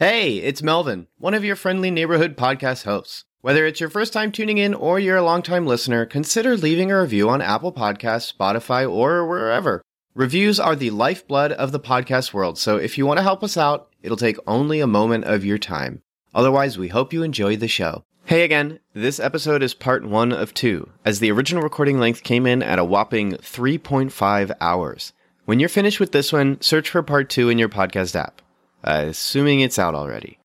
[0.00, 3.26] Hey, it's Melvin, one of your friendly neighborhood podcast hosts.
[3.42, 7.00] Whether it's your first time tuning in or you're a longtime listener, consider leaving a
[7.00, 9.82] review on Apple Podcasts, Spotify, or wherever.
[10.12, 13.56] Reviews are the lifeblood of the podcast world, so if you want to help us
[13.56, 16.02] out, it'll take only a moment of your time.
[16.34, 18.02] Otherwise, we hope you enjoy the show.
[18.24, 22.48] Hey again, this episode is part one of two, as the original recording length came
[22.48, 25.12] in at a whopping 3.5 hours.
[25.44, 28.40] When you're finished with this one, search for part two in your podcast app,
[28.84, 30.38] uh, assuming it's out already.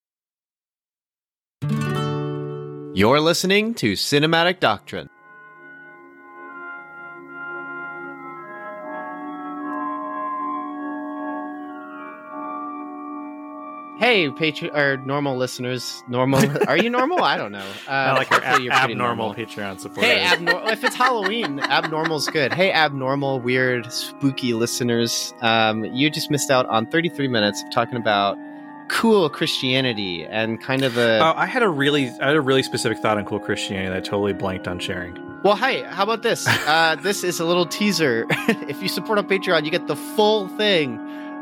[2.94, 5.10] You're listening to Cinematic Doctrine.
[14.00, 16.40] Hey, Patreon or normal listeners, normal.
[16.70, 17.22] Are you normal?
[17.22, 17.60] I don't know.
[17.88, 18.96] Uh, I like our ab- abnormal
[19.30, 19.34] normal.
[19.36, 20.04] Patreon supporters.
[20.12, 20.70] Hey, abnormal.
[20.70, 22.54] if it's Halloween, abnormal's good.
[22.54, 25.34] Hey, abnormal, weird, spooky listeners.
[25.42, 28.38] Um, you just missed out on 33 minutes of talking about
[28.90, 31.20] cool Christianity and kind of the.
[31.22, 33.98] oh, I had a really, I had a really specific thought on cool Christianity that
[33.98, 35.18] I totally blanked on sharing.
[35.44, 36.48] Well, hey, how about this?
[36.68, 38.26] Uh, this is a little teaser.
[38.30, 40.98] if you support on Patreon, you get the full thing.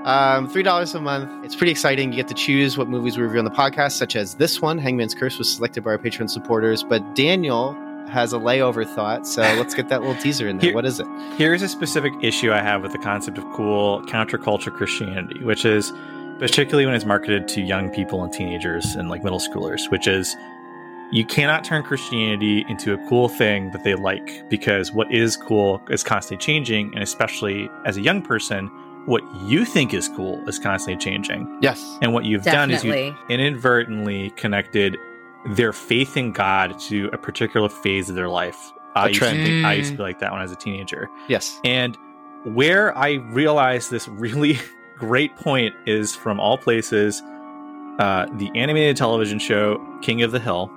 [0.08, 1.30] Um, Three dollars a month.
[1.44, 2.12] It's pretty exciting.
[2.12, 4.78] You get to choose what movies we review on the podcast, such as this one,
[4.78, 6.82] Hangman's Curse, was selected by our Patreon supporters.
[6.82, 7.74] But Daniel
[8.10, 10.68] has a layover thought, so let's get that little teaser in there.
[10.70, 11.08] Here- What is it?
[11.36, 15.92] Here's a specific issue I have with the concept of cool counterculture Christianity, which is
[16.40, 20.38] particularly when it's marketed to young people and teenagers and like middle schoolers, which is
[21.12, 25.82] you cannot turn Christianity into a cool thing that they like because what is cool
[25.90, 28.70] is constantly changing, and especially as a young person,
[29.08, 31.58] what you think is cool is constantly changing.
[31.62, 31.98] Yes.
[32.02, 34.98] And what you've done is you inadvertently connected
[35.52, 38.58] their faith in God to a particular phase of their life.
[38.96, 39.98] I used, to think, I used to Mm.
[39.98, 41.10] be like that when I was a teenager.
[41.28, 41.60] Yes.
[41.64, 41.98] And
[42.44, 44.60] where I realized this really
[44.98, 47.22] great point is from all places
[48.00, 50.72] uh, the animated television show King of the Hill,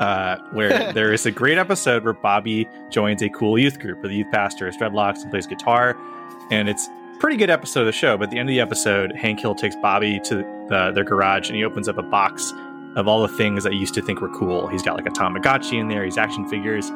[0.00, 4.08] uh, where there is a great episode where Bobby joins a cool youth group where
[4.08, 5.96] the youth pastor has dreadlocks and plays guitar.
[6.50, 8.16] And it's a pretty good episode of the show.
[8.16, 10.36] But at the end of the episode, Hank Hill takes Bobby to
[10.68, 12.52] the, their garage and he opens up a box
[12.96, 14.66] of all the things that I used to think were cool.
[14.68, 16.90] He's got like a Tamagotchi in there, he's action figures.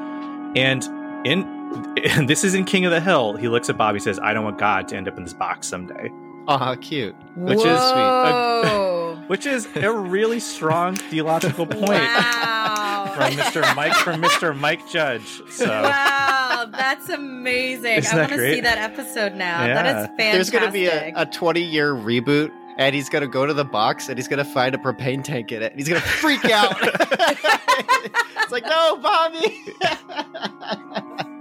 [0.57, 0.85] And
[1.27, 1.61] in
[2.05, 3.37] and this is in King of the Hill.
[3.37, 5.69] He looks at Bobby says, I don't want God to end up in this box
[5.69, 6.11] someday.
[6.49, 7.15] Aw, cute.
[7.37, 8.87] Which is- Whoa.
[9.31, 13.13] Which is a really strong theological point wow.
[13.15, 13.77] from Mr.
[13.77, 14.59] Mike from Mr.
[14.59, 15.41] Mike Judge.
[15.51, 16.40] So wow,
[16.77, 17.99] that's amazing.
[17.99, 19.61] Isn't I want to see that episode now.
[19.67, 20.01] That Yeah.
[20.03, 20.33] is fantastic.
[20.33, 23.53] There's going to be a, a 20 year reboot, and he's going to go to
[23.55, 26.01] the box and he's going to find a propane tank in it, and he's going
[26.01, 26.77] to freak out.
[26.83, 29.57] it's like, no, Bobby.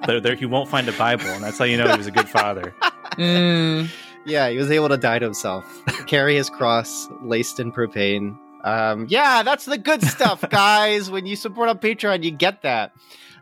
[0.08, 2.12] there, there he won't find a Bible, and that's how you know he was a
[2.12, 2.74] good father.
[3.18, 3.90] Mm.
[4.26, 5.66] yeah, he was able to die to himself,
[6.08, 8.38] carry his cross laced in propane.
[8.64, 11.10] Um, yeah, that's the good stuff, guys.
[11.10, 12.92] when you support on Patreon, you get that.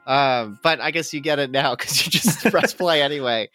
[0.07, 3.50] Um, but I guess you get it now because you just press play anyway.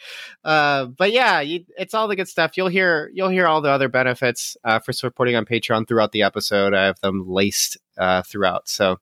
[0.45, 2.57] Uh, but yeah, you, it's all the good stuff.
[2.57, 6.23] You'll hear you'll hear all the other benefits uh, for supporting on Patreon throughout the
[6.23, 6.75] episode.
[6.75, 8.69] I have them laced uh, throughout.
[8.69, 8.99] So,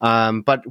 [0.00, 0.64] um, but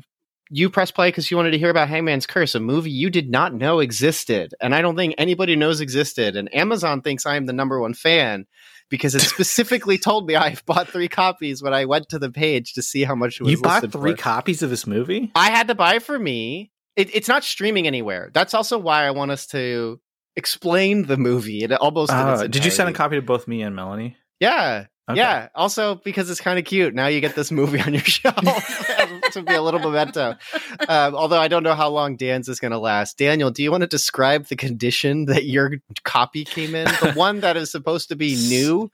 [0.49, 3.29] you press play because you wanted to hear about Hangman's Curse, a movie you did
[3.29, 6.35] not know existed, and I don't think anybody knows existed.
[6.35, 8.45] And Amazon thinks I am the number one fan
[8.89, 12.73] because it specifically told me I bought three copies when I went to the page
[12.73, 13.51] to see how much it was.
[13.51, 14.17] You bought three for.
[14.17, 15.31] copies of this movie?
[15.35, 16.71] I had to buy for me.
[16.95, 18.29] It, it's not streaming anywhere.
[18.33, 19.99] That's also why I want us to
[20.35, 21.63] explain the movie.
[21.63, 22.11] It almost.
[22.11, 24.17] Uh, did you send a copy to both me and Melanie?
[24.39, 24.85] Yeah.
[25.07, 25.19] Okay.
[25.19, 25.49] Yeah.
[25.53, 26.95] Also, because it's kind of cute.
[26.95, 28.35] Now you get this movie on your shelf
[29.33, 30.35] to be a little memento.
[30.89, 33.17] Um, although I don't know how long Dan's is going to last.
[33.17, 35.73] Daniel, do you want to describe the condition that your
[36.03, 36.85] copy came in?
[36.85, 38.89] The one that is supposed to be new.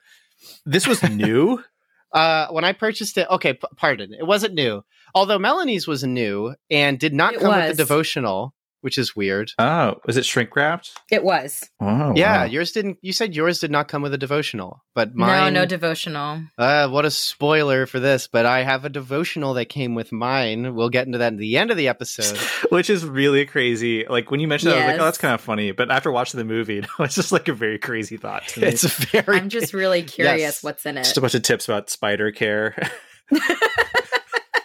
[0.66, 1.64] This was new.
[2.12, 4.84] Uh, when I purchased it, okay, p- pardon, it wasn't new.
[5.16, 7.78] Although Melanie's was new and did not It come with was.
[7.78, 9.52] the devotional, which is weird.
[9.60, 10.92] oh, was it shrink wrapped?
[11.10, 11.64] It was.
[11.80, 12.44] Oh, yeah, wow.
[12.46, 12.98] yours didn't.
[13.02, 15.54] You said yours did not come with a devotional, but No, mine.
[15.54, 16.42] no no devotional.
[16.58, 20.76] Uh, what a spoiler for this, but I have a devotional that came with mine.
[20.76, 22.38] We'll get into that at the end of the episode.
[22.72, 24.06] Which is really crazy.
[24.08, 25.72] Like when you mentioned that, I was like, oh, that's kind of funny.
[25.72, 28.68] But after watching the movie, it was just like a very crazy thought to me.
[28.68, 29.38] it's very.
[29.38, 30.64] I'm just really curious Yes.
[30.64, 31.04] what's in it.
[31.04, 32.76] just a bunch of tips about spider care.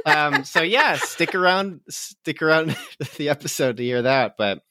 [0.06, 0.44] Um.
[0.44, 1.80] So yeah, stick around.
[1.88, 2.76] Stick around
[3.16, 4.36] the episode to hear that.
[4.38, 4.62] But,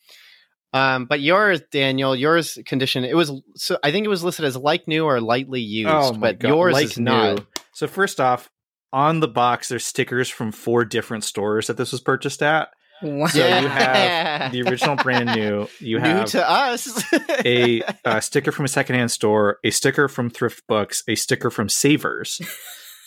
[0.73, 1.05] um.
[1.05, 3.03] But yours, Daniel, yours condition.
[3.03, 3.31] It was.
[3.55, 5.89] So I think it was listed as like new or lightly used.
[5.89, 7.45] Oh my but God, yours like is not.
[7.73, 8.49] so first off,
[8.93, 12.69] on the box, there's stickers from four different stores that this was purchased at.
[13.01, 13.27] Wow.
[13.27, 15.67] So you have the original brand new.
[15.79, 17.03] You new have to us.
[17.45, 21.67] a, uh sticker from a secondhand store, a sticker from Thrift Books, a sticker from
[21.67, 22.41] Savers,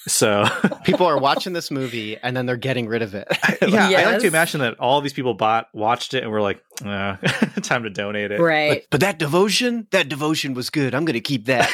[0.09, 0.47] So
[0.85, 3.29] People are watching this movie and then they're getting rid of it.
[3.63, 6.63] yeah, I like to imagine that all these people bought watched it and were like,
[6.85, 7.17] uh,
[7.63, 8.41] time to donate it.
[8.41, 8.83] Right.
[8.83, 10.95] But, but that devotion, that devotion was good.
[10.95, 11.69] I'm going to keep that.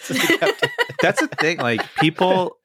[0.00, 0.70] So they kept it.
[1.00, 1.58] That's the thing.
[1.58, 2.58] Like people,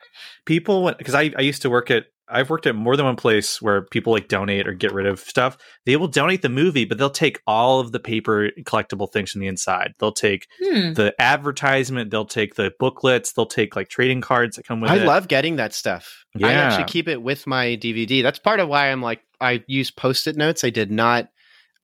[0.45, 3.61] people, because I, I used to work at, I've worked at more than one place
[3.61, 5.57] where people like donate or get rid of stuff.
[5.85, 9.41] They will donate the movie, but they'll take all of the paper collectible things from
[9.41, 9.93] the inside.
[9.99, 10.93] They'll take Hmm.
[10.93, 14.97] the advertisement, they'll take the booklets, they'll take like trading cards that come with I
[14.97, 15.05] it.
[15.05, 16.23] love getting that stuff.
[16.41, 18.23] I actually keep it with my DVD.
[18.23, 20.63] That's part of why I'm like, I use post it notes.
[20.63, 21.27] I did not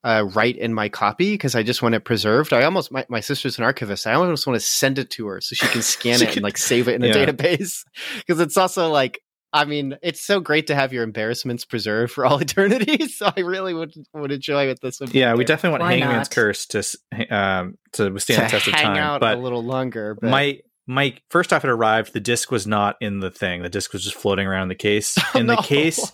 [0.04, 2.52] uh, write in my copy because I just want it preserved.
[2.52, 4.06] I almost, my, my sister's an archivist.
[4.06, 6.38] I almost want to send it to her so she can scan She it can-
[6.38, 7.84] and like save it in a database.
[8.18, 9.20] Because it's also like,
[9.52, 13.08] I mean, it's so great to have your embarrassments preserved for all eternity.
[13.08, 15.46] So I really would would enjoy it this would be yeah, we there.
[15.56, 16.30] definitely want Why Hangman's not?
[16.30, 16.96] Curse to s-
[17.30, 18.96] um to withstand to the test of time.
[18.98, 20.16] out but a little longer.
[20.20, 23.62] But my my first off it arrived, the disc was not in the thing.
[23.62, 25.56] The disc was just floating around the case, Oh, and no.
[25.56, 26.12] the case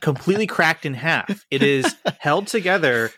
[0.00, 1.44] completely cracked in half.
[1.50, 3.10] It is held together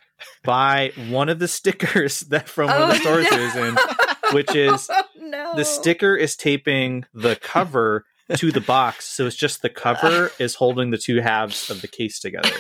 [0.44, 3.36] by one of the stickers that from one of the Oh, stores no.
[3.36, 5.52] it was in, which is Oh, no.
[5.56, 8.04] the sticker is taping the cover
[8.36, 11.88] to the box, so it's just the cover is holding the two halves of the
[11.88, 12.50] case together.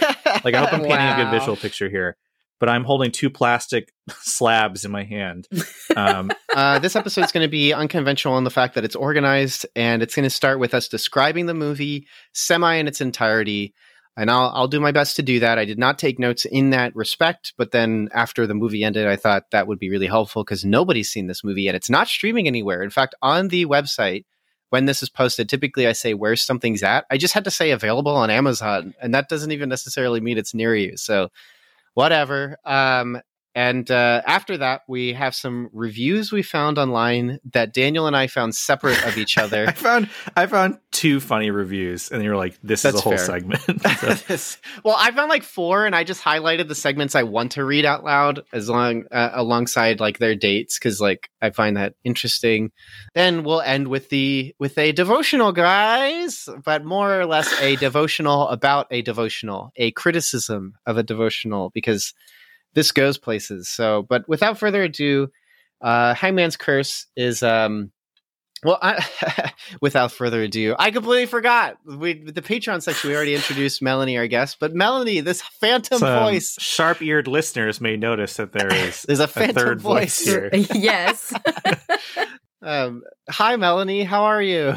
[0.44, 2.16] Like I hope I'm painting a good visual picture here.
[2.60, 5.48] But I'm holding two plastic slabs in my hand.
[5.96, 10.02] Um, uh, this episode's going to be unconventional in the fact that it's organized, and
[10.02, 13.74] it's going to start with us describing the movie semi in its entirety.
[14.16, 15.58] And I'll I'll do my best to do that.
[15.58, 19.16] I did not take notes in that respect, but then after the movie ended, I
[19.16, 21.74] thought that would be really helpful because nobody's seen this movie yet.
[21.74, 22.82] It's not streaming anywhere.
[22.82, 24.24] In fact, on the website,
[24.74, 27.06] when this is posted, typically I say where something's at.
[27.08, 30.52] I just had to say available on Amazon, and that doesn't even necessarily mean it's
[30.52, 30.96] near you.
[30.96, 31.28] So
[31.92, 32.56] whatever.
[32.64, 33.20] Um,
[33.54, 38.26] and uh, after that, we have some reviews we found online that Daniel and I
[38.26, 39.66] found separate of each other.
[39.68, 43.24] I found I found two funny reviews, and you're like, "This is a whole fair.
[43.24, 43.62] segment."
[44.84, 47.84] Well, I found like four, and I just highlighted the segments I want to read
[47.84, 52.72] out loud as long uh, alongside like their dates because like I find that interesting.
[53.14, 58.48] Then we'll end with the with a devotional, guys, but more or less a devotional
[58.48, 62.14] about a devotional, a criticism of a devotional because
[62.74, 63.68] this goes places.
[63.68, 65.28] So, but without further ado,
[65.80, 67.90] uh, Hangman's Curse is um.
[68.62, 69.04] Well, I,
[69.82, 71.76] without further ado, I completely forgot.
[71.84, 73.10] We the Patreon section.
[73.10, 76.56] We already introduced Melanie, our guest, but Melanie, this phantom Some voice.
[76.58, 80.24] sharp-eared listeners may notice that there is There's a a phantom third voice voice.
[80.24, 80.48] here.
[80.74, 81.34] yes.
[82.64, 84.04] Um, hi, Melanie.
[84.04, 84.74] How are you?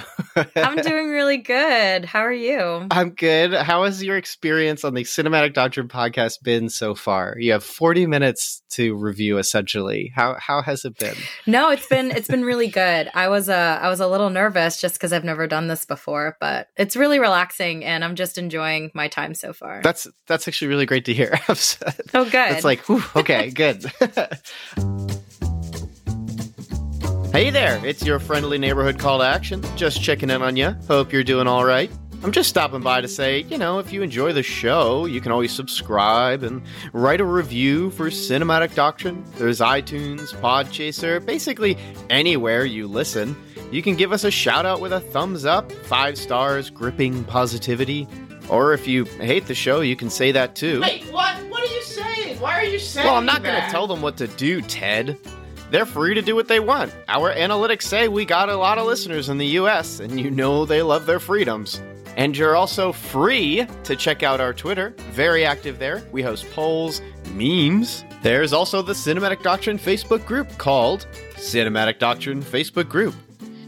[0.57, 2.03] I'm doing really good.
[2.03, 2.85] How are you?
[2.91, 3.53] I'm good.
[3.53, 7.37] How has your experience on the Cinematic Doctrine podcast been so far?
[7.39, 10.11] You have 40 minutes to review, essentially.
[10.13, 11.15] How how has it been?
[11.45, 13.09] No, it's been it's been really good.
[13.13, 16.35] I was uh I was a little nervous just because I've never done this before,
[16.41, 19.81] but it's really relaxing and I'm just enjoying my time so far.
[19.81, 21.39] That's that's actually really great to hear.
[21.49, 22.51] oh, good.
[22.51, 23.85] It's like, whew, okay, good.
[27.37, 29.63] Hey there, it's your friendly neighborhood call to action.
[29.75, 30.71] Just checking in on you.
[30.87, 31.91] Hope you're doing all right.
[32.23, 35.31] I'm just stopping by to say, you know, if you enjoy the show, you can
[35.31, 36.63] always subscribe and
[36.93, 39.23] write a review for Cinematic Doctrine.
[39.35, 41.77] There's iTunes, Podchaser, basically
[42.09, 43.35] anywhere you listen.
[43.71, 48.07] You can give us a shout out with a thumbs up, five stars, gripping positivity.
[48.49, 50.81] Or if you hate the show, you can say that too.
[50.81, 51.37] Wait, what?
[51.49, 52.39] What are you saying?
[52.39, 55.19] Why are you saying Well, I'm not going to tell them what to do, Ted.
[55.69, 56.93] They're free to do what they want.
[57.07, 60.65] Our analytics say we got a lot of listeners in the US, and you know
[60.65, 61.81] they love their freedoms.
[62.15, 64.95] And you're also free to check out our Twitter.
[65.11, 66.03] Very active there.
[66.11, 67.01] We host polls,
[67.33, 68.03] memes.
[68.23, 71.05] There's also the Cinematic Doctrine Facebook group called
[71.35, 73.13] Cinematic Doctrine Facebook Group.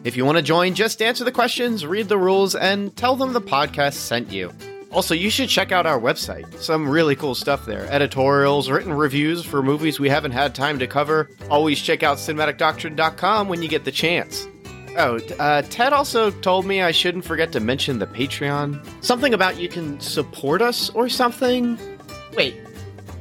[0.03, 3.33] If you want to join, just answer the questions, read the rules, and tell them
[3.33, 4.51] the podcast sent you.
[4.91, 6.51] Also, you should check out our website.
[6.59, 7.85] Some really cool stuff there.
[7.91, 11.29] Editorials, written reviews for movies we haven't had time to cover.
[11.49, 14.47] Always check out cinematicdoctrine.com when you get the chance.
[14.97, 18.83] Oh, uh, Ted also told me I shouldn't forget to mention the Patreon.
[19.03, 21.77] Something about you can support us or something.
[22.35, 22.55] Wait,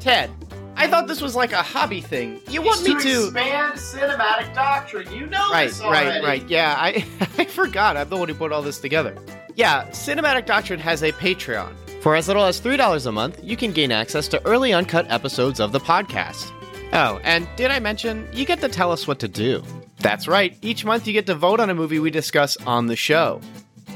[0.00, 0.30] Ted,
[0.76, 2.40] I thought this was like a hobby thing.
[2.48, 3.25] You want me to to.
[3.26, 5.12] expand cinematic doctrine.
[5.12, 6.25] You know Right, this right, already.
[6.25, 6.48] right.
[6.48, 7.04] Yeah, I
[7.38, 7.96] I forgot.
[7.98, 9.14] I'm the one who put all this together.
[9.59, 11.73] Yeah, Cinematic Doctrine has a Patreon.
[12.00, 15.59] For as little as $3 a month, you can gain access to early uncut episodes
[15.59, 16.53] of the podcast.
[16.93, 19.65] Oh, and did I mention you get to tell us what to do?
[19.99, 20.57] That's right.
[20.62, 23.41] Each month you get to vote on a movie we discuss on the show.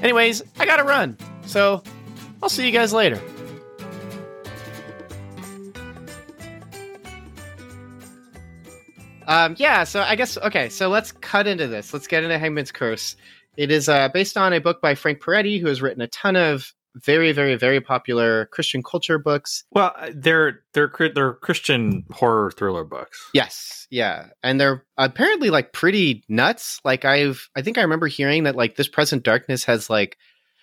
[0.03, 1.17] Anyways, I gotta run.
[1.47, 1.85] So,
[2.43, 3.23] I'll see you guys later.
[9.29, 11.95] Um, yeah, so I guess okay, so let's cut into this.
[11.95, 13.15] Let's get into Hangman's Curse.
[13.57, 16.37] It is uh, based on a book by Frank Peretti, who has written a ton
[16.37, 19.65] of very, very, very popular Christian culture books.
[19.71, 23.31] Well, uh, they're they're they're Christian horror thriller books.
[23.33, 26.81] Yes, yeah, and they're apparently like pretty nuts.
[26.85, 30.19] Like I've, I think I remember hearing that like this present darkness has like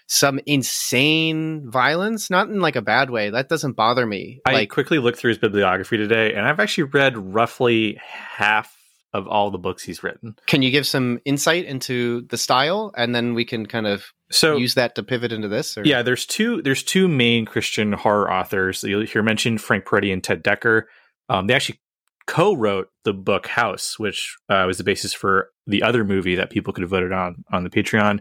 [0.08, 3.30] some insane violence, not in like a bad way.
[3.30, 4.42] That doesn't bother me.
[4.46, 8.76] I like, quickly looked through his bibliography today, and I've actually read roughly half
[9.14, 10.36] of all the books he's written.
[10.46, 14.58] can you give some insight into the style, and then we can kind of So
[14.58, 15.78] use that to pivot into this?
[15.78, 15.84] Or?
[15.84, 18.84] Yeah, there's two there's two main Christian horror authors.
[18.84, 20.84] You'll hear mentioned Frank Peretti and Ted Dekker.
[21.28, 21.80] Um, they actually
[22.28, 26.74] co-wrote the book House, which uh, was the basis for the other movie that people
[26.74, 28.20] could have voted on on the Patreon.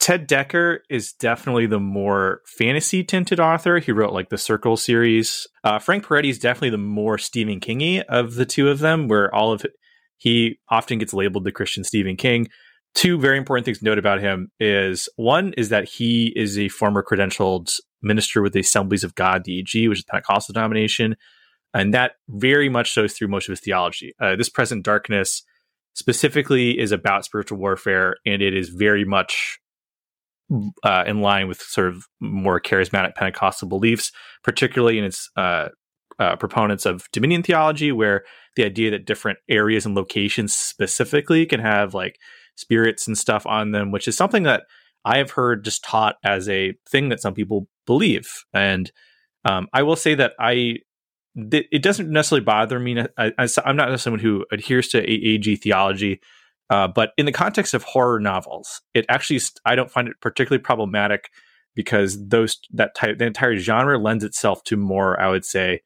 [0.00, 3.78] Ted Dekker is definitely the more fantasy tinted author.
[3.78, 5.46] He wrote like the Circle series.
[5.62, 9.32] Uh, Frank Peretti is definitely the more Stephen Kingy of the two of them, where
[9.32, 9.64] all of
[10.22, 12.48] he often gets labeled the Christian Stephen King
[12.94, 16.68] two very important things to note about him is one is that he is a
[16.68, 21.16] former credentialed minister with the Assemblies of God, DEG, which is Pentecostal denomination,
[21.72, 24.12] and that very much shows through most of his theology.
[24.20, 25.42] Uh, this present darkness
[25.94, 29.58] specifically is about spiritual warfare, and it is very much
[30.82, 34.12] uh, in line with sort of more charismatic Pentecostal beliefs,
[34.42, 35.68] particularly in its uh,
[36.18, 38.24] uh, proponents of dominion theology, where
[38.56, 42.18] the idea that different areas and locations specifically can have like
[42.56, 44.64] spirits and stuff on them, which is something that
[45.04, 48.44] I have heard just taught as a thing that some people believe.
[48.52, 48.90] And
[49.44, 50.76] um, I will say that I
[51.50, 53.04] th- it doesn't necessarily bother me.
[53.18, 53.32] I,
[53.64, 56.20] I'm not someone who adheres to AAG theology,
[56.70, 60.62] uh, but in the context of horror novels, it actually I don't find it particularly
[60.62, 61.30] problematic
[61.74, 65.80] because those that type the entire genre lends itself to more, I would say,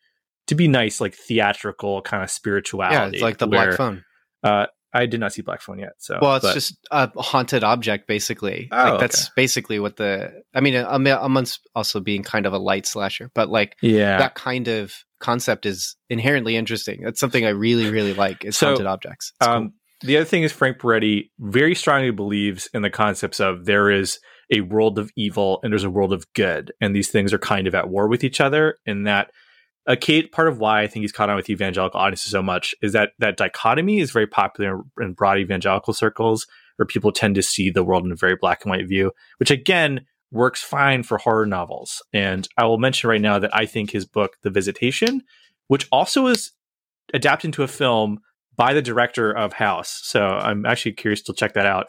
[0.47, 2.95] to be nice, like theatrical kind of spirituality.
[2.97, 4.05] yeah, it's like the where, black phone.
[4.43, 5.93] Uh, I did not see Black Phone yet.
[5.99, 8.69] So Well, it's but- just a haunted object, basically.
[8.73, 10.33] Oh, like that's basically what the.
[10.55, 14.19] I mean, am- amongst also being kind of a light slasher, but like yeah.
[14.19, 17.03] that kind of concept is inherently interesting.
[17.03, 18.45] That's something I really, really like.
[18.45, 19.33] Is So, haunted objects.
[19.41, 23.65] It's Um, the other thing is Frank Peretti very strongly believes in the concepts of
[23.65, 24.19] there is
[24.55, 27.67] a world of evil and there's a world of good, and these things are kind
[27.67, 28.77] of at war with each other.
[28.87, 29.31] And that
[29.87, 32.75] a Kate, part of why I think he's caught on with evangelical audiences so much
[32.83, 37.43] is that that dichotomy is very popular in broad evangelical circles, where people tend to
[37.43, 41.19] see the world in a very black and white view, which again works fine for
[41.19, 42.03] horror novels.
[42.13, 45.23] And I will mention right now that I think his book, The Visitation,
[45.69, 46.53] which also is
[47.15, 48.19] adapted into a film
[48.57, 50.01] by the director of House.
[50.03, 51.87] So I'm actually curious to check that out.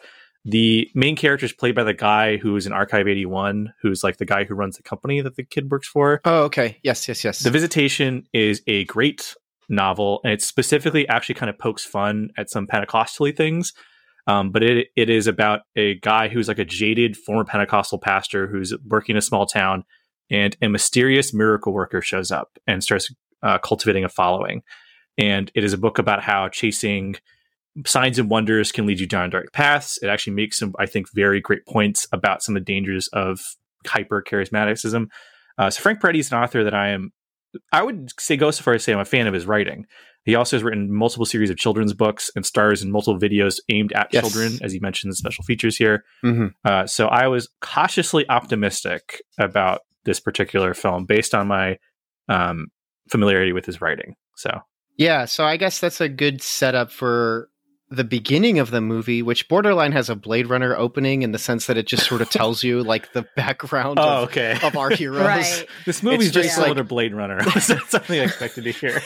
[0.50, 4.16] The main character is played by the guy who is in Archive 81, who's like
[4.16, 6.22] the guy who runs the company that the kid works for.
[6.24, 6.78] oh, okay.
[6.82, 7.40] Yes, yes, yes.
[7.40, 9.34] The Visitation is a great
[9.68, 13.74] novel, and it specifically actually kind of pokes fun at some Pentecostally things.
[14.26, 18.46] Um, but it it is about a guy who's like a jaded former Pentecostal pastor
[18.46, 19.84] who's working in a small town,
[20.30, 24.62] and a mysterious miracle worker shows up and starts uh, cultivating a following.
[25.18, 27.16] And it is a book about how chasing
[27.86, 29.98] signs and wonders can lead you down dark paths.
[30.02, 33.40] It actually makes some, I think, very great points about some of the dangers of
[33.86, 35.06] hyper charismaticism.
[35.58, 37.12] Uh, so Frank Peretti is an author that I am,
[37.72, 39.86] I would say, go so far as to say I'm a fan of his writing.
[40.24, 43.92] He also has written multiple series of children's books and stars in multiple videos aimed
[43.92, 44.22] at Yes.
[44.22, 46.04] children, as he mentioned in special features here.
[46.24, 46.52] Mhm.
[46.64, 51.78] Uh, so I was cautiously optimistic about this particular film based on my
[52.28, 52.66] um,
[53.10, 54.14] familiarity with his writing.
[54.36, 54.60] So
[54.96, 57.48] Yeah, so I guess that's a good setup for
[57.90, 61.66] the beginning of the movie, which borderline has a Blade Runner opening in the sense
[61.66, 64.58] that it just sort of tells you like the background Oh, of, okay.
[64.62, 65.24] of our heroes.
[65.26, 65.66] Right.
[65.86, 67.40] this movie's It's just similar like- to Blade Runner.
[67.44, 69.00] That's something I expected to hear.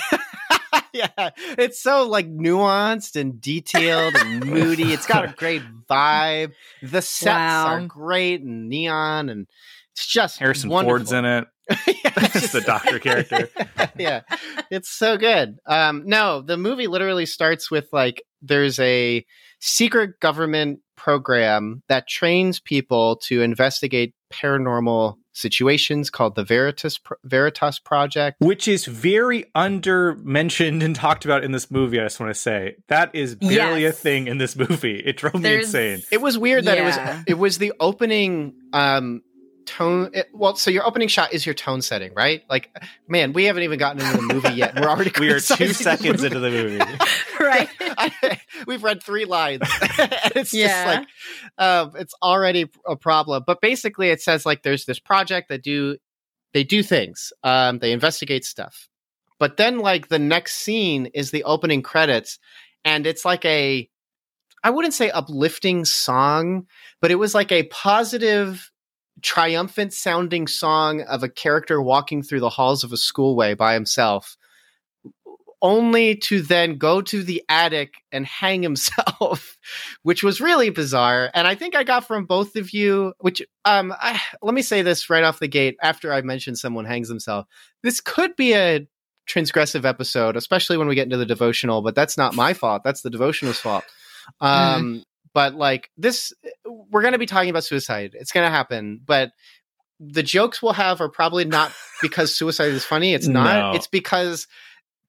[0.93, 4.93] yeah, it's so like nuanced and detailed and moody.
[4.93, 6.53] It's got a great vibe.
[6.83, 7.67] The sets Wow.
[7.67, 9.47] are great and neon, and
[9.93, 10.99] it's just Harrison wonderful.
[10.99, 11.47] Ford's in it.
[11.71, 13.49] Yeah, it's It's the doctor character.
[13.97, 14.23] yeah,
[14.71, 15.59] it's so good.
[15.67, 19.25] Um, no, the movie literally starts with like there's a
[19.61, 28.37] secret government program that trains people to investigate paranormal situations called the Veritas Veritas Project.
[28.41, 32.39] Which is very under mentioned and talked about in this movie, I just want to
[32.39, 32.77] say.
[32.89, 33.95] That is barely Yes.
[33.95, 34.97] a thing in this movie.
[35.05, 36.03] It drove me insane.
[36.11, 36.83] It was weird that Yeah.
[36.83, 39.23] it was it was the opening um
[39.67, 42.71] tone it, well so your opening shot is your tone setting right like
[43.09, 45.69] man we haven't even gotten into the movie yet we're already We are two criticizing
[45.69, 46.79] the seconds into the movie.
[47.41, 47.69] right.
[47.81, 49.61] I, we've read three lines
[49.99, 50.67] and it's Yeah.
[50.69, 51.09] just like
[51.59, 55.97] um, it's already a problem but basically it says like there's this project that do
[56.53, 58.89] they do things um, they investigate stuff
[59.39, 62.39] but then like the next scene is the opening credits
[62.85, 63.89] and it's like a
[64.65, 66.69] I wouldn't say uplifting song,
[67.01, 68.71] but it was like a positive,
[69.23, 74.37] triumphant sounding song of a character walking through the halls of a schoolway by himself,
[75.63, 79.57] only to then go to the attic and hang himself,
[80.03, 81.31] which was really bizarre.
[81.33, 84.83] And I think I got from both of you, which um, I, let me say
[84.83, 87.47] this right off the gate after I mentioned someone hangs himself.
[87.83, 88.87] This could be a
[89.29, 92.83] transgressive episode, especially when we get into the devotional, but that's not my fault.
[92.85, 93.85] That's the devotional's fault.
[94.41, 98.13] Um, But like this, eh, we're going to be talking about suicide.
[98.15, 99.33] It's going to happen, but
[100.01, 103.15] the jokes we'll have are probably not because suicide is funny.
[103.15, 103.73] It's not.
[103.73, 103.77] No.
[103.77, 104.47] It's because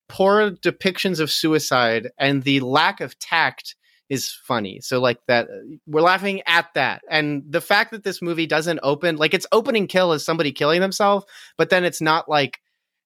[0.07, 3.75] poor depictions of suicide and the lack of tact
[4.09, 4.79] is funny.
[4.81, 7.01] So like that eh, we're laughing at that.
[7.09, 10.81] And the fact that this movie doesn't open like its opening kill is somebody killing
[10.81, 11.25] themselves,
[11.57, 12.59] but then it's not like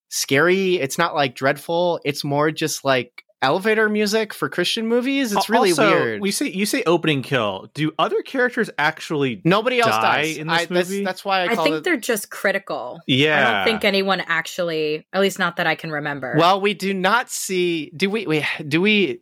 [0.10, 2.00] scary, it's not like dreadful.
[2.04, 5.32] It's more just like elevator music for Christian movies.
[5.32, 6.22] It's really Also, weird.
[6.22, 7.70] We say you say opening kill.
[7.74, 9.42] Do other characters actually?
[9.44, 11.04] Nobody else die dies in this I, that's, movie?
[11.04, 13.00] that's why I I think it they're just critical.
[13.08, 16.36] Yeah, I don't think anyone actually, at least not that I can remember.
[16.38, 17.92] Well, we do not see.
[17.96, 18.26] Do we?
[18.26, 19.20] we do we?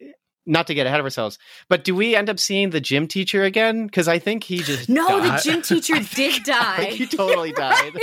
[0.47, 3.43] Not to get ahead of ourselves, but do we end up seeing the gym teacher
[3.43, 3.87] again?
[3.87, 6.83] Because I think he just no, the gym teacher did I die.
[6.91, 7.93] he totally died.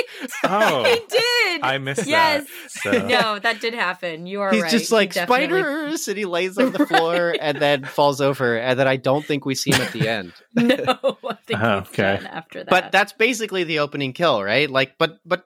[0.43, 0.83] Oh.
[0.83, 1.63] he did.
[1.63, 2.45] I missed yes.
[2.85, 2.95] that.
[3.01, 3.07] So.
[3.07, 4.27] No, that did happen.
[4.27, 4.71] You are He's right.
[4.73, 8.59] just He like definitely- spiders, and he lays on the floor and then falls over,
[8.59, 10.33] and then I don't think we see him at the end.
[10.55, 12.17] No, I think Oh, he's okay.
[12.17, 12.71] done after that.
[12.71, 14.69] But that's basically the opening kill, right?
[14.69, 15.45] Like, but but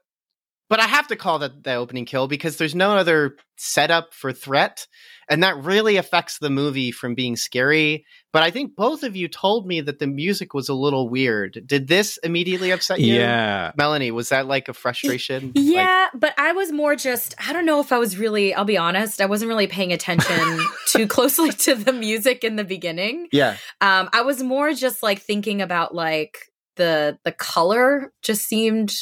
[0.68, 4.32] but I have to call that the opening kill because there's no other setup for
[4.32, 4.86] threat,
[5.28, 8.04] and that really affects the movie from being scary.
[8.32, 11.62] But I think both of you told me that the music was a little weird.
[11.66, 13.14] Did this immediately upset you?
[13.14, 13.72] Yeah.
[13.76, 15.52] Melanie, was that like a frustration?
[15.54, 18.64] Like, Yeah, but I was more just, I don't know if I was really, I'll
[18.64, 23.28] be honest, I wasn't really paying attention too closely to the music in the beginning.
[23.32, 23.56] yeah.
[23.80, 26.38] Um, I was more just like thinking about like
[26.76, 28.94] the the color just seemed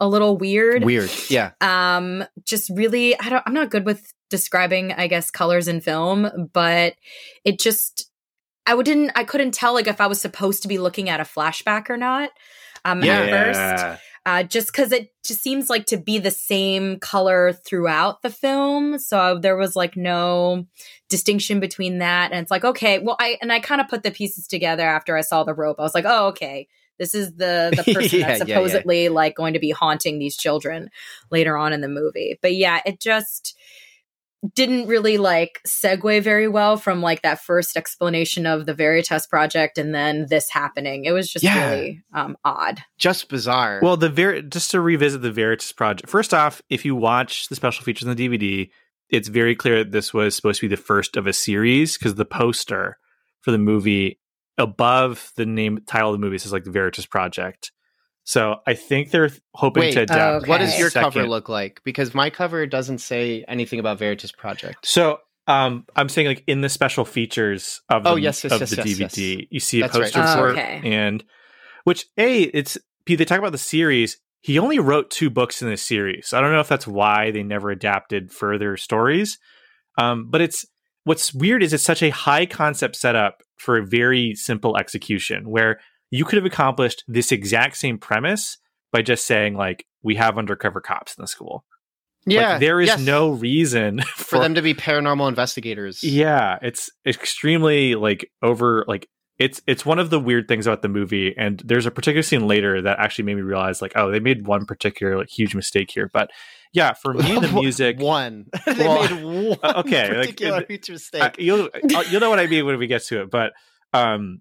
[0.00, 0.84] a little weird.
[0.84, 1.10] Weird.
[1.28, 1.50] Yeah.
[1.60, 6.50] Um, just really, I don't, I'm not good with describing, I guess, colors in film,
[6.52, 6.94] but
[7.44, 8.10] it just,
[8.66, 11.24] I didn't, I couldn't tell like if I was supposed to be looking at a
[11.24, 12.30] flashback or not.
[12.84, 17.54] Um, at first uh, just because it just seems like to be the same color
[17.54, 18.98] throughout the film.
[18.98, 20.66] So there was like no
[21.08, 22.30] distinction between that.
[22.30, 25.16] And it's like, okay, well, I, and I kind of put the pieces together after
[25.16, 25.76] I saw the rope.
[25.78, 26.68] I was like, oh, okay.
[26.98, 28.54] This is the the person Yeah, that's yeah, yeah.
[28.54, 30.90] supposedly like going to be haunting these children
[31.30, 32.38] later on in the movie.
[32.42, 33.56] But yeah, it just
[34.54, 39.78] didn't really like segue very well from like that first explanation of the Veritas project
[39.78, 41.04] and then this happening.
[41.04, 41.70] It was just Yeah.
[41.70, 42.80] really um odd.
[42.98, 43.80] Just bizarre.
[43.82, 46.08] Well, the Ver- just to revisit the Veritas project.
[46.08, 48.70] First off, if you watch the special features on the DVD,
[49.10, 52.14] it's very clear that this was supposed to be the first of a series because
[52.14, 52.96] the poster
[53.40, 54.20] for the movie
[54.56, 57.72] above the name title of the movie says like the Veritas project.
[58.28, 60.42] So I think they're hoping Wait, to uh, adapt.
[60.42, 60.50] okay.
[60.50, 61.80] what does your cover look like?
[61.82, 64.86] Because my cover doesn't say anything about Veritas Project.
[64.86, 68.60] So um, I'm saying like in the special features of the, Oh, yes, yes, of
[68.60, 69.46] yes, the yes, DVD, yes.
[69.48, 70.12] you see a That's right.
[70.12, 70.76] poster Oh, for okay.
[70.76, 71.24] it, and
[71.84, 74.18] which a it's they talk about the series.
[74.42, 77.42] He only wrote two books in this series, I don't know if that's why they
[77.42, 79.38] never adapted further stories.
[79.96, 80.66] Um, but it's
[81.04, 85.80] what's weird is it's such a high concept setup for a very simple execution, where
[86.10, 88.58] you could have accomplished this exact same premise
[88.92, 91.64] by just saying like we have undercover cops in the school.
[92.26, 93.00] Yeah, like, there is yes.
[93.00, 96.02] no reason for them to be paranormal investigators.
[96.02, 100.88] yeah, it's extremely like over like it's it's one of the weird things about the
[100.88, 104.18] movie and there's a particular scene later that actually made me realize like oh they
[104.18, 106.28] made one particular like huge mistake here but
[106.72, 108.46] yeah for me the music one.
[108.66, 111.36] they Well, made one uh, okay, particular it- huge uh, mistake.
[111.38, 113.52] you'll uh, you'll know what I mean when we get to it but
[113.94, 114.40] um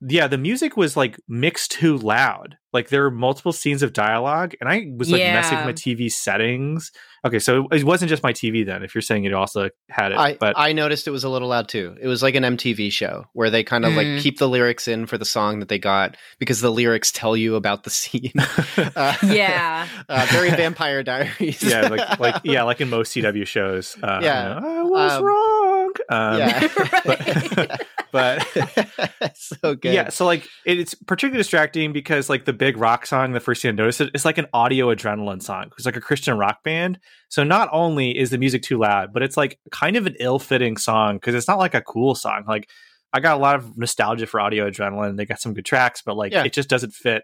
[0.00, 4.52] yeah the music was like mixed too loud like there were multiple scenes of dialogue
[4.60, 6.92] and I was like messing with my TV settings
[7.24, 10.18] okay so it wasn't just my TV then if you're saying it also had it
[10.18, 11.96] I, but I noticed it was a little loud too.
[11.98, 13.96] It was like an MTV show where they kind of Mm.
[14.14, 17.34] like keep the lyrics in for the song that they got because the lyrics tell
[17.34, 18.32] you about the scene.
[18.96, 19.88] uh, Yeah.
[20.10, 21.62] uh, very Vampire Diaries.
[21.62, 23.96] yeah, like like yeah, like in most CW shows.
[24.02, 24.54] Uh, Yeah.
[24.56, 25.92] you know, I was Um, wrong.
[26.10, 26.68] Um, yeah,
[27.06, 27.80] Right.
[28.12, 28.46] But
[29.34, 29.92] so good.
[29.94, 33.62] yeah, so like it, it's particularly distracting because like the big rock song, the first
[33.62, 35.70] thing I noticed it, it's like an audio adrenaline song.
[35.76, 36.98] It's like a Christian rock band.
[37.28, 40.76] So not only is the music too loud, but it's like kind of an ill-fitting
[40.76, 42.44] song because it's not like a cool song.
[42.46, 42.68] Like
[43.12, 45.16] I got a lot of nostalgia for audio adrenaline.
[45.16, 46.44] They got some good tracks, but like Yeah.
[46.44, 47.22] it just doesn't fit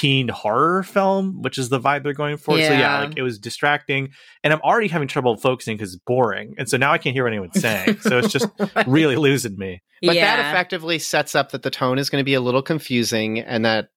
[0.00, 2.52] teen horror film, which is the vibe they're going for.
[2.52, 3.00] So yeah, Yeah.
[3.04, 4.10] like it was distracting,
[4.44, 7.24] and I'm already having trouble focusing because it's boring, and so now I can't hear
[7.24, 8.00] what anyone's saying.
[8.00, 8.48] so it's just
[8.86, 9.82] really losing me.
[10.02, 10.36] But yeah.
[10.36, 13.64] that effectively sets up that the tone is going to be a little confusing and
[13.64, 13.88] that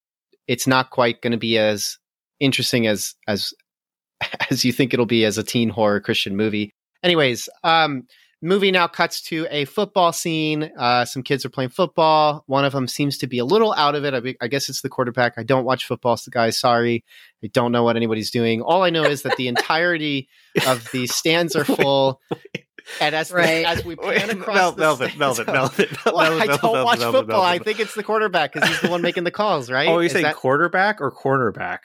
[0.47, 1.97] it's not quite going to be as
[2.39, 3.53] interesting as as
[4.49, 6.71] as you think it'll be as a teen horror Christian movie.
[7.03, 8.03] Anyways, um
[8.41, 10.71] movie now cuts to a football scene.
[10.77, 12.43] Uh some kids are playing football.
[12.47, 14.13] One of them seems to be a little out of it.
[14.13, 15.33] I, be- I guess it's the quarterback.
[15.37, 17.03] I don't watch football, so guys, sorry.
[17.43, 18.61] I don't know what anybody's doing.
[18.61, 20.29] All I know is that the entirety
[20.67, 22.21] of the stands are full.
[23.01, 23.65] And as, Right.
[23.65, 26.99] as we pan across Mel- the Melvin, stands- Melvin, Melvin, well, Melvin, I don't watch
[26.99, 27.41] Melvin, football.
[27.43, 29.87] I think it's the quarterback because he's the one making the calls, right?
[29.89, 31.79] Oh, you saying that- quarterback or cornerback?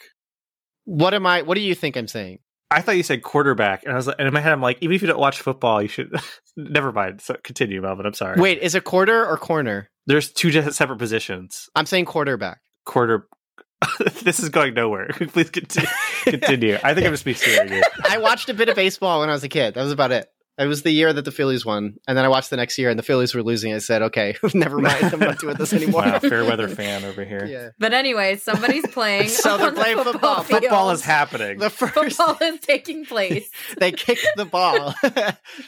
[0.87, 1.43] what am I?
[1.43, 2.39] What do you think I'm saying?
[2.71, 4.79] I thought you said quarterback, and I was like, and in my head, I'm like,
[4.81, 6.15] even if you don't watch football, you should.
[6.57, 7.21] Never mind.
[7.21, 8.07] So continue, Melvin.
[8.07, 8.41] I'm sorry.
[8.41, 9.91] Wait, is it quarter or corner?
[10.07, 11.69] there's two separate positions.
[11.75, 12.61] I'm saying quarterback.
[12.85, 13.27] Quarter.
[14.23, 15.09] this is going nowhere.
[15.13, 15.89] Please continue.
[16.25, 16.79] continue.
[16.83, 17.69] I think I'm just being.
[17.69, 17.85] Dude.
[18.09, 19.75] I watched a bit of baseball when I was a kid.
[19.75, 20.29] That was about it.
[20.57, 22.89] It was the year that the Phillies won, and then I watched the next year,
[22.89, 23.73] and the Phillies were losing.
[23.75, 25.03] I said, "Okay, never mind.
[25.13, 27.45] I'm not doing this anymore." Wow, fair weather fan over here.
[27.51, 27.69] yeah.
[27.79, 29.29] But anyway, somebody's playing.
[29.45, 30.43] So they're on the playing football.
[30.45, 30.61] field.
[30.63, 31.59] Football is happening.
[31.59, 33.51] The first Football is taking place.
[33.79, 34.95] they kicked the ball.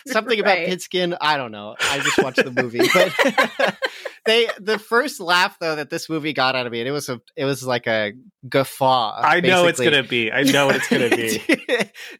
[0.07, 0.68] Something about Right.
[0.68, 1.75] pigskin, I don't know.
[1.81, 3.77] I just watched the movie, but
[4.25, 7.09] they the first laugh though that this movie got out of me, and it was
[7.09, 8.12] a it was like a
[8.49, 9.20] guffaw.
[9.20, 10.31] I know it's gonna be.
[10.31, 11.42] I know what it's gonna be.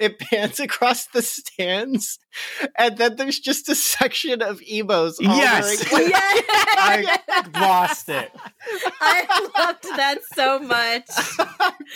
[0.01, 2.19] it pans across the stands,
[2.77, 5.19] and then there's just a section of emos.
[5.19, 5.91] all Yes.
[5.93, 6.45] wearing- Yes!
[6.79, 8.31] I lost it.
[9.01, 11.05] I loved that so much.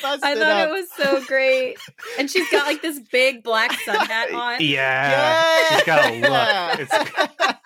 [0.02, 0.68] I I thought up.
[0.68, 1.76] it was so great.
[2.18, 4.56] And she's got like this big black sun hat on.
[4.60, 6.88] Yeah, she's got a look.
[6.90, 7.58] It's,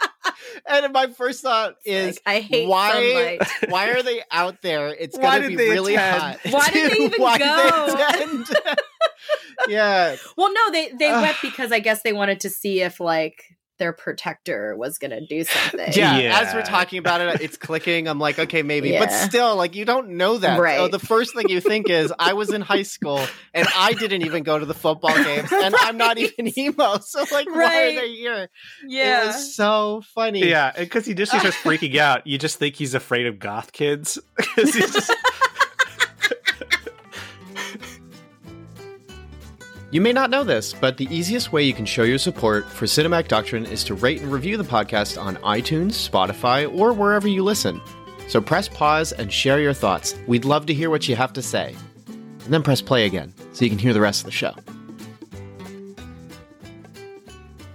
[0.66, 3.70] and my first thought is Like, I hate why sunlight.
[3.70, 4.88] why are they out there?
[4.88, 6.22] It's Why gonna did be they really attend?
[6.22, 6.38] hot.
[6.50, 8.44] Why did they Dude, even why did go?
[9.58, 9.70] They attend?
[9.72, 11.22] yeah, Well, no, they they Ugh.
[11.22, 13.42] went because I guess they wanted to see if like
[13.80, 15.92] their protector was gonna do something.
[15.94, 16.40] yeah, Yeah.
[16.42, 18.06] As we're talking about it, it's clicking.
[18.06, 20.60] I'm like, okay, maybe, but still, like, you don't know that.
[20.60, 20.76] Right.
[20.76, 23.20] So the first thing you think is, I was in high school
[23.52, 26.98] and I didn't even go to the football games, and I'm not even emo.
[27.00, 28.48] So like, why are they here?
[28.86, 29.26] Yeah, It Yeah.
[29.26, 30.48] was so funny.
[30.48, 32.28] yeah, because he just he starts freaking out.
[32.28, 34.20] You just think he's afraid of goth kids.
[34.38, 35.12] 'Cause he's just-
[39.94, 42.84] You may not know this, but the easiest way you can show your support for
[42.84, 47.44] Cinematic Doctrine is to rate and review the podcast on iTunes, Spotify, or wherever you
[47.44, 47.80] listen.
[48.26, 50.16] So press pause and share your thoughts.
[50.26, 51.76] We'd love to hear what you have to say.
[52.08, 54.56] And then press play again so you can hear the rest of the show.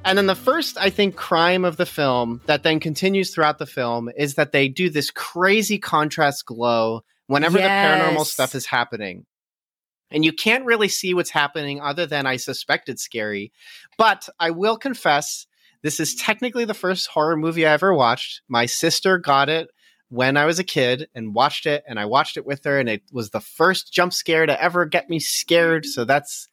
[0.03, 3.65] And then the first, I think, crime of the film that then continues throughout the
[3.65, 9.25] film is that they do this crazy contrast glow whenever the paranormal stuff is happening.
[10.11, 13.51] And you can't really see what's happening other than I suspect it's scary.
[13.97, 15.45] But I will confess,
[15.83, 18.41] this is technically the first horror movie I ever watched.
[18.47, 19.69] My sister got it
[20.09, 22.89] when I was a kid and watched it, and I watched it with her, and
[22.89, 25.85] it was the first jump scare to ever get me scared.
[25.85, 26.47] So that's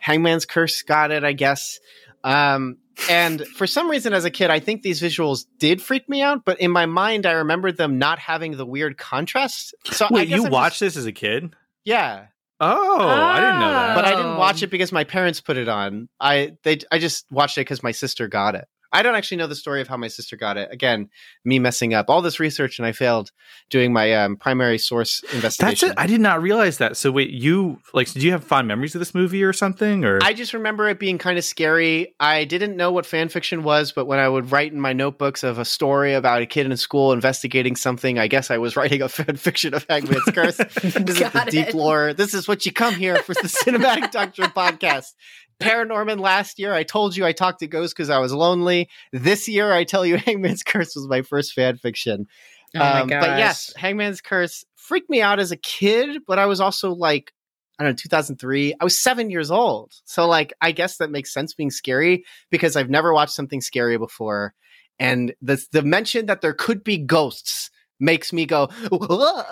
[0.00, 1.78] Hangman's Curse got it, I guess.
[2.24, 6.20] Um, and for some reason, as a kid, I think these visuals did freak me
[6.20, 9.72] out, but in my mind, I remembered them not having the weird contrast.
[9.84, 11.54] So I Wait, you watched just- this as a kid?
[11.84, 12.26] yeah.
[12.60, 13.94] Oh, I didn't know that.
[13.94, 14.38] but I didn't Oh.
[14.38, 16.08] watch it because my parents put it on.
[16.20, 18.66] I they I just watched it because my sister got it.
[18.92, 20.68] I don't actually know the story of how my sister got it.
[20.72, 21.10] Again,
[21.44, 23.32] me messing up all this research and I failed
[23.70, 25.88] doing my um, primary source investigation.
[25.88, 26.02] That's it.
[26.02, 26.96] I did not realize that.
[26.96, 28.10] So wait, you like?
[28.12, 30.04] Did you have fond memories of this movie or something?
[30.04, 32.14] Or I just remember it being kind of scary.
[32.18, 35.42] I didn't know what fan fiction was, but when I would write in my notebooks
[35.42, 38.76] of a story about a kid in a school investigating something, I guess I was
[38.76, 40.56] writing a fan fiction of Hangman's Curse.
[40.82, 42.14] this is the Got deep lore.
[42.14, 45.14] This is what you come here for the Cinematic Doctrine podcast.
[45.60, 48.88] Paranorman last year, I told you I talked to ghosts because I was lonely.
[49.12, 52.26] This year, I tell you Hangman's Curse was my first fan fiction.
[52.74, 53.08] Oh Um.
[53.08, 57.32] But yes, Hangman's Curse freaked me out as a kid, but I was also like,
[57.78, 58.74] I don't know, 2003.
[58.80, 59.92] I was seven years old.
[60.04, 63.98] So, like, I guess that makes sense being scary because I've never watched something scary
[63.98, 64.54] before.
[64.98, 68.68] And the, the mention that there could be ghosts makes me go,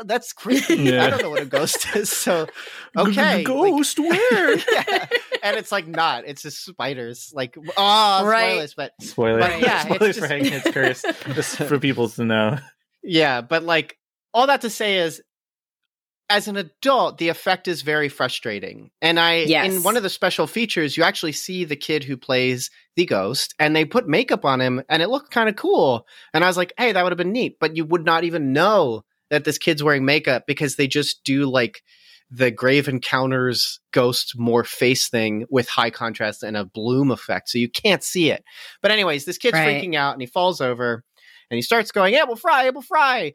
[0.04, 0.96] that's creepy.
[0.96, 2.10] I don't know what a ghost is.
[2.10, 2.46] So,
[2.96, 3.36] okay.
[3.38, 4.56] like- Ghost where?
[4.72, 5.06] Yeah.
[5.42, 7.30] And it's like not, it's just spiders.
[7.34, 8.50] Like, oh, Right.
[8.52, 9.40] spoilers, but Spoiler.
[9.40, 11.02] But yeah, it's Spoilers for just- Hangman's Curse.
[11.34, 12.58] Just for people to know.
[13.02, 13.96] Yeah, but like
[14.34, 15.22] all that to say is
[16.28, 18.90] as an adult, the effect is very frustrating.
[19.00, 19.66] And I Yes.
[19.66, 23.54] in one of the special features, you actually see the kid who plays the ghost
[23.58, 26.06] and they put makeup on him and it looked kind of cool.
[26.34, 27.58] And I was like, hey, that would have been neat.
[27.60, 31.46] But you would not even know that this kid's wearing makeup because they just do
[31.46, 31.82] like
[32.28, 37.56] the Grave Encounters ghost more face thing with high contrast and a bloom effect, so
[37.58, 38.42] you can't see it.
[38.82, 39.80] But anyways, this kid's Right.
[39.80, 41.04] freaking out and he falls over
[41.50, 43.34] and he starts going, "Abel Frye, Abel Frye."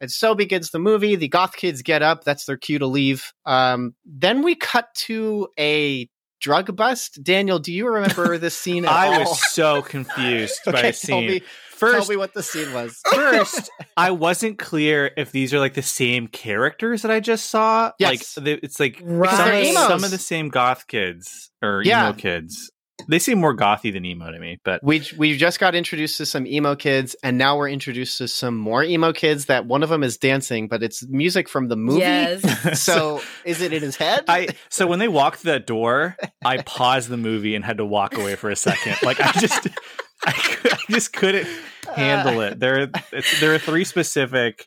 [0.00, 1.14] And so begins the movie.
[1.16, 2.24] The goth kids get up.
[2.24, 3.32] That's their cue to leave.
[3.44, 6.08] Um, then we cut to a
[6.40, 7.22] drug bust.
[7.22, 9.20] Daniel, do you remember this scene at I all?
[9.30, 11.26] was so confused by okay, the tell scene.
[11.26, 12.98] me, First, tell me what the scene was.
[13.12, 17.92] first, I wasn't clear if these are like the same characters that I just saw.
[17.98, 18.36] Yes.
[18.36, 19.30] Like they- it's like Right.
[19.34, 22.08] some, They're some of the same goth kids or Yeah.
[22.08, 22.70] emo kids.
[23.08, 26.26] They seem more gothy than emo to me, but We we just got introduced to
[26.26, 29.46] some emo kids, and now we're introduced to some more emo kids.
[29.46, 32.00] That one of them is dancing, but it's music from the movie.
[32.00, 32.42] Yes.
[32.90, 34.24] So is it in his head?
[34.28, 38.16] I so when they walked the door, I paused the movie and had to walk
[38.16, 38.96] away for a second.
[39.02, 39.66] Like I just,
[40.26, 41.48] I, cou- I just couldn't
[41.94, 42.58] handle it.
[42.60, 44.66] There, it's, there are three specific.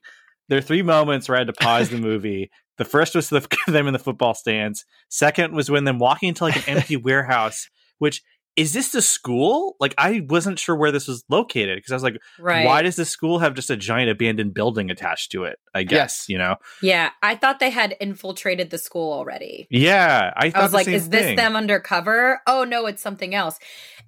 [0.50, 2.50] There are three moments where I had to pause the movie.
[2.78, 4.86] The first was the, them in the football stands.
[5.10, 7.70] Second was when them walking into like an empty warehouse.
[8.04, 8.22] Which
[8.58, 9.78] is this the school?
[9.80, 12.66] Like I wasn't sure where this was located because I was like, Right.
[12.66, 15.58] why does the school have just a giant abandoned building attached to it?
[15.74, 16.30] I guess Yes.
[16.30, 16.58] you know.
[16.82, 19.68] Yeah, I thought they had infiltrated the school already.
[19.70, 21.36] Yeah, I thought I was like, same is this thing.
[21.36, 22.42] them undercover?
[22.48, 23.58] Oh no, it's something else.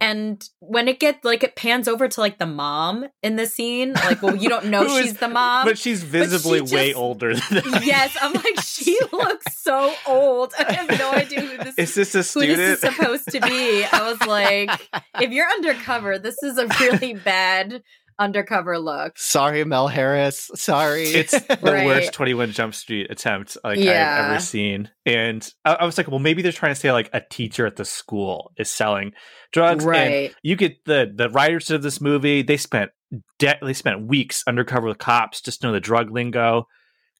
[0.01, 3.93] And when it gets like it pans over to like the mom in the scene,
[3.93, 5.65] like, well, you don't know Who is- she's the mom.
[5.65, 7.86] but she's visibly she way just- older than that.
[7.86, 10.54] yes, I'm like, she looks so old.
[10.60, 13.86] I have no idea who this Is this a who this is supposed to be.
[13.86, 14.69] I was like,
[15.21, 17.82] if you're undercover, this is a really bad
[18.19, 19.17] undercover look.
[19.17, 20.49] Sorry, Mel Harris.
[20.56, 21.04] Sorry.
[21.04, 21.86] it's the Right.
[21.86, 23.86] worst 21 Jump Street attempt like I've
[24.32, 24.89] ever seen.
[25.06, 27.75] And I, I was like, well, maybe they're trying to say like a teacher at
[27.75, 29.13] the school is selling
[29.51, 29.84] drugs.
[29.84, 30.36] And Right.
[30.43, 32.91] you get the the writers of this movie, they spent
[33.39, 36.65] de- they spent weeks undercover with cops just to know the drug lingo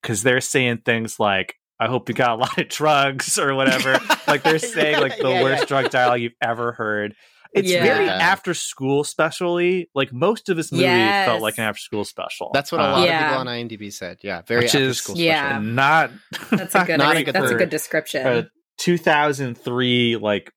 [0.02, 4.00] because they're saying things like I hope you got a lot of drugs or whatever.
[4.28, 5.66] like they're saying like the Yeah, worst yeah.
[5.66, 7.16] drug dialogue you've ever heard.
[7.56, 7.84] It's Yeah.
[7.84, 9.90] very after school specially.
[9.96, 11.26] Like most of this movie Yes.
[11.28, 12.52] felt like an after school special.
[12.54, 13.20] That's what a Um, lot Yeah.
[13.20, 14.18] of people on IMDb said.
[14.22, 15.48] Yeah, very Which after is- school Yeah.
[15.50, 15.64] special.
[15.64, 16.12] not
[16.52, 18.28] That's a good, Not a that's good a good description.
[18.28, 20.52] a 2003 like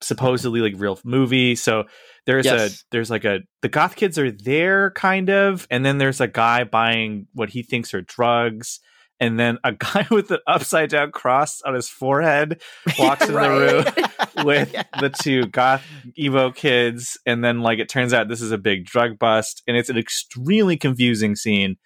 [0.00, 1.84] supposedly like real movie so
[2.26, 2.72] there's Yes.
[2.82, 6.26] a there's like a the goth kids are there kind of and then there's a
[6.28, 8.80] guy buying what he thinks are drugs
[9.20, 12.60] and then a guy with an upside down cross on his forehead
[12.98, 15.84] walks in the room with the two goth
[16.18, 19.76] emo kids and then like it turns out this is a big drug bust and
[19.76, 21.76] it's an extremely confusing scene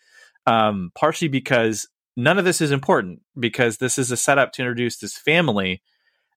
[0.46, 4.98] um partially because none of this is important because this is a setup to introduce
[4.98, 5.82] this family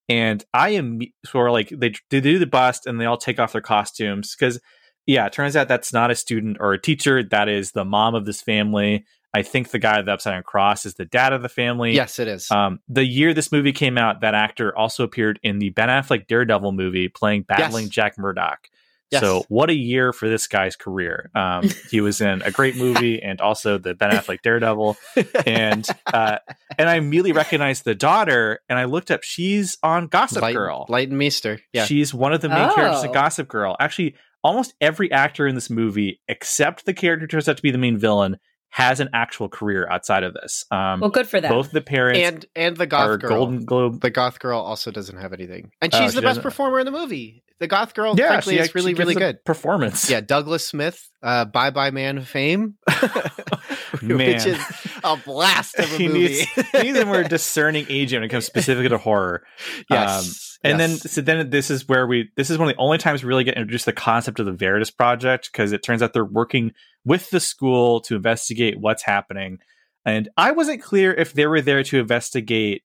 [0.08, 3.38] and i am sort of like they, they do the bust and they all take
[3.38, 4.60] off their costumes because
[5.06, 8.14] yeah it turns out that's not a student or a teacher that is the mom
[8.14, 11.32] of this family i think the guy with the upside down cross is the dad
[11.32, 12.50] of the family Yes, it is.
[12.50, 16.26] um, the year this movie came out, that actor also appeared in the Ben Affleck
[16.26, 17.90] Daredevil movie, playing battling Yes.
[17.94, 18.68] Jack Murdock.
[19.10, 19.20] Yes.
[19.20, 21.30] So, what a year for this guy's career!
[21.34, 24.96] Um, he was in a great movie and also the Ben Affleck Daredevil,
[25.46, 26.38] and uh,
[26.78, 29.22] and I immediately recognized the daughter, and I looked up.
[29.22, 30.86] She's on Gossip Light, Girl.
[30.88, 31.60] Leighton Meester.
[31.74, 31.84] Yeah.
[31.84, 33.12] She's one of the main characters in Oh.
[33.12, 33.76] Gossip Girl.
[33.78, 37.76] Actually, almost every actor in this movie, except the character turns out to be the
[37.78, 38.38] main villain,
[38.74, 40.64] has an actual career outside of this.
[40.70, 41.50] Um, well, good for them.
[41.52, 43.28] both the parents and and the goth are girl.
[43.30, 46.30] Golden Globe The goth girl also doesn't have anything, and Oh, she's she the best
[46.36, 46.42] doesn't?
[46.42, 47.44] performer in the movie.
[47.60, 49.44] The goth girl, yeah, frankly, she, is really she really good.
[49.44, 50.10] performance.
[50.10, 52.74] Yeah, Douglas Smith, uh, Bye Bye Man of Fame,
[54.02, 54.16] Man.
[54.18, 54.60] which is
[55.04, 56.18] a blast of a he movie.
[56.20, 59.44] needs, he needs a more discerning agent when it comes specifically to horror.
[59.90, 62.98] yes, And then, so then this is where we, this is one of the only
[62.98, 66.12] times we really get introduced the concept of the Veritas Project because it turns out
[66.12, 66.72] they're working
[67.04, 69.58] with the school to investigate what's happening.
[70.04, 72.82] And I wasn't clear if they were there to investigate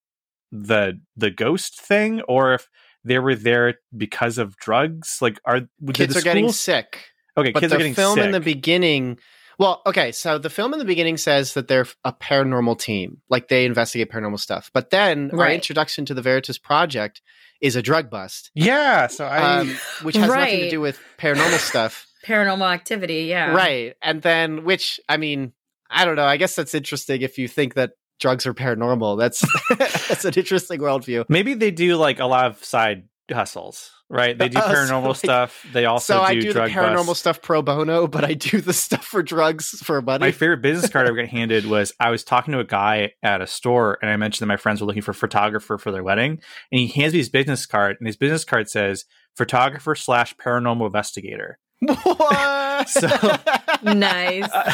[0.51, 2.69] the the ghost thing or if
[3.03, 5.17] they were there because of drugs.
[5.21, 5.61] Like, are
[5.93, 7.05] kids the are getting sick.
[7.37, 7.51] okay?
[7.51, 9.17] but kids the are getting film in the beginning
[9.57, 13.47] well okay so the film in the beginning says that they're a paranormal team like
[13.47, 17.21] they investigate paranormal stuff but then our introduction to the veritas project
[17.59, 18.51] is a drug bust.
[18.53, 19.07] Yeah.
[19.07, 22.05] So I um, which has nothing to do with paranormal stuff.
[22.23, 23.51] Paranormal activity, yeah.
[23.53, 25.53] right and then which i mean
[25.89, 29.17] i don't know i guess that's interesting if you think that drugs are paranormal.
[29.17, 29.45] That's
[29.77, 31.25] that's an interesting worldview.
[31.29, 34.37] Maybe they do like a lot of side hustles, right?
[34.37, 35.65] They do Uh, so, paranormal like- stuff.
[35.73, 37.19] They also so do, i do the paranormal busts.
[37.19, 40.89] stuff pro bono but i do the stuff for drugs for money My favorite business
[40.91, 43.97] card I ever got handed was I was talking to a guy at a store
[44.01, 46.39] and I mentioned that my friends were looking for a photographer for their wedding.
[46.71, 50.85] And he hands me his business card and his business card says photographer slash paranormal
[50.87, 51.59] investigator.
[51.79, 53.37] what So-
[53.83, 54.49] Nice.
[54.51, 54.73] Uh,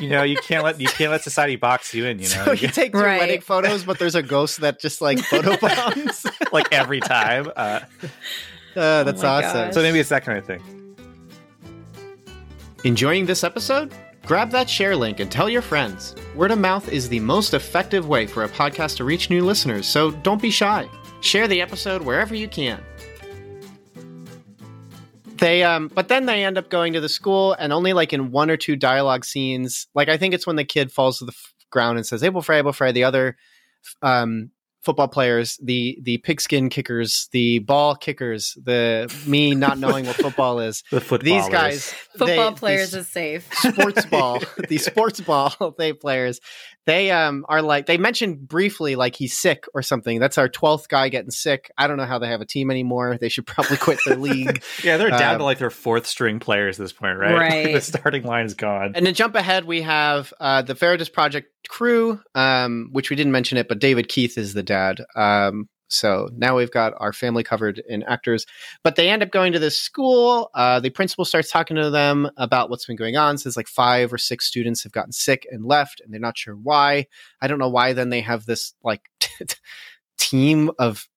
[0.00, 2.18] you know, you can't let you can't let society box you in.
[2.18, 3.20] You know, so you take your Right.
[3.20, 7.48] wedding photos, but there's a ghost that just like photo bombs like every time.
[7.56, 7.80] Uh,
[8.76, 9.52] uh, that's my awesome.
[9.66, 9.74] gosh.
[9.74, 10.62] so maybe it's that kind of thing.
[12.84, 13.94] Enjoying this episode?
[14.24, 16.14] Grab that share link and tell your friends.
[16.36, 19.86] Word of mouth is the most effective way for a podcast to reach new listeners,
[19.86, 20.88] so don't be shy.
[21.20, 22.80] Share the episode wherever you can.
[25.42, 28.30] They um but then they end up going to the school and only like in
[28.30, 31.32] one or two dialogue scenes, like I think it's when the kid falls to the
[31.32, 33.36] f- ground and says Abel Frye, Abel Frye, the other
[34.02, 34.50] um
[34.82, 40.58] football players, the the pigskin kickers, the ball kickers, the me not knowing what football
[40.60, 40.82] is.
[40.90, 41.44] The footballers.
[41.44, 43.48] These guys Football they- players these is safe.
[43.54, 46.40] sports ball the sports ball they players
[46.86, 50.88] they um are like they mentioned briefly like he's sick or something that's our 12th
[50.88, 53.76] guy getting sick i don't know how they have a team anymore they should probably
[53.76, 56.92] quit their league Yeah, they're down Um, to like their fourth string players at this
[56.92, 57.32] point, right?
[57.38, 57.72] Right.
[57.74, 58.92] the starting line is gone.
[58.94, 63.32] and to jump ahead we have uh the Veritas project crew um which we didn't
[63.32, 67.42] mention it but david keith is the dad um so now we've got our family
[67.42, 68.46] covered in actors
[68.82, 72.30] but they end up going to this school uh, the principal starts talking to them
[72.36, 75.64] about what's been going on says like five or six students have gotten sick and
[75.64, 77.06] left and they're not sure why.
[77.40, 79.02] I don't know why then they have this like
[80.18, 81.08] team of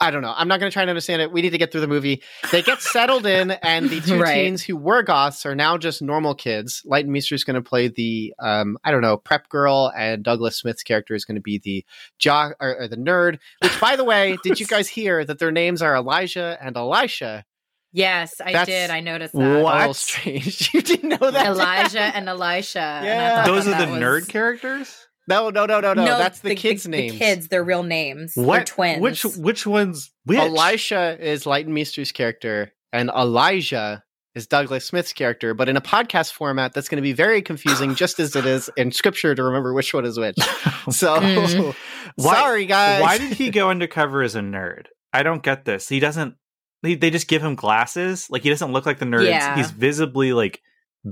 [0.00, 1.70] i don't know i'm not going to try and understand it we need to get
[1.72, 4.34] through the movie they get settled in and the two Right.
[4.44, 7.88] teens who were goths are now just normal kids Leighton Meester is going to play
[7.88, 11.58] the um, i don't know prep girl and douglas smith's character is going to be
[11.58, 11.84] the
[12.18, 15.52] jock or, or the nerd which by the way did you guys hear that their
[15.52, 17.44] names are elijah and elisha
[17.92, 18.90] Yes, I That's- did.
[18.90, 19.64] I noticed a that.
[19.64, 23.00] little strange you didn't know that Elijah and Elisha.
[23.02, 23.36] Yeah.
[23.36, 25.05] thought Those that are the that was- nerd characters.
[25.28, 28.34] No no no no no, that's the, kids the, names The kids, their real names.
[28.34, 29.00] They're What twins.
[29.00, 30.10] Which which ones?
[30.24, 30.38] Which?
[30.38, 34.02] Elisha is Leighton Meester's character, and Elijah
[34.34, 35.54] is Douglas Smith's character.
[35.54, 38.70] But in a podcast format, that's going to be very confusing, just as it is
[38.76, 40.36] in scripture to remember which one is which.
[40.90, 41.74] So, Mm.
[42.14, 43.02] Why- sorry guys.
[43.02, 44.86] Why did he go undercover as a nerd?
[45.12, 45.88] I don't get this.
[45.88, 46.36] He doesn't.
[46.82, 48.28] They, they just give him glasses.
[48.30, 49.26] Like he doesn't look like the nerds.
[49.26, 49.56] Yeah.
[49.56, 50.60] He's visibly like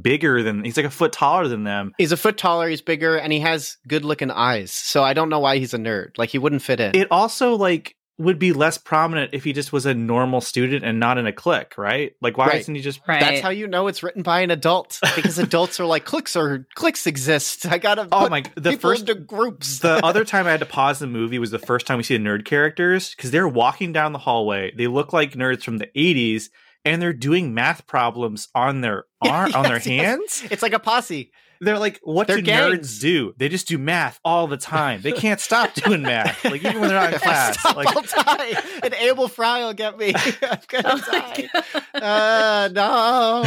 [0.02, 0.64] bigger than.
[0.64, 1.92] He's like a foot taller than them.
[1.98, 4.72] He's a foot taller, he's bigger, and he has good-looking eyes.
[4.72, 6.18] So I don't know why he's a nerd.
[6.18, 6.94] Like he wouldn't fit in.
[6.96, 11.00] It also like would be less prominent if he just was a normal student and
[11.00, 12.12] not in a clique, right?
[12.22, 12.60] Like why Right.
[12.60, 13.00] isn't he just?
[13.08, 13.18] right.
[13.18, 16.64] That's how you know it's written by an adult because adults are like cliques or
[16.76, 17.66] cliques exist.
[17.66, 18.44] I gotta Oh put my!
[18.54, 19.80] The first into groups.
[19.80, 22.16] the other time I had to pause the movie was the first time we see
[22.16, 24.72] the nerd characters because they're walking down the hallway.
[24.76, 26.50] They look like nerds from the 80s
[26.84, 30.04] and they're doing math problems on their ar- on their Yes, yes.
[30.06, 30.44] hands.
[30.50, 31.30] it's like a posse.
[31.60, 32.98] They're like, what They're do gangs.
[32.98, 33.32] nerds do?
[33.38, 35.00] They just do math all the time.
[35.02, 36.44] They can't stop doing math.
[36.44, 37.58] Like even when they're not in class.
[37.58, 38.60] Stop, Like I'll die.
[38.82, 40.12] And Abel Frye will get me.
[40.42, 41.48] I'm gonna Oh die.
[41.94, 43.44] Uh, no.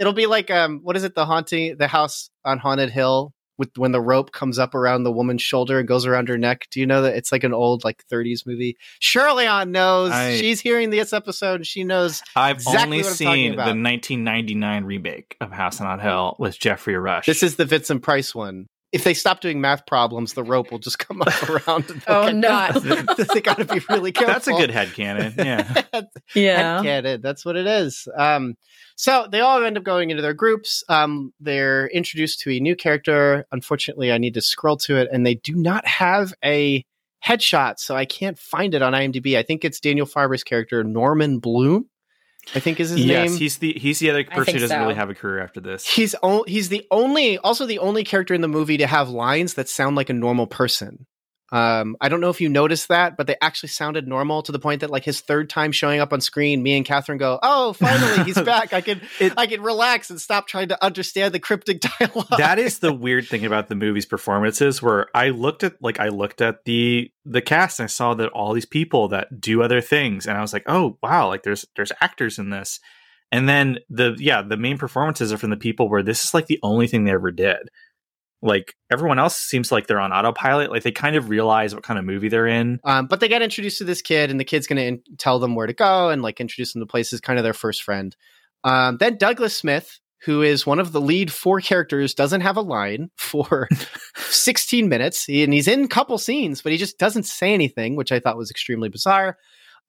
[0.00, 1.14] It'll be like um, what is it?
[1.14, 5.12] The haunting, the house on Haunted Hill, with when the rope comes up around the
[5.12, 6.66] woman's shoulder and goes around her neck.
[6.70, 8.76] Do you know that it's like an old like 30s movie?
[8.98, 10.10] Shirley on knows.
[10.10, 11.56] I- She's hearing this episode.
[11.56, 12.22] and She knows.
[12.34, 16.58] I've Exactly only what I'm talking seen the 1999 remake of House on Hill with
[16.58, 17.26] Geoffrey Rush.
[17.26, 18.66] This is the Vincent Price one.
[18.92, 21.88] If they stop doing math problems, the rope will just come up around.
[21.90, 23.24] And Oh, get no.
[23.32, 24.32] they got to be really careful.
[24.34, 25.36] That's a good head headcanon.
[25.36, 25.82] Yeah.
[26.34, 26.82] yeah.
[26.82, 27.22] headcanon.
[27.22, 28.06] That's what it is.
[28.16, 28.54] Um,
[28.96, 30.84] so they all end up going into their groups.
[30.88, 33.46] Um, they're introduced to a new character.
[33.50, 36.84] Unfortunately, I need to scroll to it, and they do not have a
[37.24, 39.38] headshot, so I can't find it on IMDb.
[39.38, 41.88] I think it's Daniel Farber's character, Norman Bloom.
[42.54, 43.38] I think is his yes, name.
[43.38, 44.80] he's the he's the other person who doesn't so.
[44.82, 45.86] really have a career after this.
[45.86, 49.54] He's o- he's the only also the only character in the movie to have lines
[49.54, 51.06] that sound like a normal person.
[51.52, 54.58] Um, I don't know if you noticed that, but they actually sounded normal to the
[54.58, 57.74] point that like his third time showing up on screen, me and Catherine go, "Oh,
[57.74, 58.72] finally he's back!
[58.72, 62.58] I can It- I can relax and stop trying to understand the cryptic dialogue." that
[62.58, 66.40] is the weird thing about the movie's performances where i looked at like i looked
[66.40, 70.26] at the the cast and i saw that all these people that do other things
[70.26, 72.80] and i was like oh wow like there's there's actors in this
[73.30, 76.46] and then the yeah the main performances are from the people where this is like
[76.46, 77.68] the only thing they ever did
[78.42, 81.98] like everyone else seems like they're on autopilot like they kind of realize what kind
[81.98, 84.66] of movie they're in Um, but they get introduced to this kid, and the kid's
[84.66, 87.20] going to in- tell them where to go and like introduce them to places.
[87.20, 88.16] Kind of their first friend.
[88.64, 92.60] Um, then Douglas Smith, who is one of the lead four characters, doesn't have a
[92.62, 93.68] line for
[94.16, 98.12] 16 minutes, and he's in a couple scenes, but he just doesn't say anything, which
[98.12, 99.36] I thought was extremely bizarre.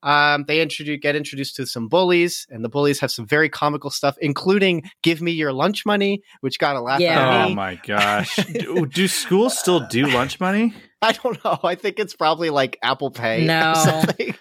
[0.04, 3.90] Um, they introduce get introduced to some bullies, and the bullies have some very comical
[3.90, 7.20] stuff, including "Give me your lunch money," which got a laugh Yeah.
[7.20, 7.56] out oh of me.
[7.56, 11.60] my gosh do, do schools still do lunch money I don't know.
[11.66, 13.72] I think it's probably like Apple Pay No.
[13.72, 14.36] or something.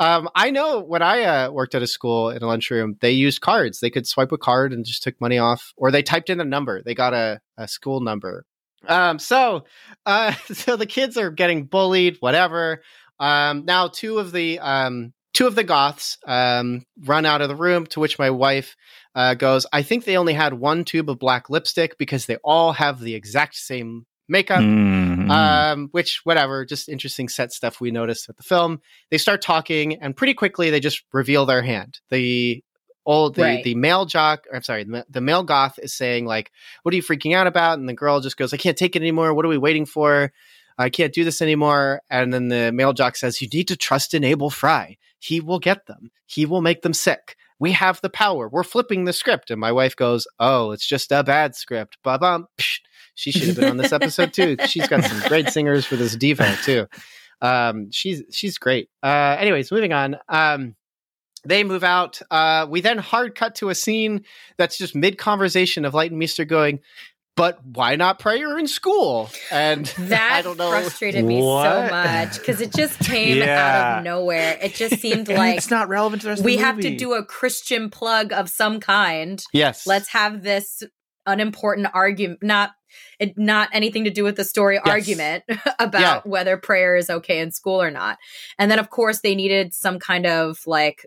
[0.00, 3.40] Um, I know when I uh, worked at a school in a lunchroom, they used
[3.40, 3.78] cards.
[3.78, 6.44] They could swipe a card and just took money off, or they typed in a
[6.44, 6.82] number.
[6.82, 8.44] They got a, a school number.
[8.88, 9.66] Um, so,
[10.04, 12.82] uh, so the kids are getting bullied, whatever.
[13.20, 17.56] Um, now two of the um, two of the goths um, run out of the
[17.56, 17.86] room.
[17.86, 18.76] To which my wife
[19.14, 22.72] uh, goes, "I think they only had one tube of black lipstick because they all
[22.72, 25.30] have the exact same makeup." Mhm.
[25.30, 28.80] um, which whatever, just interesting set stuff we noticed with the film.
[29.10, 31.98] They start talking, and pretty quickly they just reveal their hand.
[32.10, 32.62] The
[33.06, 33.64] old the, Right.
[33.64, 36.50] the male jock, or I'm sorry, the, the male goth is saying like,
[36.82, 39.02] "What are you freaking out about?" And the girl just goes, "I can't take it
[39.02, 39.32] anymore.
[39.34, 40.32] What are we waiting for?
[40.78, 44.14] I can't do this anymore." And then the male jock says, "You need to trust
[44.14, 44.96] in Abel Frye.
[45.18, 46.10] He will get them.
[46.26, 48.48] He will make them sick." We have the power.
[48.48, 49.50] We're flipping the script.
[49.50, 51.96] And my wife goes, Oh, it's just a bad script.
[52.02, 52.46] Ba bum.
[53.14, 54.56] She should have been on this episode too.
[54.66, 56.86] She's got some great singers for this diva too.
[57.40, 58.88] Um, she's she's great.
[59.02, 60.16] Uh, anyways, moving on.
[60.28, 60.76] Um,
[61.44, 62.20] they move out.
[62.30, 64.24] Uh, we then hard cut to a scene
[64.56, 66.80] that's just mid conversation of Leighton Meester going,
[67.36, 70.70] "But why not prayer in school?" And That I don't know.
[70.70, 71.64] frustrated me What?
[71.64, 74.58] so much because it just came out of nowhere.
[74.62, 76.96] It just seemed like it's not relevant to the rest we of the have to
[76.96, 79.42] do a Christian plug of some kind.
[79.52, 80.82] Yes, Let's have this
[81.26, 82.72] unimportant argument, not
[83.18, 85.42] it, not anything to do with the story argument
[85.78, 86.20] about Yeah.
[86.24, 88.18] whether prayer is okay in school or not.
[88.58, 91.06] And then, of course, they needed some kind of like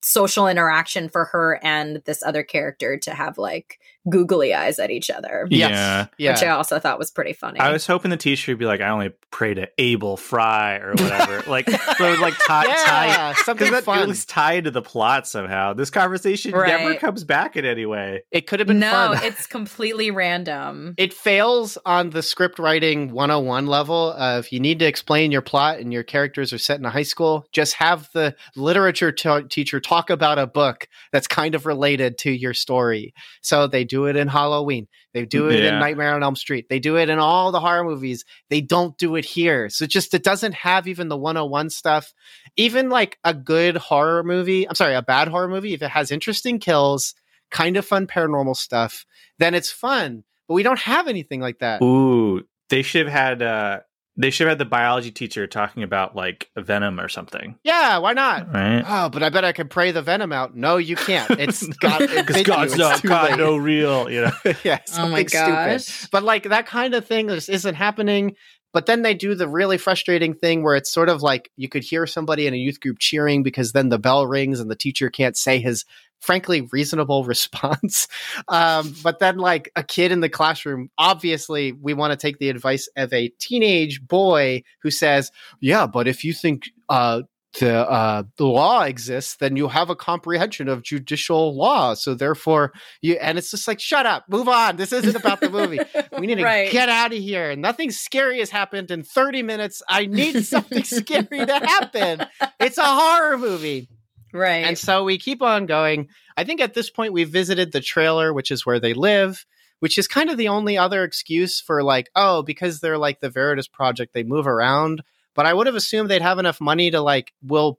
[0.00, 3.78] social interaction for her and this other character to have like
[4.08, 5.70] googly eyes at each other, Yes.
[5.70, 6.06] Yeah.
[6.18, 6.32] yeah.
[6.32, 7.60] which I also thought was pretty funny.
[7.60, 10.90] I was hoping the teacher would be like, I only pray to Abel Frye or
[10.90, 11.42] whatever.
[11.50, 14.08] like, so like tie, tie, yeah, something because that fun.
[14.08, 15.72] was tied to the plot somehow.
[15.72, 16.68] This conversation Right.
[16.80, 18.22] never comes back in any way.
[18.30, 19.20] It could have been no, fun.
[19.24, 20.94] it's completely random.
[20.98, 25.78] it fails on the script writing 101 level of you need to explain your plot
[25.78, 29.80] and your characters are set in a high school just have the literature t- teacher
[29.80, 34.16] talk about a book that's kind of related to your story so they do it
[34.16, 34.86] in halloween.
[35.14, 36.66] They do it in nightmare on elm street.
[36.70, 38.24] They do it in all the horror movies.
[38.48, 39.68] They don't do it here.
[39.68, 42.12] So just it doesn't have even the 101 stuff.
[42.56, 46.10] Even like a good horror movie i'm sorry a bad horror movie if it has
[46.10, 47.14] interesting kills
[47.50, 49.04] kind of fun paranormal stuff
[49.38, 50.24] then it's fun.
[50.48, 51.82] But we don't have anything like that.
[51.82, 53.42] Ooh, they should have had.
[53.42, 53.80] uh
[54.16, 58.12] They should have had the biology teacher talking about like venom or something, Yeah, why
[58.12, 58.52] not?
[58.52, 58.84] right?
[58.86, 60.54] Oh, but I bet I could pray the venom out.
[60.54, 61.30] No, you can't.
[61.30, 62.44] It's got it bit Because you.
[62.44, 63.38] God's It's too God, late.
[63.38, 64.32] no real, you know.
[64.64, 65.46] yeah, oh my something stupid.
[65.54, 66.06] gosh.
[66.10, 68.36] But like that kind of thing just isn't happening.
[68.74, 71.82] But then they do the really frustrating thing where it's sort of like you could
[71.84, 75.10] hear somebody in a youth group cheering because then the bell rings and the teacher
[75.10, 75.84] can't say his
[76.22, 78.08] frankly reasonable response.
[78.48, 82.48] Um, but then like a kid in the classroom, obviously we want to take the
[82.48, 87.22] advice of a teenage boy who says, "Yeah, but if you think uh,
[87.58, 91.94] the uh, the law exists, then you have a comprehension of judicial law.
[91.94, 94.76] So therefore, you and it's just like, shut up, move on.
[94.76, 95.80] This isn't about the movie.
[96.18, 97.54] We need to get out of here.
[97.56, 99.82] Nothing scary has happened in 30 minutes.
[99.88, 102.26] I need something scary to happen.
[102.60, 103.88] It's a horror movie.
[104.32, 104.64] Right.
[104.64, 106.08] And so we keep on going.
[106.36, 109.44] I think at this point we've visited the trailer, which is where they live,
[109.80, 113.30] which is kind of the only other excuse for like, oh, because they're like the
[113.30, 115.02] Veritas project, they move around.
[115.34, 117.78] But I would have assumed they'd have enough money to like, we'll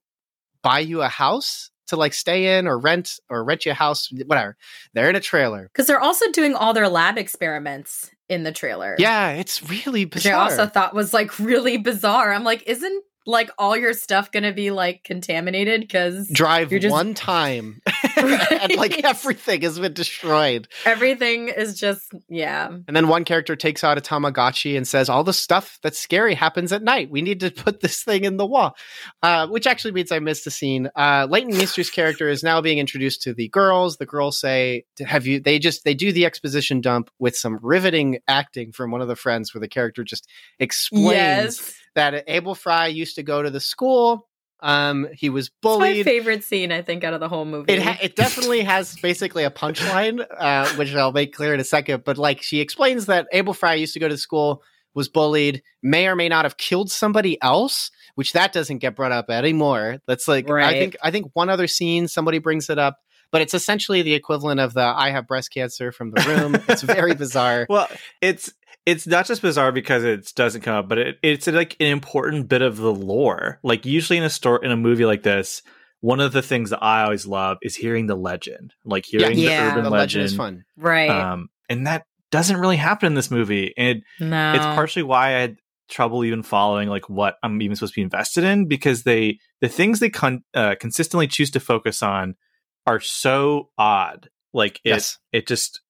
[0.62, 4.10] buy you a house to like stay in or rent or rent you a house,
[4.26, 4.56] whatever.
[4.94, 5.70] They're in a trailer.
[5.72, 8.96] Because they're also doing all their lab experiments in the trailer.
[8.98, 10.42] Yeah, it's really Which I bizarre.
[10.42, 12.32] also thought was like really bizarre.
[12.34, 15.82] I'm like, isn't like all your stuff gonna be like contaminated?
[15.82, 17.82] Because Drive You're just- one time
[18.18, 20.68] and like everything has been destroyed.
[20.86, 22.68] everything is just yeah.
[22.88, 26.36] And then one character takes out a Tamagotchi and says, All the stuff that's scary
[26.36, 27.10] happens at night.
[27.10, 28.76] We need to put this thing in the wall.
[29.22, 30.90] Uh, which actually means I missed a scene.
[30.96, 33.98] Uh, Leighton Meester's character is now being introduced to the girls.
[33.98, 38.20] The girls say, Have you, they just, they do the exposition dump with some riveting
[38.28, 40.28] acting from one of the friends where the character just
[40.60, 41.74] explains yes.
[41.96, 44.28] That Abel Frye used to go to the school.
[44.62, 46.06] Um, he was It's my bullied.
[46.06, 47.74] favorite scene, I think, out of the whole movie.
[47.74, 51.66] It ha- it definitely has basically a punchline, uh, which I'll make clear in a
[51.66, 52.04] second.
[52.06, 54.64] But like she explains that Abel Frye used to go to school,
[54.96, 59.12] was bullied, may or may not have killed somebody else, which that doesn't get brought
[59.12, 59.98] up anymore.
[60.08, 63.00] That's like I think I think one other scene somebody brings it up,
[63.32, 66.64] but it's essentially the equivalent of the I have breast cancer from the room.
[66.70, 67.66] it's very bizarre.
[67.70, 67.90] Well,
[68.22, 68.54] it's
[68.86, 72.48] it's not just bizarre because it doesn't come up, but it, it's like an important
[72.50, 73.60] bit of the lore.
[73.64, 75.62] Like usually in a store in a movie like this,
[76.02, 79.66] one of the things that I always love is hearing the legend, like hearing Yeah.
[79.68, 80.66] the urban the legend is fun.
[80.76, 81.10] right.
[81.10, 83.74] Um, and that doesn't really happen in this movie.
[83.78, 84.54] And no.
[84.54, 85.58] it's partially why I had
[85.90, 89.70] trouble even following like what I'm even supposed to be invested in because they the
[89.70, 92.36] things they con- uh, consistently choose to focus on
[92.88, 94.30] are so odd.
[94.54, 95.20] Like it Yes.
[95.32, 95.82] it just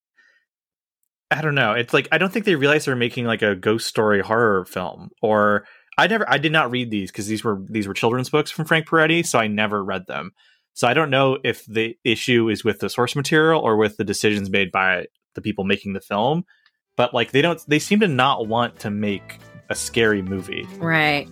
[1.33, 1.73] I don't know.
[1.73, 5.09] It's like I don't think they realize they're making like a ghost story horror film
[5.21, 5.65] or
[5.97, 8.65] I never I did not read these because these were these were children's books from
[8.65, 10.31] Frank Peretti, so I never read them.
[10.73, 14.03] So I don't know if the issue is with the source material or with the
[14.03, 15.05] decisions made by
[15.35, 16.45] the people making the film.
[16.95, 20.67] But like they don't they seem to not want to make a scary movie.
[20.77, 21.27] Right.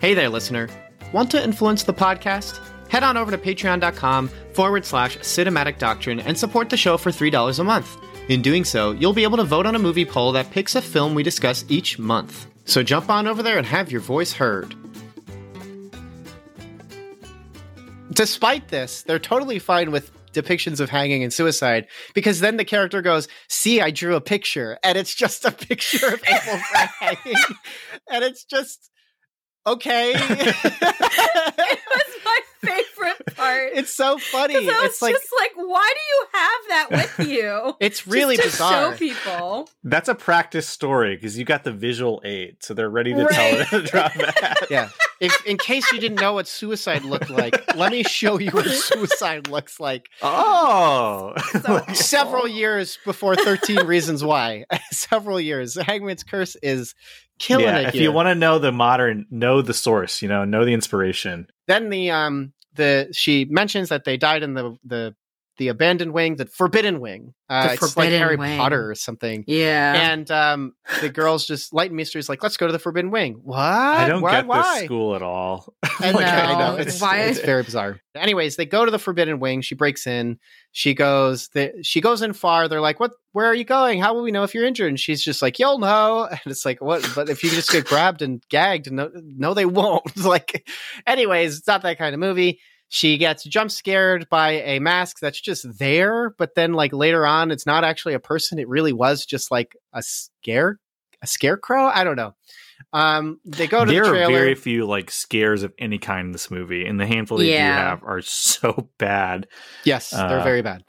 [0.00, 0.68] Hey there, listener.
[1.12, 2.60] Want to influence the podcast?
[2.88, 7.58] Head on over to patreon.com forward slash cinematic doctrine and support the show for $3
[7.58, 7.96] a month.
[8.28, 10.82] In doing so, you'll be able to vote on a movie poll that picks a
[10.82, 12.46] film we discuss each month.
[12.64, 14.74] So jump on over there and have your voice heard.
[18.12, 23.02] Despite this, they're totally fine with depictions of hanging and suicide because then the character
[23.02, 27.42] goes, See, I drew a picture, and it's just a picture of Frye hanging.
[28.10, 28.90] And it's just
[29.66, 30.14] okay.
[32.68, 33.70] it was my favorite part.
[33.74, 34.56] it's so funny.
[34.56, 36.86] I was It's like just like, why do you have that
[37.18, 37.74] with you?
[37.80, 38.92] it's really just to bizarre.
[38.92, 39.68] show people.
[39.84, 43.32] That's a practice story because you got the visual aid, so they're ready to Right.
[43.32, 44.66] tell it to drop that.
[44.70, 44.88] Yeah.
[45.20, 48.66] If in case you didn't know what suicide looked like, let me show you what
[48.66, 50.08] suicide looks like.
[50.22, 54.64] Oh, So Several years before 13 Reasons Why.
[54.90, 55.74] Several years.
[55.74, 56.94] Hangman's Curse is
[57.38, 57.78] killing yeah.
[57.78, 58.02] it If here.
[58.04, 60.20] you want to know the modern, know the source.
[60.22, 61.46] You know, know the inspiration.
[61.66, 65.14] then the um the she mentions that they died in the the
[65.58, 67.32] the abandoned wing, the forbidden wing.
[67.48, 68.58] Uh, The it's like Harry wing.
[68.58, 69.44] Potter or something.
[69.46, 70.10] Yeah.
[70.12, 73.40] And um, the girls just Leighton Meester's like, let's go to the Forbidden Wing.
[73.42, 73.58] What?
[73.60, 74.74] I don't why, get why?
[74.80, 75.72] this school at all.
[76.02, 76.22] And No.
[76.26, 78.00] I know it's, Why- it's very bizarre.
[78.14, 79.60] Anyways, they go to the Forbidden Wing.
[79.62, 80.38] She breaks in.
[80.72, 81.48] She goes.
[81.54, 82.68] The, she goes in far.
[82.68, 83.12] They're like, "What?
[83.32, 83.98] Where are you going?
[84.00, 86.66] How will we know if you're injured?" And she's just like, "You'll know." And it's
[86.66, 87.08] like, "What?
[87.14, 90.66] But if you just get grabbed and gagged, no, no, they won't." like,
[91.06, 92.60] anyways, it's not that kind of movie.
[92.88, 97.50] She gets jump scared by a mask that's just there, but then like later on,
[97.50, 98.58] it's not actually a person.
[98.58, 100.78] It really was just like a scare,
[101.20, 101.86] a scarecrow.
[101.86, 102.34] I don't know.
[102.92, 104.32] Um, they go to there the are trailer.
[104.32, 107.52] very few like scares of any kind in this movie, and the handful that you
[107.74, 109.48] have are so bad.
[109.84, 110.84] Yes, they're Uh, very bad.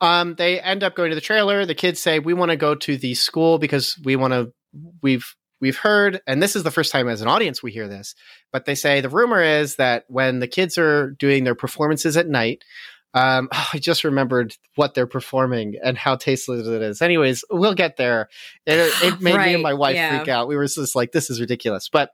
[0.00, 1.66] Um, they end up going to the trailer.
[1.66, 4.52] The kids say, "We want to go to the school because we want to."
[5.02, 5.26] We've
[5.62, 8.14] we've heard, and this is the first time as an audience we hear this.
[8.50, 12.28] But they say the rumor is that when the kids are doing their performances at
[12.28, 12.64] night,
[13.14, 17.00] um, I just remembered what they're performing and how tasteless it is.
[17.00, 18.28] Anyways, we'll get there.
[18.66, 20.18] It, it made me and my wife yeah.
[20.18, 20.48] freak out.
[20.48, 22.10] We were just like, "This is ridiculous," but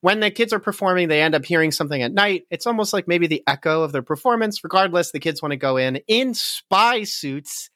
[0.00, 2.44] when the kids are performing, they end up hearing something at night.
[2.50, 4.62] It's almost like maybe the echo of their performance.
[4.62, 7.70] Regardless, the kids want to go in in spy suits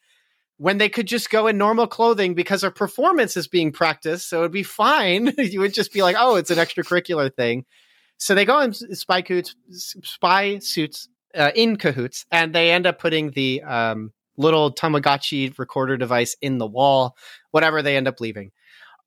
[0.59, 4.29] when they could just go in normal clothing because a performance is being practiced.
[4.29, 5.33] So it'd be fine.
[5.39, 7.65] you would just be like, oh, it's an extracurricular thing.
[8.19, 12.99] So they go in spy coots, spy suits uh, in cahoots, and they end up
[12.99, 17.17] putting the um, little Tamagotchi recorder device in the wall.
[17.53, 18.51] Whatever, they end up leaving.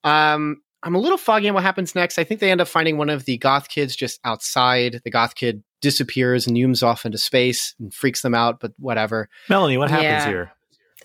[0.06, 2.18] Um, I'm a little foggy on what happens next.
[2.18, 5.02] I think they end up finding one of the goth kids just outside.
[5.04, 9.30] The goth kid disappears and zooms off into space and freaks them out, but whatever.
[9.50, 10.28] Melanie, what happens Yeah.
[10.28, 10.52] here?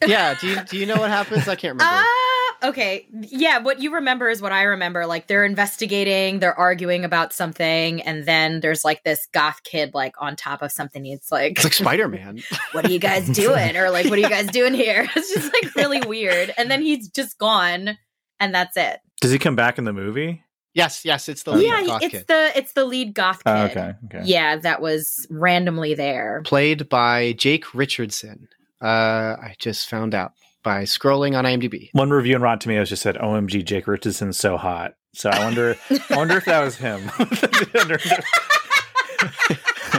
[0.05, 1.49] Yeah, do you do you know what happens?
[1.49, 1.84] I can't remember.
[1.84, 3.07] Ah, okay.
[3.12, 5.07] Yeah, what you remember is what I remember.
[5.07, 10.14] Like they're investigating, they're arguing about something, and then there's like this goth kid like
[10.18, 11.07] on top of something.
[11.07, 12.42] It's like, it's like Spider Man.
[12.72, 13.76] what are you guys doing?
[13.76, 15.09] Or like, what are you guys doing here?
[15.16, 16.53] It's just like really weird.
[16.57, 17.97] And then he's just gone,
[18.40, 19.01] and that's it.
[19.20, 20.42] Does he come back in the movie?
[20.74, 22.26] yes, yes, it's the lead yeah, goth it's kid.
[22.28, 23.51] the it's the lead goth kid.
[23.51, 24.20] Oh, okay, okay.
[24.24, 26.42] Yeah, that was randomly there.
[26.44, 28.49] Played by Jake Richardson.
[28.81, 31.91] Uh, I just found out by scrolling on IMDb.
[31.93, 35.77] One review on Rotten Tomatoes just said, "OMG, Jake Richardson's so hot." So I wonder,
[35.91, 37.11] I wonder if that was him.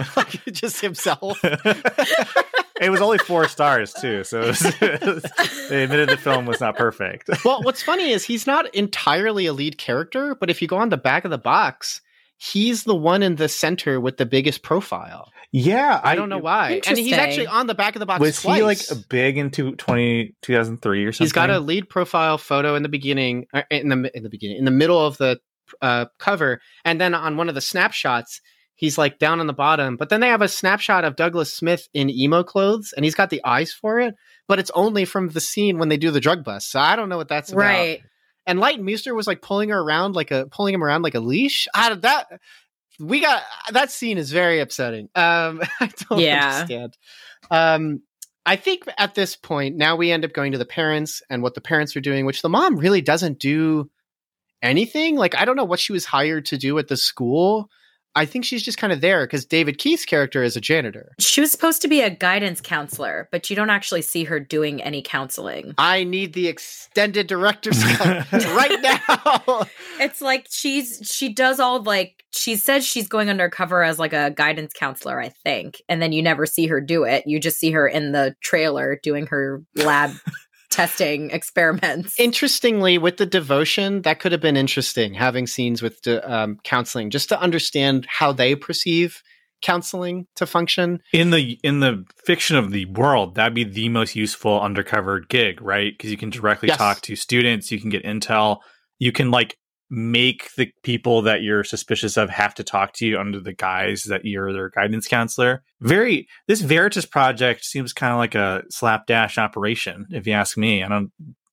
[0.51, 1.39] just himself.
[1.43, 5.23] it was only four stars too, so it was,
[5.69, 7.29] they admitted the film was not perfect.
[7.43, 10.89] well, what's funny is he's not entirely a lead character, but if you go on
[10.89, 12.01] the back of the box,
[12.37, 15.31] he's the one in the center with the biggest profile.
[15.51, 16.81] Yeah, I, don't know why.
[16.85, 18.57] And he's actually on the back of the box Was twice.
[18.57, 21.25] he like big into 20, 2003 or something?
[21.25, 24.57] He's got a lead profile photo in the beginning, uh, in the in the beginning,
[24.57, 25.39] in the middle of the
[25.81, 28.41] uh, cover, and then on one of the snapshots,
[28.75, 29.95] he's like down on the bottom.
[29.95, 33.29] But then they have a snapshot of Douglas Smith in emo clothes, and he's got
[33.29, 34.15] the eyes for it,
[34.47, 36.71] but it's only from the scene when they do the drug bust.
[36.71, 37.99] So I don't know what that's about.
[38.47, 41.19] And Leighton Meester was like pulling her around like a pulling him around like a
[41.19, 41.67] leash.
[41.75, 42.27] Out of that,
[42.99, 45.09] we got that scene is very upsetting.
[45.13, 46.61] Um, I don't Yeah.
[46.61, 46.97] understand.
[47.51, 48.01] Um,
[48.45, 51.53] I think at this point now we end up going to the parents and what
[51.53, 53.91] the parents are doing, which the mom really doesn't do
[54.61, 55.17] anything.
[55.17, 57.69] Like I don't know what she was hired to do at the school.
[58.17, 61.13] I think she's just kind of there because David Keith's character is a janitor.
[61.19, 64.81] She was supposed to be a guidance counselor, but you don't actually see her doing
[64.81, 65.75] any counseling.
[65.77, 69.67] I need the extended director's cut right now.
[69.99, 74.31] It's like she's she does all like she says she's going undercover as like a
[74.31, 77.23] guidance counselor, I think, and then you never see her do it.
[77.27, 80.11] You just see her in the trailer doing her lab
[80.69, 82.19] testing experiments.
[82.19, 87.09] Interestingly, with the devotion, that could have been interesting having scenes with de- um, counseling
[87.09, 89.21] just to understand how they perceive
[89.61, 91.01] counseling to function.
[91.11, 95.59] in the in the fiction of the world that'd be the most useful undercover gig
[95.63, 96.77] right because you can directly Yes.
[96.77, 98.59] talk to students you can get intel
[98.99, 99.57] you can like
[99.89, 104.03] make the people that you're suspicious of have to talk to you under the guise
[104.03, 105.63] that you're their guidance counselor.
[105.81, 110.83] Very this veritas project seems kind of like a slapdash operation if you ask me.
[110.83, 111.11] I don't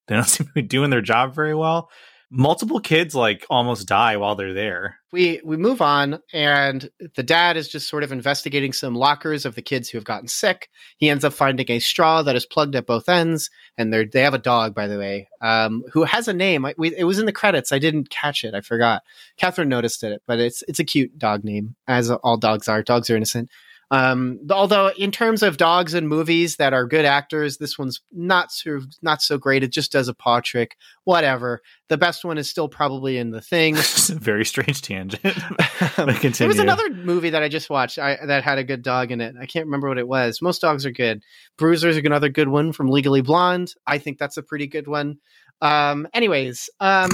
[0.08, 1.90] they don't seem to be doing their job very well
[2.30, 7.56] multiple kids like almost die while they're there We we move on, and the dad
[7.56, 10.68] is just sort of investigating some lockers of the kids who have gotten sick.
[10.96, 13.48] He ends up finding a straw that is plugged at both ends,
[13.78, 16.64] and they they have a dog, by the way, um, who has a name.
[16.64, 17.70] I, we, it was in the credits.
[17.70, 18.54] I didn't catch it.
[18.54, 19.02] I forgot.
[19.36, 22.82] Catherine noticed it, but it's it's a cute dog name, as all dogs are.
[22.82, 23.50] Dogs are innocent.
[23.90, 28.50] Um, although in terms of dogs and movies that are good actors, this one's not
[28.50, 29.62] so not so great.
[29.62, 30.76] It just does a paw trick.
[31.04, 31.60] Whatever.
[31.88, 33.76] The best one is still probably in the thing.
[34.08, 35.22] very strange tangent
[35.96, 39.20] there was another movie that I just watched I, that had a good dog in
[39.20, 39.34] it.
[39.40, 40.40] I can't remember what it was.
[40.40, 41.22] Most dogs are good.
[41.58, 43.72] Bruiser's another good one from Legally Blonde.
[43.86, 45.18] I think that's a pretty good one.
[45.60, 47.10] Um, anyways, um,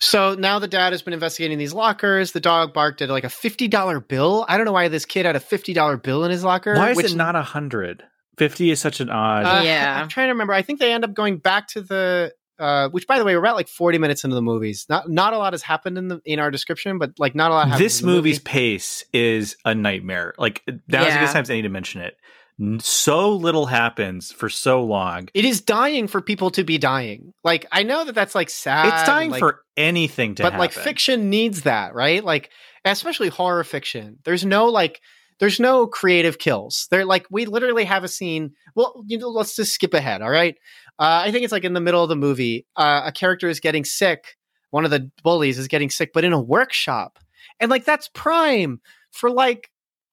[0.00, 2.32] so now the dad has been investigating these lockers.
[2.32, 4.44] The dog barked at like a fifty dollar bill.
[4.48, 6.74] I don't know why this kid had a fifty dollar bill in his locker.
[6.74, 8.02] Why is which- it not a hundred?
[8.38, 9.44] Fifty is such an odd.
[9.44, 10.00] Uh, Yeah.
[10.00, 10.54] I'm trying to remember.
[10.54, 12.32] I think they end up going back to the.
[12.58, 14.84] Uh, which, by the way, we're about like 40 minutes into the movies.
[14.90, 17.54] Not not a lot has happened in the in our description, but like not a
[17.54, 17.68] lot.
[17.68, 18.44] Happened this in the movie's movie.
[18.44, 20.34] pace is a nightmare.
[20.38, 21.20] Like that was a Yeah.
[21.26, 22.16] good time I need to mention it.
[22.80, 25.28] So little happens for so long.
[25.32, 27.32] it is dying for people to be dying.
[27.42, 28.86] Like I know that that's like sad.
[28.86, 30.58] it's dying like, for anything to happen.
[30.58, 30.78] but happen.
[30.78, 32.22] like fiction needs that, right?
[32.22, 32.50] Like
[32.84, 34.18] especially horror fiction.
[34.24, 35.00] There's no like
[35.38, 36.86] there's no creative kills.
[36.90, 38.52] They're like we literally have a scene.
[38.74, 40.20] Well, you know, let's just skip ahead.
[40.20, 40.56] All right.
[40.98, 42.66] Uh, I think it's like in the middle of the movie.
[42.76, 44.36] Uh, a character is getting sick.
[44.70, 47.18] One of the bullies is getting sick, but in a workshop,
[47.58, 48.80] and like that's prime
[49.10, 49.70] for like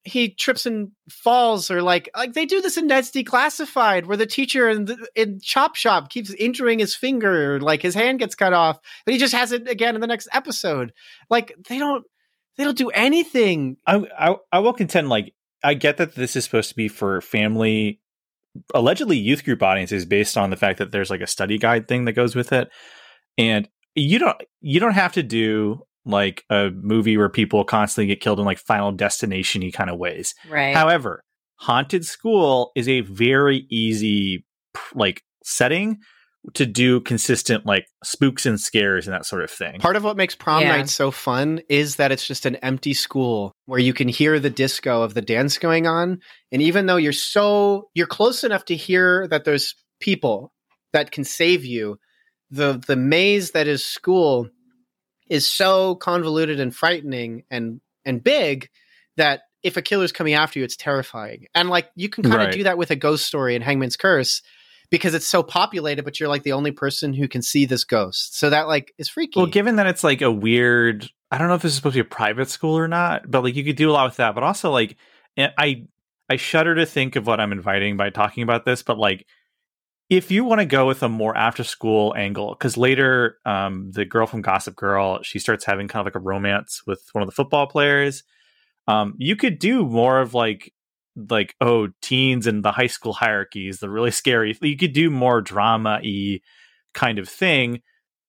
[0.07, 4.25] he trips and falls or like like they do this in Ned's Declassified where the
[4.25, 8.35] teacher in the, in Chop Shop keeps injuring his finger or like his hand gets
[8.35, 10.93] cut off but he just has it again in the next episode.
[11.29, 12.05] Like they don't
[12.57, 13.77] they don't do anything.
[13.85, 15.33] I, I I will contend like
[15.63, 18.01] I get that this is supposed to be for family.
[18.73, 22.05] Allegedly youth group audiences based on the fact that there's like a study guide thing
[22.05, 22.69] that goes with it.
[23.37, 28.21] And you don't you don't have to do like a movie where people constantly get
[28.21, 30.75] killed in like final destination-y kind of ways right.
[30.75, 31.23] However,
[31.55, 34.45] haunted school is a very easy
[34.95, 35.97] like setting
[36.53, 39.79] to do consistent like spooks and scares and that sort of thing.
[39.81, 40.77] part of what makes prom Yeah.
[40.77, 44.49] night so fun is that it's just an empty school where you can hear the
[44.49, 46.19] disco of the dance going on
[46.51, 50.53] and even though you're so you're close enough to hear that there's people
[50.93, 51.97] that can save you
[52.49, 54.47] the the maze that is school
[55.29, 58.69] is so convoluted and frightening and and big
[59.17, 62.47] that if a killer's coming after you it's terrifying and like you can kind of
[62.47, 62.53] Right.
[62.53, 64.41] do that with a ghost story in hangman's curse
[64.89, 68.37] because it's so populated but you're like the only person who can see this ghost
[68.37, 71.55] so that like is freaky Well, given that it's like a weird, I don't know
[71.55, 73.75] if this is supposed to be a private school or not, but like you could
[73.75, 74.33] do a lot with that.
[74.33, 74.95] But also, like,
[75.35, 75.83] eh, I
[76.29, 78.81] I shudder to think of what I'm inviting by talking about this.
[78.83, 79.25] But like,
[80.09, 84.05] if you want to go with a more after school angle, because later, um, the
[84.05, 87.27] girl from Gossip Girl, she starts having kind of like a romance with one of
[87.27, 88.23] the football players.
[88.87, 90.73] Um, you could do more of like
[91.29, 95.41] like oh teens and the high school hierarchies the really scary you could do more
[95.41, 96.39] drama y
[96.93, 97.81] kind of thing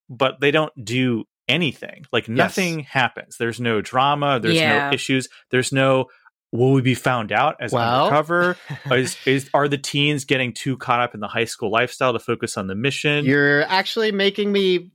[0.08, 4.88] but they don't do anything like nothing happens there's no drama there's Yeah.
[4.88, 6.06] no issues there's no
[6.53, 8.57] will we be found out as Well- undercover
[8.90, 12.18] is, is are the teens getting too caught up in the high school lifestyle to
[12.18, 14.90] focus on the mission You're actually making me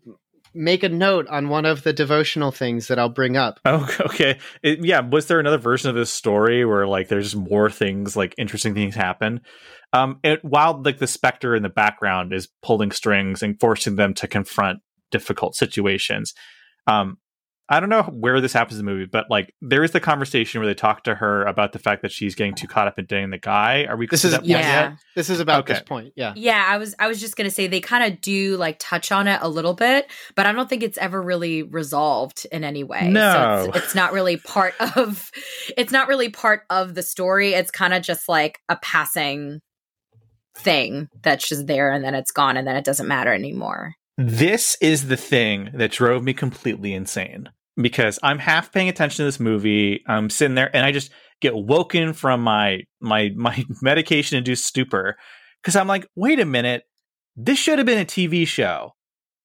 [0.53, 3.59] make a note on one of the devotional things that I'll bring up.
[3.65, 4.37] Oh, okay.
[4.61, 4.99] It, yeah.
[4.99, 8.93] Was there another version of this story where like there's more things, like interesting things
[8.93, 9.41] happen?
[9.93, 14.13] Um, it, while like the specter in the background is pulling strings and forcing them
[14.15, 14.79] to confront
[15.11, 16.33] difficult situations.
[16.85, 17.17] Um,
[17.69, 20.59] I don't know where this happens in the movie, but like there is the conversation
[20.59, 23.05] where they talk to her about the fact that she's getting too caught up in
[23.05, 23.85] dating the guy.
[23.85, 24.05] Are we?
[24.05, 24.89] This is that yeah.
[24.89, 24.97] yet?
[25.15, 25.73] This is about Okay.
[25.73, 26.11] this point.
[26.15, 26.33] Yeah.
[26.35, 29.27] Yeah, I was I was just gonna say they kind of do like touch on
[29.27, 33.09] it a little bit, but I don't think it's ever really resolved in any way.
[33.09, 33.63] No.
[33.65, 35.31] so it's, it's not really part of
[35.77, 37.53] it's not really part of the story.
[37.53, 39.61] It's kind of just like a passing
[40.57, 43.95] thing that's just there and then it's gone and then it doesn't matter anymore.
[44.17, 49.23] This is the thing that drove me completely insane because I'm half paying attention to
[49.23, 50.03] this movie.
[50.07, 51.11] I'm sitting there and I just
[51.41, 55.17] get woken from my my my medication induced stupor
[55.61, 56.83] because I'm like, wait a minute,
[57.35, 58.91] this should have been a TV show,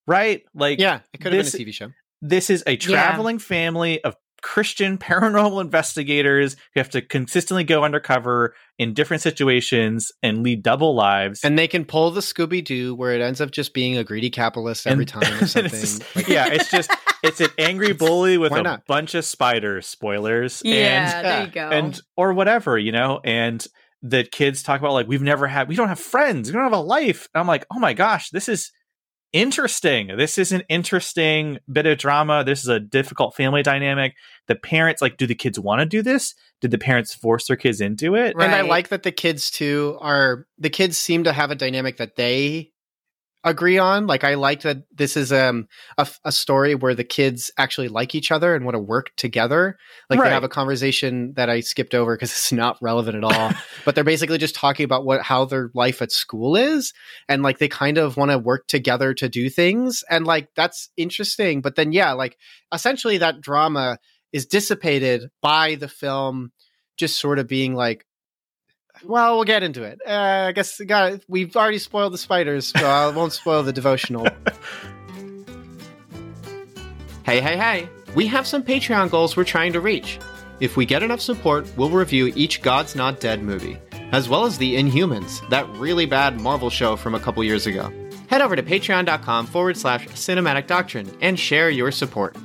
[0.06, 0.42] right?
[0.54, 1.00] Like, Yeah.
[1.12, 1.88] It could have been a TV show.
[2.20, 8.54] this is a traveling family of Christian paranormal investigators who have to consistently go undercover
[8.78, 11.40] in different situations and lead double lives.
[11.44, 14.30] And they can pull the Scooby Doo where it ends up just being a greedy
[14.30, 15.64] capitalist every And- time or something.
[15.66, 16.90] it's just- Like, yeah, it's just
[17.22, 18.86] it's an angry bully with a not?
[18.86, 19.86] bunch of spiders.
[19.86, 20.62] Spoilers.
[20.64, 21.68] Yeah, and there you go.
[21.70, 23.66] and or whatever, you know, and
[24.02, 26.72] the kids talk about like we've never had we don't have friends, we don't have
[26.72, 27.28] a life.
[27.34, 28.70] And I'm like, oh my gosh, this is
[29.32, 30.16] interesting.
[30.16, 32.44] This is an interesting bit of drama.
[32.44, 34.14] This is a difficult family dynamic.
[34.46, 36.34] The parents like, do the kids want to do this?
[36.60, 38.34] Did the parents force their kids into it?
[38.36, 38.46] Right.
[38.46, 41.98] And I like that the kids too are the kids seem to have a dynamic
[41.98, 42.72] that they
[43.50, 44.06] agree on.
[44.06, 48.14] Like I like that this is um a, a story where the kids actually like
[48.14, 49.76] each other and want to work together.
[50.08, 50.28] Like Right.
[50.28, 53.52] they have a conversation that I skipped over because it's not relevant at all.
[53.84, 56.92] but they're basically just talking about what how their life at school is
[57.28, 60.90] and like they kind of want to work together to do things and like that's
[60.96, 61.60] interesting.
[61.60, 62.36] But then yeah, like
[62.72, 63.98] essentially that drama
[64.32, 66.52] is dissipated by the film
[66.98, 68.04] just sort of being like
[69.04, 70.00] well, we'll get into it.
[70.06, 74.26] Uh, I guess got we've already spoiled the spiders, so I won't spoil the devotional.
[77.24, 77.88] hey, hey, hey!
[78.14, 80.18] We have some Patreon goals we're trying to reach.
[80.60, 83.78] If we get enough support, we'll review each God's Not Dead movie,
[84.12, 87.92] as well as The Inhumans, that really bad Marvel show from a couple years ago.
[88.28, 92.36] Head over to patreon.com forward slash cinematic doctrine and share your support.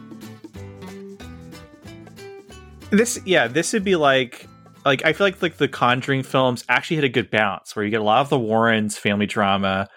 [2.92, 4.48] This yeah, this would be like
[4.86, 7.92] like I feel like like the Conjuring films actually had a good balance where you
[7.92, 9.88] get a lot of the Warrens family drama,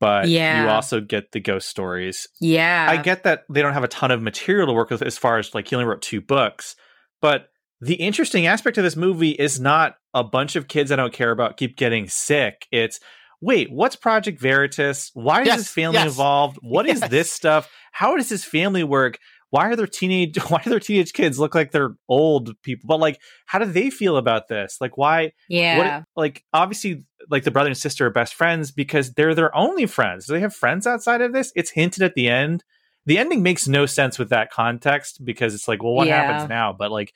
[0.00, 0.62] but yeah.
[0.64, 2.28] you also get the ghost stories.
[2.40, 2.86] yeah.
[2.88, 5.38] I get that they don't have a ton of material to work with as far
[5.38, 6.76] as like he only wrote two books,
[7.20, 7.48] but
[7.80, 11.30] the interesting aspect of this movie is not a bunch of kids I don't care
[11.30, 12.66] about keep getting sick.
[12.72, 13.00] It's
[13.42, 15.10] wait, what's Project Veritas?
[15.12, 16.06] Why is Yes, his family yes.
[16.06, 16.58] involved?
[16.62, 17.10] What is Yes.
[17.10, 17.68] this stuff?
[17.92, 19.18] How does his family work?
[19.50, 22.86] Why are their teenage why do their teenage kids look like they're old people?
[22.88, 24.78] But like how do they feel about this?
[24.80, 25.78] Like why yeah.
[25.78, 29.86] what like obviously like the brother and sister are best friends because they're their only
[29.86, 30.26] friends.
[30.26, 31.52] Do they have friends outside of this?
[31.56, 32.64] It's hinted at the end.
[33.06, 36.22] The ending makes no sense with that context because it's like, well, what Yeah.
[36.24, 36.72] happens now?
[36.72, 37.12] But like,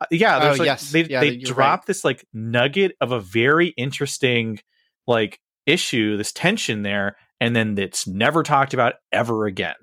[0.00, 0.90] uh, yeah, Oh, like, yes.
[0.92, 4.58] they Yeah, they you're drop this like nugget of a very interesting
[5.06, 9.74] like issue, this tension there, and then it's never talked about ever again.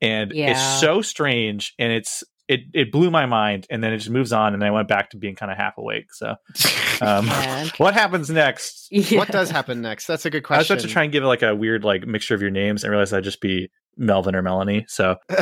[0.00, 0.52] And Yeah.
[0.52, 4.32] it's so strange, and it's it it blew my mind, and then it just moves
[4.32, 6.12] on, and I went back to being kind of half awake.
[6.14, 6.28] So,
[7.02, 7.68] um, Yeah.
[7.78, 8.88] what happens next?
[8.90, 9.18] Yeah.
[9.18, 10.06] What does happen next?
[10.06, 10.58] That's a good question.
[10.58, 12.50] I was about to try and give it like a weird like mixture of your
[12.50, 14.86] names, and realize I'd just be Melvin or Melanie.
[14.88, 15.16] So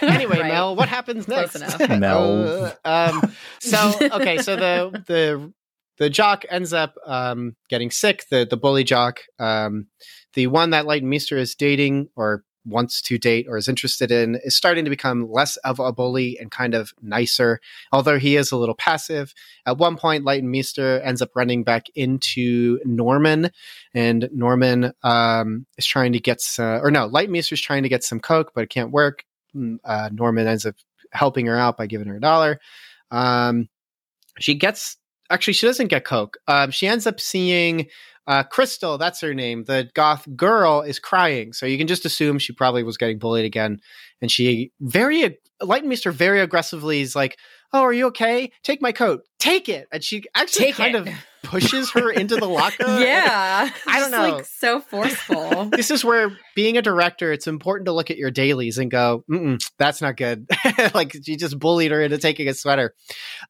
[0.00, 0.52] anyway, Right.
[0.52, 1.58] Mel, what happens next?
[1.88, 2.74] Mel.
[2.84, 5.52] Uh, um, so okay, so the the
[5.98, 8.24] the jock ends up um, getting sick.
[8.30, 9.88] The the bully jock, um,
[10.34, 14.36] the one that Leighton Meester is dating or wants to date or is interested in,
[14.44, 17.60] is starting to become less of a bully and kind of nicer.
[17.92, 19.34] Although he is a little passive.
[19.66, 23.50] At one point, Leighton Meester ends up running back into Norman,
[23.92, 28.04] and Norman um, is trying to get some, or no, Light is trying to get
[28.04, 29.24] some coke, but it can't work.
[29.54, 30.74] Mm, Uh, Norman ends up
[31.12, 32.60] helping her out by giving her a dollar.
[33.10, 33.68] Um,
[34.40, 34.96] she gets
[35.30, 36.38] actually she doesn't get coke.
[36.48, 37.86] Um, she ends up seeing
[38.26, 38.98] uh, Crystal.
[38.98, 39.64] That's her name.
[39.64, 43.44] The goth girl is crying, so you can just assume she probably was getting bullied
[43.44, 43.80] again.
[44.20, 47.38] And she very Leighton Meester very aggressively is like,
[47.72, 48.50] "Oh, are you okay?
[48.62, 49.22] Take my coat.
[49.38, 51.08] Take it." And she actually Take kind it.
[51.08, 51.08] of
[51.44, 52.84] pushes her into the locker.
[53.00, 53.70] yeah.
[53.86, 54.36] I don't know.
[54.36, 55.66] Like so forceful.
[55.72, 59.24] this is where being a director, it's important to look at your dailies and go,
[59.30, 60.48] Mm-mm, that's not good.
[60.94, 62.94] like she just bullied her into taking a sweater.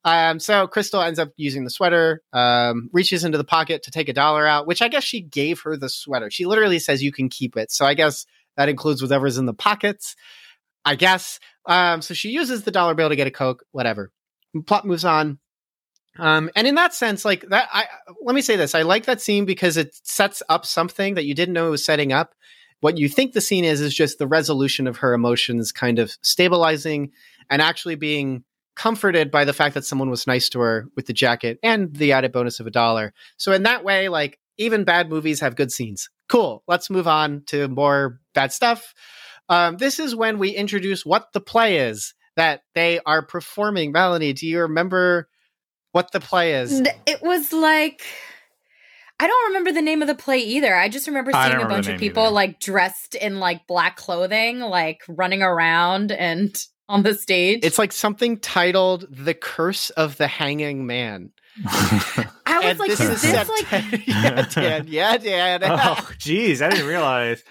[0.04, 4.08] Um, so Crystal ends up using the sweater, um, reaches into the pocket to take
[4.08, 6.30] a dollar out, which I guess she gave her the sweater.
[6.30, 7.70] She literally says you can keep it.
[7.70, 8.26] So I guess
[8.56, 10.16] that includes whatever's in the pockets.
[10.84, 11.40] I guess.
[11.66, 14.12] Um, so she uses the dollar bill to get a Coke, whatever.
[14.66, 15.38] Plot moves on.
[16.18, 17.86] Um, and in that sense, like that, I
[18.22, 21.34] let me say this: I like that scene because it sets up something that you
[21.34, 22.34] didn't know it was setting up,
[22.84, 26.14] what you think the scene is is just the resolution of her emotions kind of
[26.20, 27.12] stabilizing
[27.48, 28.44] and actually being
[28.76, 32.12] comforted by the fact that someone was nice to her with the jacket and the
[32.12, 33.14] added bonus of a dollar.
[33.38, 36.10] So in that way, like even bad movies have good scenes.
[36.28, 36.62] Cool.
[36.68, 38.92] Let's move on to more bad stuff.
[39.48, 43.92] Um, this is when we introduce what the play is that they are performing.
[43.92, 45.30] Melanie, do you remember
[45.94, 46.82] what the play is?
[47.06, 48.04] It was like
[49.20, 50.74] I don't remember the name of the play either.
[50.74, 52.32] I just remember seeing don't a bunch of people either.
[52.32, 57.60] like dressed in like black clothing, like running around and on the stage.
[57.62, 61.30] It's like something titled "The Curse of the Hanging Man."
[61.64, 62.26] I
[62.58, 64.86] was And like, this is is this Sept- like yeah, Dan.
[64.88, 65.60] Yeah, Dan.
[65.64, 67.44] oh, jeez, I didn't realize.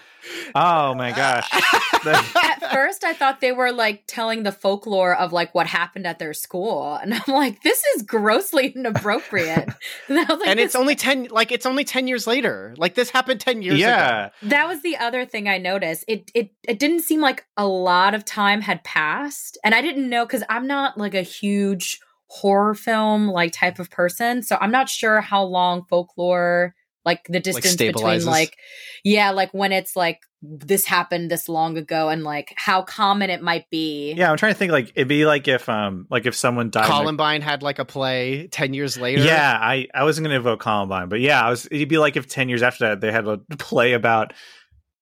[0.54, 1.48] Oh my gosh.
[2.06, 6.18] at first I thought they were like telling the folklore of like what happened at
[6.18, 6.94] their school.
[6.94, 9.68] And I'm like, this is grossly inappropriate.
[10.08, 12.94] and I was like, and it's only 10 like it's only 10 years later like
[12.94, 16.04] this happened 10 years ago that was the other thing I noticed.
[16.08, 19.58] It it it didn't seem like a lot of time had passed.
[19.64, 23.90] And I didn't know because I'm not like a huge horror film like type of
[23.90, 24.42] person.
[24.42, 28.56] So I'm not sure how long folklore like the distance between like
[29.04, 33.42] yeah, like when it's like this happened this long ago and like how common it
[33.42, 34.12] might be.
[34.12, 36.84] Yeah, I'm trying to think like it'd be like if um like if someone died.
[36.84, 40.40] in the- columbine had like a play 10 years later Yeah, I I wasn't gonna
[40.40, 41.66] vote Columbine, but yeah, I was.
[41.70, 44.32] It'd be like if ten years after that they had a play about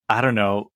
[0.09, 0.71] I don't know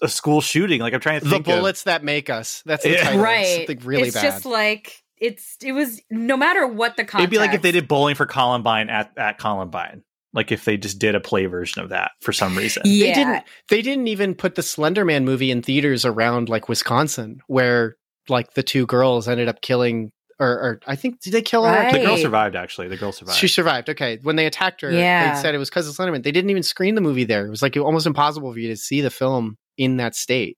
[0.00, 0.80] a school shooting.
[0.80, 3.04] Like I'm trying to the think of- bullets that make us that's the Yeah.
[3.04, 3.12] title.
[3.14, 4.06] It's right something really bad.
[4.08, 7.54] it's bad just like it's it was no matter what the context It'd be like
[7.54, 10.02] if they did bowling for Columbine at at Columbine.
[10.34, 12.82] Like if they just did a play version of that for some reason.
[12.86, 17.40] yeah they didn't they didn't even put the slenderman movie in theaters around like wisconsin
[17.48, 17.96] where
[18.28, 20.10] like the two girls ended up killing
[20.40, 21.92] or, or i think did they kill her Right.
[21.92, 22.56] The girl survived.
[22.56, 23.38] Actually, the girl survived.
[23.38, 23.90] She survived.
[23.90, 24.18] Okay.
[24.22, 25.34] When they attacked her, Yeah.
[25.34, 26.22] they said it was because of Slenderman.
[26.22, 27.46] They didn't even screen the movie there.
[27.46, 30.56] It was like almost impossible for you to see the film in that state.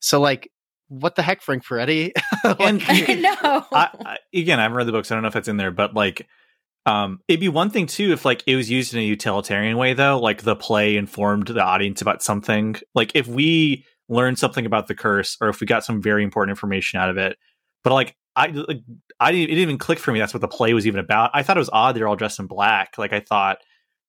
[0.00, 0.50] So, like,
[0.88, 2.12] what the heck, Frank Peretti?
[2.44, 5.10] Like, And- I know I, I, again, I haven't read the books.
[5.10, 6.26] I don't know if that's in there, but like,
[6.86, 9.94] um, it'd be one thing too if like it was used in a utilitarian way,
[9.94, 10.18] though.
[10.18, 12.76] Like the play informed the audience about something.
[12.94, 16.50] Like if we learned something about the curse, or if we got some very important
[16.50, 17.38] information out of it,
[17.82, 18.80] but like I, like,
[19.20, 20.18] I didn't, it didn't even click for me.
[20.18, 21.30] That's what the play was even about.
[21.34, 22.98] I thought it was odd they're all dressed in black.
[22.98, 23.58] Like I thought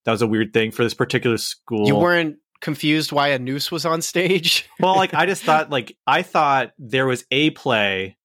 [0.04, 1.88] that was a weird thing for this particular school.
[1.88, 4.68] you weren't confused why a noose was on stage?
[4.80, 8.18] well, like I just thought, like I thought there was a play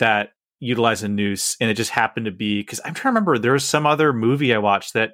[0.00, 0.30] that
[0.60, 3.52] utilized a noose, and it just happened to be because I'm trying to remember there
[3.52, 5.12] was some other movie I watched that,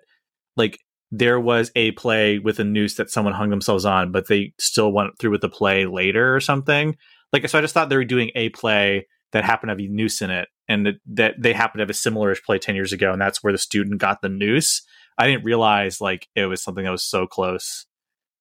[0.56, 0.78] like,
[1.10, 4.92] there was a play with a noose that someone hung themselves on, but they still
[4.92, 6.96] went through with the play later or something.
[7.32, 9.88] Like, so I just thought they were doing a play that happened to have a
[9.88, 12.92] noose in it, and that, that they happened to have a similarish play ten years
[12.92, 14.82] ago, and that's where the student got the noose.
[15.18, 17.86] I didn't realize like it was something that was so close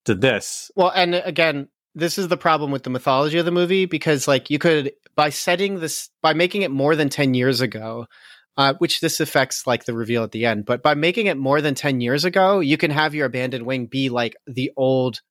[0.06, 0.72] to this.
[0.76, 4.50] Well, and again, this is the problem with the mythology of the movie because, like,
[4.50, 8.08] you could by setting this by making it more than ten years ago,
[8.58, 11.62] uh, which this affects like the reveal at the end, but by making it more
[11.62, 15.22] than ten years ago, you can have your abandoned wing be like the old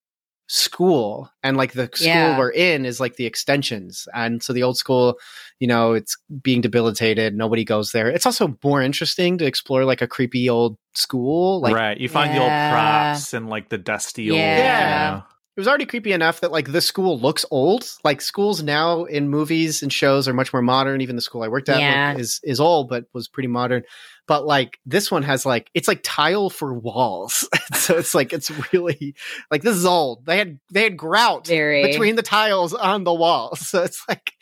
[0.52, 2.36] school and like the school Yeah.
[2.36, 5.16] we're in is like the extensions and so the old school
[5.60, 10.02] you know it's being debilitated nobody goes there it's also more interesting to explore like
[10.02, 11.98] a creepy old school like right.
[11.98, 14.40] You find the old props and like the dusty old.
[14.40, 15.10] Yeah.
[15.10, 15.22] You know.
[15.60, 17.86] It was already creepy enough that like the school looks old.
[18.02, 21.02] Like schools now in movies and shows are much more modern.
[21.02, 22.12] Even the school I worked at Yeah.
[22.12, 23.82] like, is is old, but was pretty modern.
[24.26, 28.50] But like this one has like it's like tile for walls, so it's like it's
[28.72, 29.14] really
[29.50, 30.24] like this is old.
[30.24, 34.32] They had they had grout very between the tiles on the wall, so it's like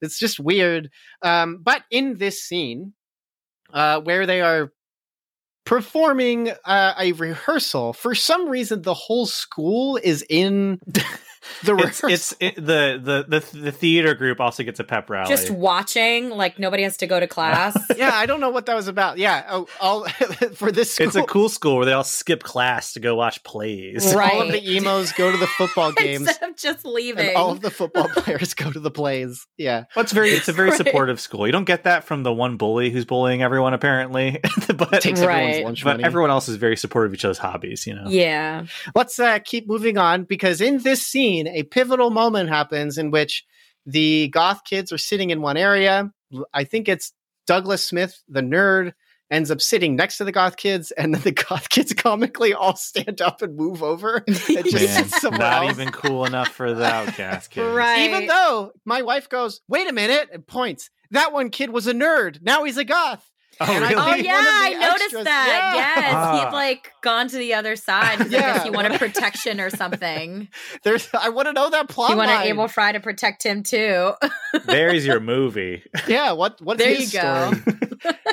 [0.00, 0.90] it's just weird.
[1.22, 2.92] Um, but in this scene,
[3.72, 4.72] uh, where they are
[5.70, 11.04] performing uh, a rehearsal, for some reason the whole school is in the
[11.62, 12.10] It's, rehearsal.
[12.10, 15.28] it's it, the, the the the theater group also gets a pep rally.
[15.28, 17.76] just watching like nobody has to go to class.
[17.96, 19.16] yeah, I don't know what that was about.
[19.18, 20.04] Yeah, oh, all
[20.54, 21.06] for this school.
[21.06, 24.12] it's a cool school where they all skip class to go watch plays.
[24.14, 24.34] Right.
[24.34, 27.28] All of the emos go to the football games, Instead of just leaving.
[27.28, 29.46] and all of the football players go to the plays.
[29.56, 30.76] Yeah, Well, it's very it's a very Right.
[30.76, 31.46] supportive school.
[31.46, 34.40] You don't get that from the one bully who's bullying everyone apparently,
[34.76, 35.42] but takes Right.
[35.42, 36.04] everyone's lunch but money.
[36.04, 37.86] everyone else is very supportive of each other's hobbies.
[37.86, 38.04] You know.
[38.08, 38.66] yeah.
[38.94, 43.44] let's uh, keep moving on because in this scene, a pivotal moment happens in which
[43.86, 46.12] the goth kids are sitting in one area.
[46.52, 47.12] I think it's
[47.46, 48.92] Douglas Smith, the nerd,
[49.30, 52.76] ends up sitting next to the goth kids, and then the goth kids comically all
[52.76, 55.70] stand up and move over and just Man, sit somewhere not else.
[55.72, 57.74] even cool enough for the outcast kids.
[57.74, 58.10] Right.
[58.10, 60.90] Even though my wife goes, wait a minute, and points.
[61.12, 62.40] That one kid was a nerd.
[62.42, 63.28] Now he's a goth.
[63.68, 63.92] Oh, And I?
[63.92, 65.72] Oh yeah, one of the I noticed extras- that.
[65.76, 66.00] Yeah.
[66.02, 66.44] Yes, Ah.
[66.46, 68.54] he'd like gone to the other side because I Yeah.
[68.54, 70.48] guess he wanted protection or something.
[70.82, 72.10] There's, I want to know that plot.
[72.10, 72.46] he wanted line.
[72.48, 74.12] Abel Frye to protect him too.
[74.64, 75.82] There's your movie.
[76.08, 76.60] Yeah, what?
[76.62, 77.52] What's There his you go.
[77.52, 77.76] story?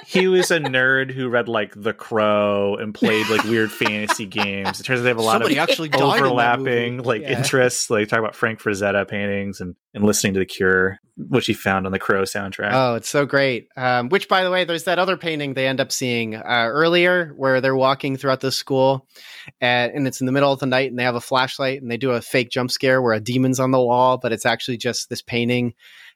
[0.05, 4.79] he was a nerd who read like The Crow and played like weird fantasy games.
[4.79, 7.23] It turns out they have a lot Somebody of actually died in that overlapping like
[7.23, 7.37] Yeah.
[7.37, 7.89] interests.
[7.89, 11.85] Like talk about Frank Frazetta paintings and, and listening to The Cure, which he found
[11.85, 12.71] on the Crow soundtrack.
[12.71, 13.67] Oh, it's so great.
[13.75, 17.33] Um, which, by the way, there's that other painting they end up seeing uh, earlier
[17.35, 19.07] where they're walking throughout the school
[19.59, 21.89] and, and it's in the middle of the night and they have a flashlight and
[21.89, 24.77] they do a fake jump scare where a demon's on the wall, but it's actually
[24.77, 25.73] just this painting.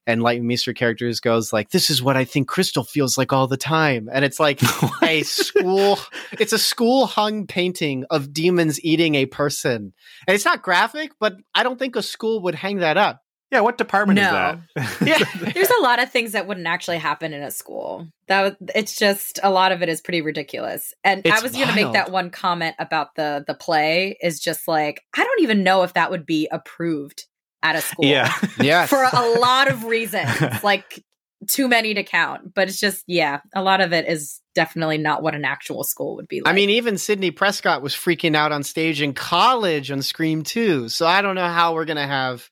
[0.07, 3.45] And Leighton Meester characters goes like, "This is what I think Crystal feels like all
[3.45, 4.59] the time," and it's like
[5.03, 5.99] a school.
[6.39, 9.93] It's a school hung painting of demons eating a person,
[10.27, 13.21] and it's not graphic, but I don't think a school would hang that up.
[13.51, 14.59] Yeah, what department No.
[14.75, 15.07] is that?
[15.07, 18.07] Yeah, There's a lot of things that wouldn't actually happen in a school.
[18.27, 20.93] That it's just a lot of it is pretty ridiculous.
[21.03, 24.67] And I was going to make that one comment about the the play is just
[24.67, 27.25] like I don't even know if that would be approved
[27.61, 28.05] at a school.
[28.05, 28.33] yeah.
[28.61, 28.85] yeah.
[28.85, 30.29] for a lot of reasons,
[30.63, 31.03] like
[31.47, 32.53] too many to count.
[32.53, 36.15] But it's just yeah, a lot of it is definitely not what an actual school
[36.15, 36.51] would be like.
[36.51, 40.89] I mean, even Sidney Prescott was freaking out on stage in college on Scream 2.
[40.89, 42.49] So I don't know how we're going to have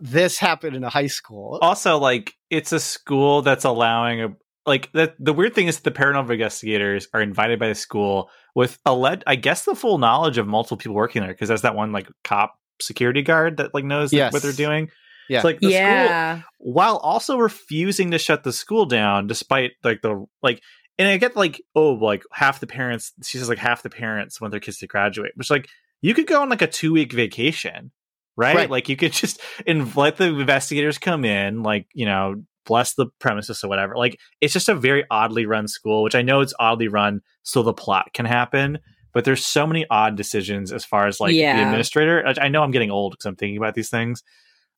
[0.00, 1.58] this happened in a high school.
[1.62, 4.28] also like it's a school that's allowing a
[4.66, 8.78] like the the weird thing is the paranormal investigators are invited by the school with
[8.86, 11.74] a lead I guess the full knowledge of multiple people working there because that's that
[11.76, 14.32] one like cop security guard that like knows Yes.
[14.32, 14.90] what they're doing.
[15.28, 15.38] Yeah.
[15.38, 20.02] It's like the school yeah, while also refusing to shut the school down despite like
[20.02, 20.62] the like
[20.98, 24.40] and I get like oh like half the parents she says like half the parents
[24.40, 25.68] want their kids to graduate which like
[26.02, 27.90] you could go on like a two week vacation
[28.36, 28.56] right?
[28.56, 28.70] Right.
[28.70, 33.06] like you could just and let the investigators come in like you know bless the
[33.18, 36.54] premises or whatever like it's just a very oddly run school which I know it's
[36.58, 38.78] oddly run so the plot can happen
[39.12, 42.62] but there's so many odd decisions as far as like the administrator I, I know
[42.62, 44.22] I'm getting old because I'm thinking about these things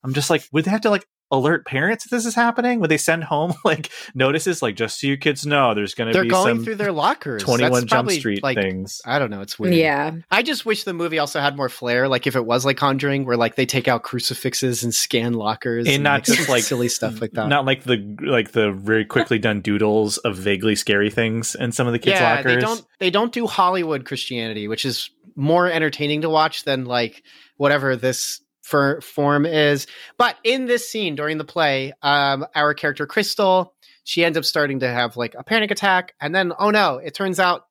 [0.03, 2.79] I'm just like, would they have to like alert parents if this is happening?
[2.79, 6.13] Would they send home like notices, like just so you kids know there's going to
[6.13, 7.43] They're be going some through their lockers.
[7.43, 9.01] Twenty One That's Jump Street like, things?
[9.05, 9.41] I don't know.
[9.41, 9.75] It's weird.
[9.75, 10.11] yeah.
[10.31, 12.07] I just wish the movie also had more flair.
[12.07, 15.87] Like if it was like Conjuring, where like they take out crucifixes and scan lockers,
[15.87, 17.47] And not just, like, silly stuff like that.
[17.47, 21.87] Not like the like the very quickly done doodles of vaguely scary things in some
[21.87, 22.55] of the kids' yeah, lockers.
[22.55, 22.85] they don't.
[22.99, 27.23] They don't do Hollywood Christianity, which is more entertaining to watch than like
[27.57, 29.87] whatever this for form is.
[30.17, 34.81] But in this scene during the play, um, our character Crystal, she ends up starting
[34.81, 37.61] to have like a panic attack, and then oh no, it turns out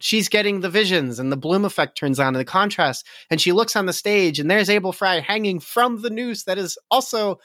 [0.00, 3.52] she's getting the visions, and the bloom effect turns on, and the contrast, and she
[3.52, 7.40] looks on the stage, and there's Abel Frye hanging from the noose that is also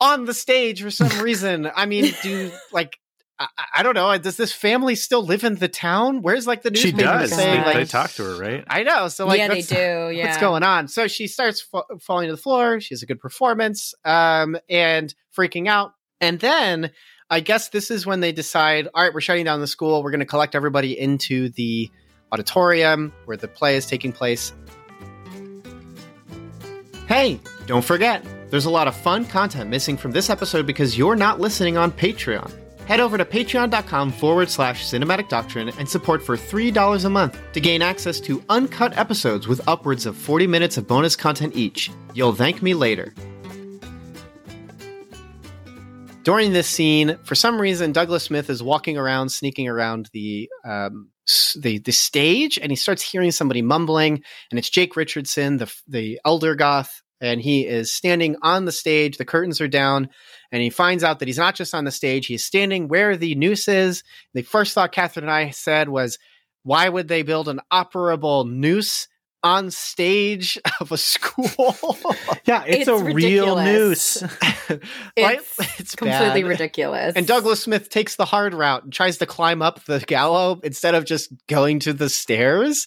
[0.00, 1.70] on the stage for some reason.
[1.74, 2.98] I mean, do like.
[3.38, 4.16] I, I don't know.
[4.18, 6.22] Does this family still live in the town?
[6.22, 7.30] Where's like the She does.
[7.30, 8.64] saying they, like they talk to her, right?
[8.68, 9.08] I know.
[9.08, 9.76] So like, yeah, they do.
[10.12, 10.26] Yeah.
[10.26, 10.88] What's going on?
[10.88, 12.80] So she starts fa- falling to the floor.
[12.80, 15.92] She has a good performance, um, and freaking out.
[16.20, 16.90] And then
[17.30, 20.02] I guess this is when they decide, all right, we're shutting down the school.
[20.02, 21.90] We're going to collect everybody into the
[22.30, 24.52] auditorium where the play is taking place.
[27.08, 31.16] Hey, don't forget, there's a lot of fun content missing from this episode because you're
[31.16, 32.50] not listening on Patreon.
[32.86, 37.60] Head over to patreon.com forward slash cinematic doctrine and support for $3 a month to
[37.60, 41.90] gain access to uncut episodes with upwards of 40 minutes of bonus content each.
[42.14, 43.14] You'll thank me later.
[46.24, 51.10] During this scene, for some reason, Douglas Smith is walking around, sneaking around the um,
[51.56, 56.20] the the stage, and he starts hearing somebody mumbling, and it's Jake Richardson, the the
[56.24, 59.16] elder goth, and he is standing on the stage.
[59.16, 60.10] The curtains are down,
[60.50, 63.34] and he finds out that he's not just on the stage; he's standing where the
[63.36, 64.02] noose is.
[64.34, 66.18] The first thought Catherine and I said was,
[66.64, 69.08] "Why would they build an operable noose?"
[69.44, 71.74] On stage of a school,
[72.44, 74.22] Yeah, it's, It's a real noose.
[75.18, 75.40] right?
[75.78, 76.48] It's completely bad.
[76.48, 77.14] ridiculous.
[77.16, 80.94] And Douglas Smith takes the hard route and tries to climb up the gallows instead
[80.94, 82.86] of just going to the stairs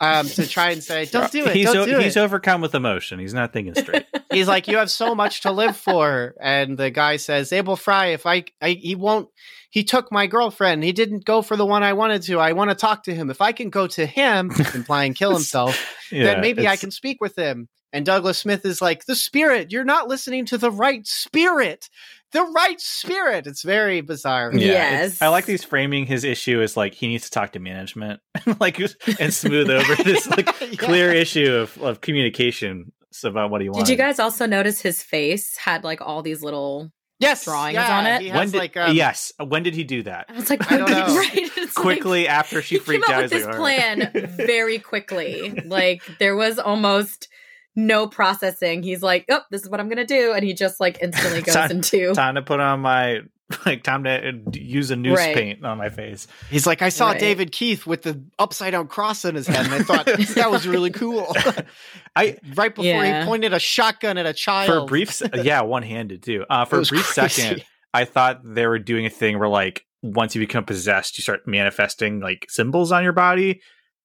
[0.00, 2.74] um, to try and say, "Don't do it, he's don't o- do he's overcome with
[2.74, 3.18] emotion.
[3.18, 4.04] He's not thinking straight.
[4.30, 8.08] He's like, "You have so much to live for," and the guy says, "Abel Frye,
[8.08, 9.28] if I, I, he won't.
[9.74, 10.84] He took my girlfriend.
[10.84, 12.38] He didn't go for the one I wanted to.
[12.38, 13.28] I want to talk to him.
[13.28, 15.76] If I can go to him, implying kill himself,
[16.12, 19.72] Yeah, then maybe I can speak with him." And Douglas Smith is like, "The spirit.
[19.72, 21.90] You're not listening to the right spirit.
[22.30, 24.52] The right spirit." It's very bizarre.
[24.54, 25.20] Yeah, Yes.
[25.20, 28.20] I like these framing his issue as like he needs to talk to management,
[28.60, 28.78] like
[29.18, 30.76] and smooth over this like Yeah.
[30.76, 32.92] clear issue of, of communication
[33.24, 33.88] about what he wants.
[33.88, 36.92] Did you guys also notice his face had like all these little
[37.24, 38.22] yes, drawings yeah, on it.
[38.22, 40.26] He when did, like um, yes, when did he do that?
[40.28, 41.16] I was like, I don't know.
[41.16, 41.30] right?
[41.34, 44.26] It's like- Quickly after she freaked came out, up with this like, "All right." plan
[44.46, 45.50] very quickly.
[45.66, 47.28] like there was almost
[47.76, 48.82] no processing.
[48.82, 51.54] He's like, "Oh, this is what I'm gonna do," and he just like instantly goes
[51.54, 53.20] Time- into time to put on my
[53.66, 55.34] like time to uh, use a noose Right.
[55.34, 56.26] paint on my face.
[56.50, 57.20] He's like, I saw Right.
[57.20, 60.66] David Keith with the upside down cross on his head, and I thought that was
[60.66, 61.26] really cool.
[62.16, 63.20] I right before Yeah.
[63.22, 64.68] he pointed a shotgun at a child.
[64.70, 66.44] for a brief, se- yeah, one handed too.
[66.48, 67.28] Uh, for a brief crazy.
[67.42, 71.22] second, I thought they were doing a thing where like once you become possessed, you
[71.22, 73.60] start manifesting like symbols on your body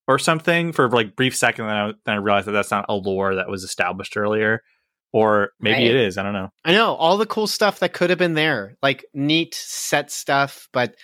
[0.08, 0.72] or something.
[0.74, 3.50] For like brief second, then I, then I realized that that's not a lore that
[3.50, 4.62] was established earlier,
[5.12, 5.88] or maybe Right.
[5.88, 6.18] it is.
[6.18, 6.50] I don't know.
[6.66, 10.68] I know all the cool stuff that could have been there, like neat set stuff,
[10.72, 10.96] but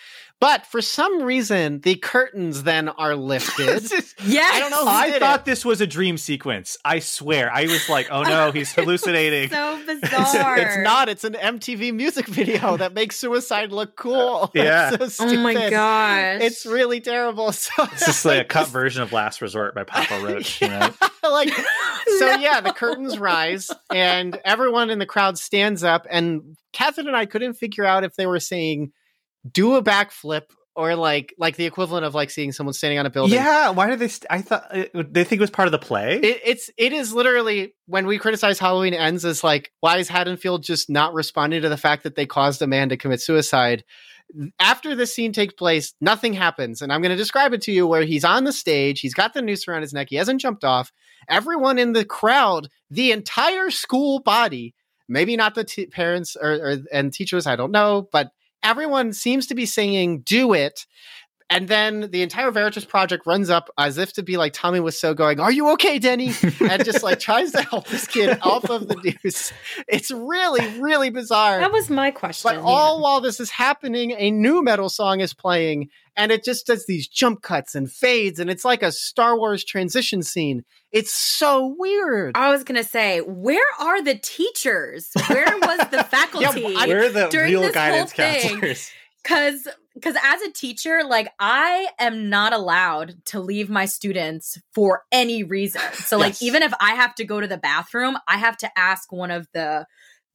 [0.42, 3.84] but for some reason the curtains then are lifted.
[4.26, 4.54] yes.
[4.54, 5.46] I don't know who I did thought it.
[5.46, 6.78] this was a dream sequence.
[6.86, 7.52] I swear.
[7.52, 9.50] I was like, oh no, he's hallucinating.
[9.50, 10.58] so bizarre.
[10.60, 11.10] It's not.
[11.10, 14.52] It's an MTV music video that makes suicide look cool.
[14.54, 14.96] Yeah.
[15.00, 15.72] It's so Oh my stupid.
[15.72, 16.42] gosh!
[16.42, 17.52] It's really terrible.
[17.52, 20.62] So It's just like a cut version of Last Resort by Papa Roach.
[20.62, 20.90] You know?
[21.24, 22.36] like so No.
[22.36, 27.26] yeah the curtains rise and everyone in the crowd stands up and catherine and i
[27.26, 28.92] couldn't figure out if they were saying
[29.50, 30.44] do a backflip
[30.76, 33.70] or like like the equivalent of like seeing someone standing on a building Yeah.
[33.70, 34.10] Why do they?
[34.10, 36.20] St- I thought they think it was part of the play.
[36.20, 40.64] it, it's it is literally when we criticize Halloween ends as like why is Haddonfield
[40.64, 43.84] just not responding to the fact that they caused a man to commit suicide?
[44.60, 47.86] After this scene takes place, nothing happens, and I'm going to describe it to you.
[47.86, 50.64] Where he's on the stage, he's got the noose around his neck, he hasn't jumped
[50.64, 50.92] off.
[51.30, 54.74] Everyone in the crowd, the entire school body,
[55.08, 58.32] maybe not the t- parents or, or and teachers, I don't know, but
[58.66, 60.86] everyone seems to be singing "Do It."
[61.50, 65.00] And then the entire Veritas project runs up as if to be like Tommy was
[65.00, 66.32] so going, Are you okay, Denny?
[66.60, 69.54] And just like tries to help this kid off of the noose.
[69.88, 71.60] It's really, really bizarre.
[71.60, 72.50] that was my question.
[72.52, 76.66] but all while this is happening, a new metal song is playing, and it just
[76.66, 80.64] does these jump cuts and fades, and it's like a Star Wars transition scene.
[80.92, 82.36] It's so weird.
[82.36, 85.12] I was gonna say, where are the teachers?
[85.28, 86.66] Where was the faculty?
[86.76, 88.92] I- We're the during real guidance whole counselors.
[89.26, 95.04] Because because as a teacher like i am not allowed to leave my students for
[95.12, 96.44] any reason so like Yes.
[96.44, 99.48] even if i have to go to the bathroom i have to ask one of
[99.54, 99.86] the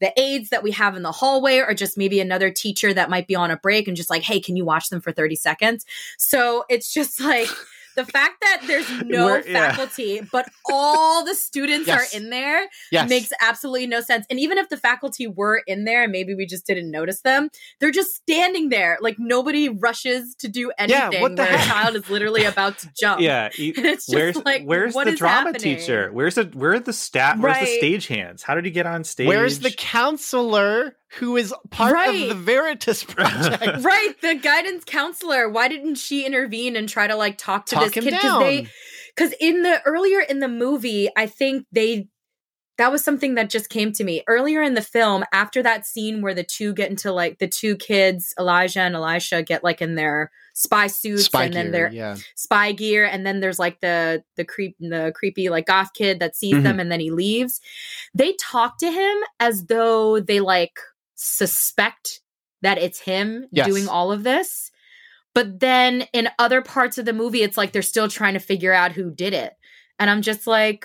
[0.00, 3.26] the aides that we have in the hallway or just maybe another teacher that might
[3.28, 5.84] be on a break and just like hey can you watch them for 30 seconds
[6.18, 7.48] so it's just like
[7.96, 9.70] the fact that there's no We're- yeah.
[9.72, 12.14] faculty but all the students Yes.
[12.14, 13.08] are in there Yes.
[13.08, 14.26] makes absolutely no sense.
[14.30, 17.48] And even if the faculty were in there and maybe we just didn't notice them,
[17.80, 18.98] they're just standing there.
[19.00, 22.78] Like nobody rushes to do Yeah, anything what the where a child is literally about
[22.78, 23.20] to jump.
[23.20, 23.48] Yeah.
[23.80, 25.76] And it's just where's like, where's what the is drama happening?
[25.78, 26.10] teacher?
[26.12, 27.38] Where's the where are the stat?
[27.38, 27.78] Where's the Right.
[27.78, 28.42] stage hands?
[28.42, 29.26] How did he get on stage?
[29.28, 32.22] Where's the counselor who is part Right.
[32.22, 33.82] of the Veritas project?
[33.84, 35.48] Right, the guidance counselor.
[35.48, 38.20] Why didn't she intervene and try to like talk to Talk him kid?
[38.20, 38.40] down.
[38.40, 38.66] they
[39.16, 42.08] because in the earlier in the movie, I think they
[42.78, 45.22] that was something that just came to me earlier in the film.
[45.34, 49.42] After that scene where the two get into like the two kids, Elijah and Elisha,
[49.42, 52.16] get like in their spy suits, Spy and then gear, they're yeah.
[52.36, 56.34] spy gear, and then there's like the the creep the creepy like goth kid that
[56.36, 56.62] sees Mm-hmm.
[56.62, 57.60] them and then he leaves.
[58.14, 60.78] They talk to him as though they like
[61.16, 62.20] suspect
[62.62, 63.66] that it's him Yes.
[63.66, 64.69] doing all of this.
[65.34, 68.72] But then in other parts of the movie, it's like they're still trying to figure
[68.72, 69.52] out who did it.
[69.98, 70.84] And I'm just like,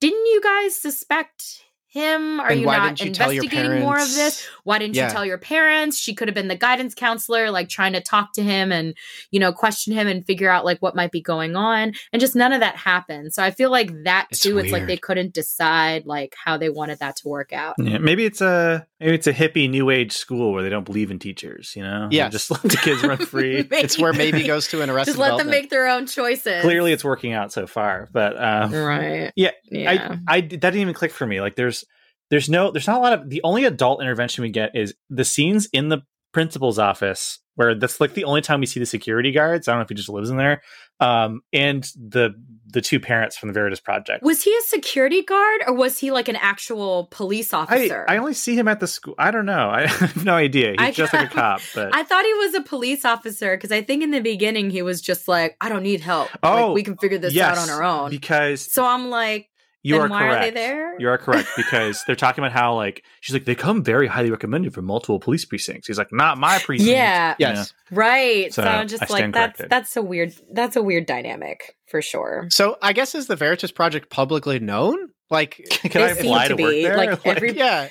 [0.00, 2.38] didn't you guys suspect him?
[2.40, 4.46] Are And you why not didn't you tell your investigating more of this?
[4.64, 5.06] Why didn't Yeah.
[5.06, 5.98] you tell your parents?
[5.98, 8.94] She could have been the guidance counselor, like trying to talk to him and,
[9.30, 11.94] you know, question him and figure out like what might be going on.
[12.12, 13.32] And just none of that happened.
[13.32, 16.68] So I feel like that It's too, it's like they couldn't decide like how they
[16.68, 17.76] wanted that to work out.
[17.78, 21.10] Yeah, maybe it's a maybe it's a hippie new age school where they don't believe
[21.10, 21.74] in teachers.
[21.76, 22.28] You know, Yeah.
[22.28, 23.66] Just let the kids run free.
[23.70, 25.06] It's where maybe goes to an arrest.
[25.06, 26.62] just let them make their own choices.
[26.62, 29.32] Clearly, it's working out so far, but um, right.
[29.36, 30.16] Yeah, Yeah.
[30.26, 31.40] I, I that didn't even click for me.
[31.40, 31.84] Like there's
[32.30, 35.24] there's no there's not a lot of the only adult intervention we get is the
[35.24, 39.32] scenes in the principal's office where that's like the only time we see the security
[39.32, 39.66] guards.
[39.68, 40.60] I don't know if he just lives in there.
[41.00, 42.34] Um, and the
[42.72, 44.22] the two parents from the Veritas Project.
[44.22, 48.04] Was he a security guard or was he like an actual police officer?
[48.08, 49.14] I only see him at the school.
[49.18, 49.70] I don't know.
[49.72, 50.72] I have no idea.
[50.72, 51.60] He's I just like a cop.
[51.74, 54.82] But I thought he was a police officer because I think in the beginning he
[54.82, 56.28] was just like, I don't need help.
[56.42, 58.10] Oh, like, we can figure this yes, out on our own.
[58.10, 59.48] because so I'm like,
[59.86, 60.36] you then are why correct.
[60.36, 61.00] are they there?
[61.00, 64.30] You are correct because they're talking about how like she's like they come very highly
[64.30, 65.86] recommended from multiple police precincts.
[65.86, 66.90] He's like not my precinct.
[66.90, 67.52] yeah, you know?
[67.52, 67.74] Yes.
[67.90, 68.52] right.
[68.54, 69.70] So, So, I'm just I like, that's corrected.
[69.70, 72.46] that's a weird that's a weird dynamic for sure.
[72.50, 74.96] So I guess is the Veritas project publicly known?
[75.30, 76.96] Like Can They I seem apply to to, work be, there?
[76.98, 77.88] like, every- yeah.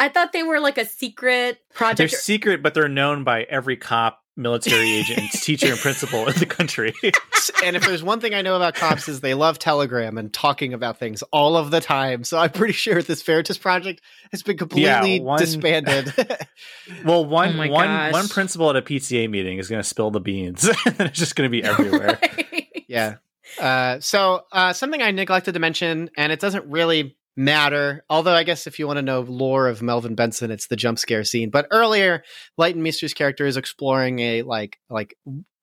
[0.00, 1.98] I thought they were like a secret project.
[1.98, 6.46] They're secret, but they're known by every cop, military agent, teacher and principal in the
[6.46, 6.92] country.
[7.64, 10.72] and if there's one thing I know about cops is they love Telegram and talking
[10.74, 12.24] about things all of the time.
[12.24, 14.00] So I'm pretty sure this Veritas project
[14.32, 16.12] has been completely one- disbanded.
[17.04, 18.12] well, one Oh my one gosh.
[18.12, 21.36] one principal at a PTA meeting is going to spill the beans, and it's just
[21.36, 22.18] going to be everywhere.
[22.20, 22.84] Right.
[22.88, 23.16] yeah.
[23.60, 28.04] Uh, so uh, something I neglected to mention, and it doesn't really matter.
[28.10, 30.98] Although I guess if you want to know lore of Melvin Benson, it's the jump
[30.98, 31.50] scare scene.
[31.50, 32.22] But earlier,
[32.56, 35.16] Leighton Meester's character is exploring a like like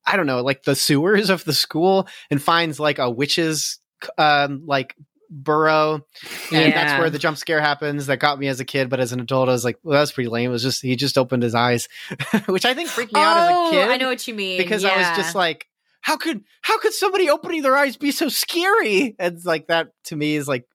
[0.05, 3.79] I don't know, like the sewers of the school, and finds like a witch's
[4.17, 4.95] um like
[5.33, 6.05] burrow
[6.51, 9.13] and that's where the jump scare happens that got me as a kid but as
[9.13, 11.41] an adult i was like well that's pretty lame it was just he just opened
[11.41, 11.87] his eyes
[12.47, 14.57] which i think freaked me out as a Oh, kid I know what you mean.
[14.57, 15.67] because I was just like,
[16.01, 19.15] how could how could somebody opening their eyes be so scary?
[19.19, 20.65] And like that to me is like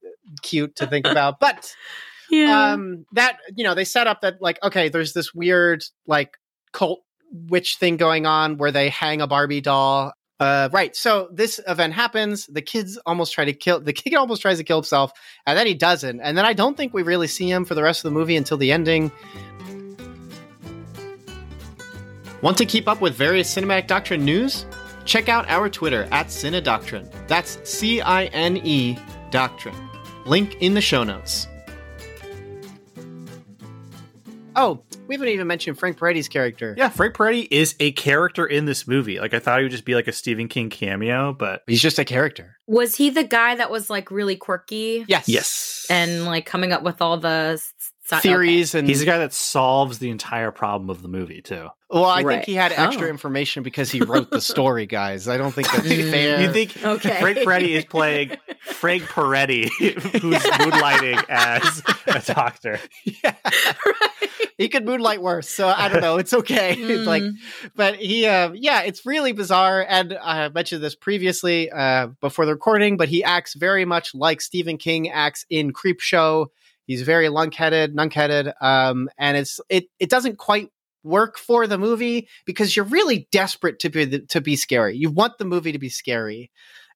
[0.42, 1.40] cute to think about.
[1.40, 1.74] But
[2.30, 2.72] yeah.
[2.72, 6.36] um that you know, they set up that like, okay, there's this weird like
[6.72, 10.12] cult witch thing going on where they hang a Barbie doll.
[10.38, 10.94] Uh, right.
[10.94, 12.46] So this event happens.
[12.46, 13.80] The kids almost try to kill.
[13.80, 15.12] The kid almost tries to kill himself,
[15.46, 16.20] and then he doesn't.
[16.20, 18.36] And then I don't think we really see him for the rest of the movie
[18.36, 19.10] until the ending.
[22.42, 24.66] Want to keep up with various Cinematic Doctrine news?
[25.06, 27.10] Check out our Twitter at Cinedoctrine.
[27.28, 28.98] That's C I N E
[29.30, 29.74] Doctrine.
[30.26, 31.46] Link in the show notes.
[34.58, 36.74] Oh, we haven't even mentioned Frank Peretti's character.
[36.78, 39.20] yeah, Frank Peretti is a character in this movie.
[39.20, 41.98] Like I thought he would just be like a Stephen King cameo, but He's just
[41.98, 42.56] a character.
[42.66, 45.28] was he the guy that was like really quirky Yes.
[45.28, 47.62] yes, and like coming up with all the
[48.06, 51.42] s- s- Theories and he's the guy that solves the entire problem of the movie
[51.42, 51.68] too.
[51.88, 52.34] Well, I Right.
[52.36, 53.10] think he had extra Oh.
[53.10, 55.28] information because he wrote the story, guys.
[55.28, 56.10] I don't think that's Mm.
[56.10, 56.40] fair.
[56.40, 57.20] You think Okay.
[57.20, 59.68] Frank Peretti is playing Frank Peretti,
[60.20, 62.80] who's moonlighting as a doctor?
[63.04, 63.34] yeah.
[63.44, 64.10] right.
[64.58, 66.16] he could moonlight worse, so I don't know.
[66.16, 66.74] It's okay.
[66.74, 67.34] It's like Mm.
[67.76, 72.52] but he uh yeah it's really bizarre and i mentioned this previously uh before the
[72.52, 76.50] recording but he acts very much like stephen king acts in creep show
[76.86, 80.68] he's very lunk-headed nunk-headed um and it's it it doesn't quite
[81.04, 85.38] work for the movie because you're really desperate to be to be scary you want
[85.38, 86.50] the movie to be scary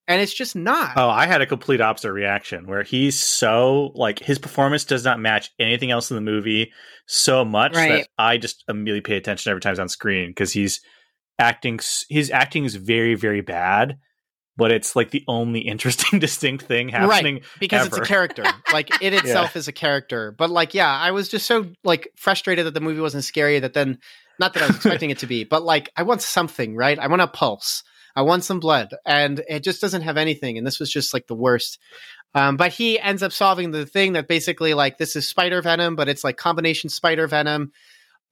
[0.07, 4.19] and it's just not Oh, I had a complete opposite reaction where he's so like
[4.19, 6.71] his performance does not match anything else in the movie
[7.05, 10.81] so much that I just immediately pay attention every time he's on screen because he's
[11.39, 11.79] acting.
[12.09, 13.99] His acting is very very bad,
[14.57, 17.35] but it's like the only interesting distinct thing happening.
[17.35, 18.43] right, because it's a character.
[18.71, 20.33] Like it itself is a character.
[20.37, 23.73] But like yeah i was just so like frustrated that the movie wasn't scary that
[23.73, 23.99] then
[24.39, 26.97] not that i was expecting it to be but like i want something right?
[26.99, 27.83] I want a pulse.
[28.15, 28.89] I want some blood.
[29.05, 30.57] And it just doesn't have anything.
[30.57, 31.79] And this was just like the worst.
[32.33, 35.95] Um, but he ends up solving the thing that basically like this is spider venom
[35.95, 37.71] but it's like combination spider venom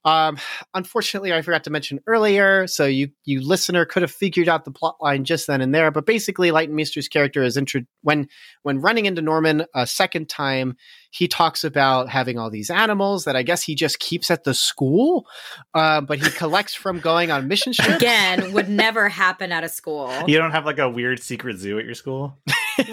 [0.04, 0.38] um,
[0.72, 4.70] unfortunately, I forgot to mention earlier, so you you listener could have figured out the
[4.70, 5.90] plot line just then and there.
[5.90, 8.28] But basically, Leighton Meester's character is intro- when
[8.62, 10.76] when running into Norman a second time,
[11.10, 14.54] he talks about having all these animals that I guess he just keeps at the
[14.54, 15.26] school,
[15.74, 17.96] uh, but he collects from going on mission trips.
[17.96, 20.10] Again, would never happen at a school.
[20.26, 22.38] You don't have like a weird secret zoo at your school.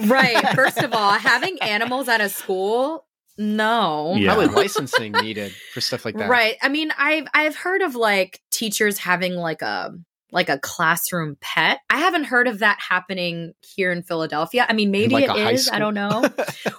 [0.05, 0.37] Right.
[0.55, 3.05] First of all, having animals at a school,
[3.37, 4.15] no.
[4.15, 4.33] Yeah.
[4.33, 6.29] Probably licensing needed for stuff like that.
[6.29, 6.57] Right.
[6.61, 9.93] I mean, I've I've heard of like teachers having like a
[10.31, 11.79] like a classroom pet.
[11.89, 14.65] I haven't heard of that happening here in Philadelphia.
[14.67, 15.73] I mean, maybe like it a.
[15.73, 16.23] I don't know.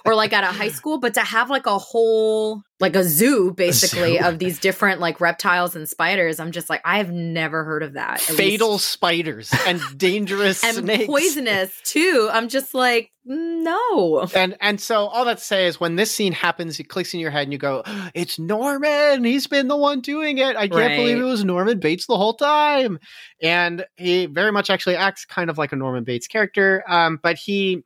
[0.05, 3.51] or like at a high school, but to have like a whole like a zoo
[3.57, 4.23] basically zoo.
[4.25, 8.15] of these different like reptiles and spiders, I'm just like I've never heard of that.
[8.29, 11.05] At Fatal least- spiders and dangerous and snakes.
[11.07, 12.29] poisonous too.
[12.31, 14.27] I'm just like no.
[14.33, 17.19] And and so all that to say is when this scene happens, it clicks in
[17.19, 17.83] your head and you go,
[18.15, 19.23] "It's Norman.
[19.23, 20.55] He's been the one doing it.
[20.55, 20.97] I can't Right.
[20.97, 22.97] believe it was Norman Bates the whole time."
[23.41, 26.83] And he very much actually acts kind of like a Norman Bates character.
[26.87, 27.83] Um, but he,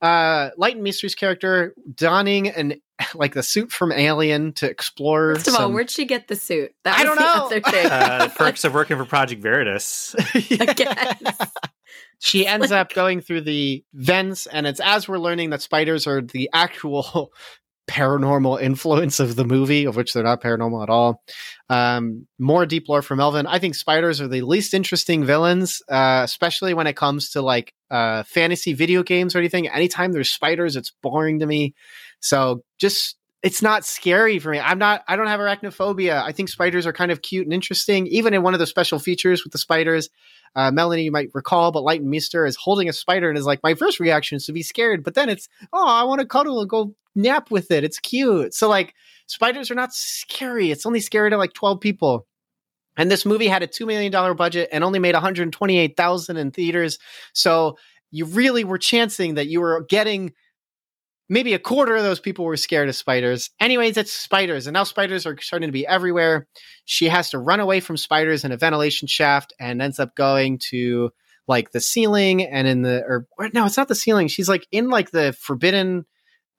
[0.00, 2.80] uh, Leighton Meester's character, donning an
[3.14, 5.34] like the suit from Alien to explore.
[5.34, 6.72] First of all, where'd she get the suit?
[6.84, 7.46] That I don't know.
[7.46, 7.86] other thing.
[7.86, 10.14] Uh, perks of working for Project Veritas.
[10.34, 11.50] I guess.
[12.18, 16.06] she ends like- up going through the vents and it's as we're learning that spiders
[16.06, 17.32] are the actual
[17.88, 21.22] paranormal influence of the movie of which they're not paranormal at all
[21.70, 26.20] um, more deep lore from melvin i think spiders are the least interesting villains uh,
[26.22, 30.76] especially when it comes to like uh, fantasy video games or anything anytime there's spiders
[30.76, 31.74] it's boring to me
[32.20, 34.58] so just it's not scary for me.
[34.58, 36.22] I'm not, I don't have arachnophobia.
[36.22, 38.06] I think spiders are kind of cute and interesting.
[38.08, 40.08] Even in one of the special features with the spiders,
[40.56, 43.62] uh, Melanie, you might recall, but Leighton Meester is holding a spider and is like,
[43.62, 46.60] my first reaction is to be scared, but then it's, oh, I want to cuddle
[46.60, 47.84] and go nap with it.
[47.84, 48.54] It's cute.
[48.54, 48.94] So like,
[49.26, 50.72] spiders are not scary.
[50.72, 52.26] It's only scary to like 12 people.
[52.96, 56.98] And this movie had a $2 million budget and only made 128,000 in theaters.
[57.32, 57.78] So
[58.10, 60.32] you really were chancing that you were getting
[61.28, 63.50] maybe a quarter of those people were scared of spiders.
[63.60, 66.46] Anyways, it's spiders, and now spiders are starting to be everywhere.
[66.84, 70.58] She has to run away from spiders in a ventilation shaft and ends up going
[70.70, 71.10] to
[71.46, 74.28] like the ceiling and in the or, or no, it's not the ceiling.
[74.28, 76.04] She's like in like the forbidden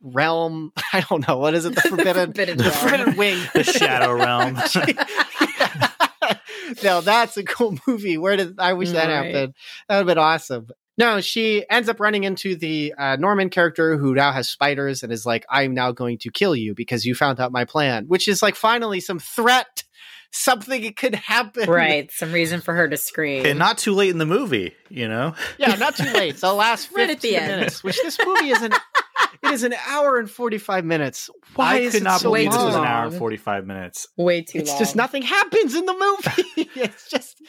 [0.02, 0.72] realm.
[0.94, 1.76] I don't know what is it.
[1.76, 3.40] The forbidden, Forbidden the forbidden wing.
[3.54, 4.56] the shadow realm.
[6.84, 8.18] no, that's a cool movie.
[8.18, 9.26] Where did I wish that Right.
[9.34, 9.54] happened?
[9.88, 10.68] That would have been awesome.
[11.00, 15.14] No, she ends up running into the uh, Norman character who now has spiders and
[15.14, 18.28] is like, I'm now going to kill you because you found out my plan, which
[18.28, 19.86] is like finally some threat,
[20.32, 21.70] something could happen.
[21.70, 22.12] right.
[22.12, 23.46] Some reason for her to scream.
[23.46, 25.36] and not too late in the movie, you know.
[25.58, 26.36] Yeah, not too late.
[26.36, 27.48] The last 15 Right at the end.
[27.48, 28.74] minutes, which this movie is an,
[29.44, 31.30] it is an hour and 45 minutes.
[31.56, 33.66] Why I is could it not so believe this was an hour and forty five
[33.66, 34.08] minutes.
[34.18, 34.80] Way too It's long.
[34.80, 36.70] just nothing happens in the movie.
[36.76, 37.42] it's just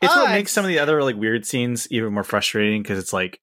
[0.00, 2.98] It's Ah, what makes some of the other like weird scenes even more frustrating because
[2.98, 3.40] it's like,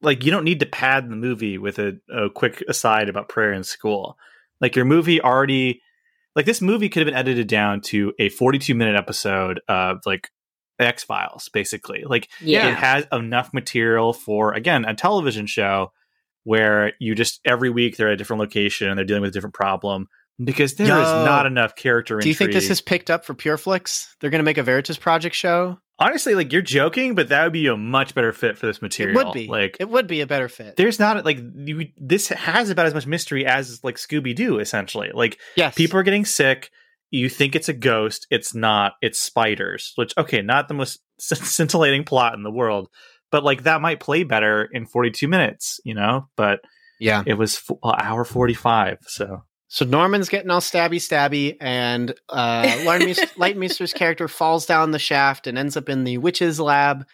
[0.00, 3.52] like you don't need to pad the movie with a, a quick aside about prayer
[3.52, 4.16] in school.
[4.60, 5.80] Like your movie already,
[6.36, 9.98] like this movie could have been edited down to a forty two minute episode of
[10.06, 10.30] like
[10.78, 12.04] X Files, basically.
[12.04, 12.68] Like yeah.
[12.68, 15.92] it has enough material for again a television show
[16.44, 19.32] where you just every week they're at a different location and they're dealing with a
[19.32, 20.08] different problem
[20.42, 21.24] because there is Yo.
[21.24, 22.18] not enough character.
[22.18, 24.08] Do you think this is picked up for Pureflix?
[24.20, 25.78] They're going to make a Veritas Project show.
[25.98, 29.18] honestly like you're joking, but that would be a much better fit for this material.
[29.18, 29.46] It would be.
[29.46, 30.76] like it would be a better fit.
[30.76, 35.10] there's not like you, this has about as much mystery as like Scooby Doo essentially.
[35.12, 36.70] Like Yes, people are getting sick.
[37.10, 38.26] You think it's a ghost.
[38.30, 38.94] It's not.
[39.02, 39.92] It's spiders.
[39.96, 42.88] Which okay, not the most scintillating plot in the world,
[43.32, 45.80] but like that might play better in 42 minutes.
[45.84, 46.60] You know, but
[47.00, 47.24] Yeah.
[47.26, 48.98] it was f- uh, hour 45.
[49.08, 54.90] So So Norman's getting all stabby, stabby, and uh, Lightmeis- Leighton Meester's character falls down
[54.92, 57.04] the shaft and ends up in the witch's lab.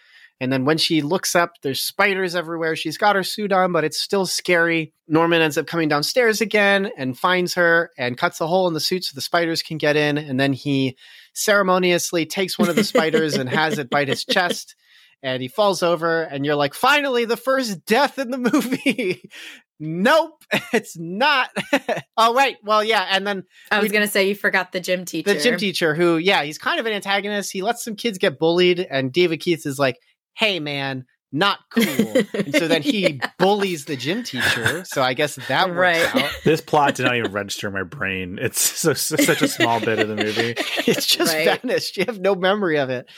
[0.41, 2.77] And then when she looks up, there's spiders everywhere.
[2.77, 4.93] She's got her suit on, but it's still scary.
[5.09, 8.79] Norman ends up coming downstairs again and finds her and cuts a hole in the
[8.81, 10.17] suit so the spiders can get in.
[10.17, 10.97] And then he
[11.35, 14.77] ceremoniously takes one of the spiders and has it bite his chest.
[15.23, 19.29] And he falls over, and you're like, finally, the first death in the movie.
[19.81, 21.51] nope, it's not.
[22.17, 22.59] oh, wait.
[22.63, 23.07] Well, yeah.
[23.11, 25.35] And then I was we- gonna say you forgot the gym teacher.
[25.35, 28.39] the gym teacher who yeah he's kind of an antagonist he lets some kids get
[28.39, 29.97] bullied and david keith is like
[30.37, 31.85] hey man not cool
[32.35, 33.31] and so then he Yeah.
[33.39, 36.25] bullies the gym teacher so i guess that works Right.
[36.25, 38.39] out this plot did not even register in my brain.
[38.41, 40.55] It's so, so such a small bit of the movie.
[40.87, 41.61] it's just Right.
[41.61, 43.09] vanished you have no memory of it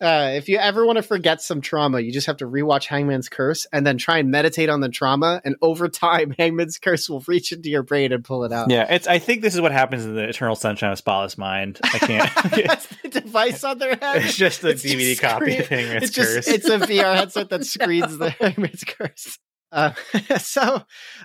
[0.00, 3.28] uh, if you ever want to forget some trauma you just have to rewatch hangman's
[3.28, 7.22] curse and then try and meditate on the trauma and over time hangman's curse will
[7.28, 9.06] reach into your brain and pull it out Yeah, it's.
[9.06, 11.78] I think this is what happens in the Eternal Sunshine of Spotless Mind.
[11.84, 12.30] I can't.
[12.66, 15.86] that's the device on their head it's just a It's just DVD copy screen- thing.
[15.96, 19.38] It's, it's just it's a VR headset that screens the Hangman's Curse.
[19.72, 19.92] Uh,
[20.38, 20.82] so,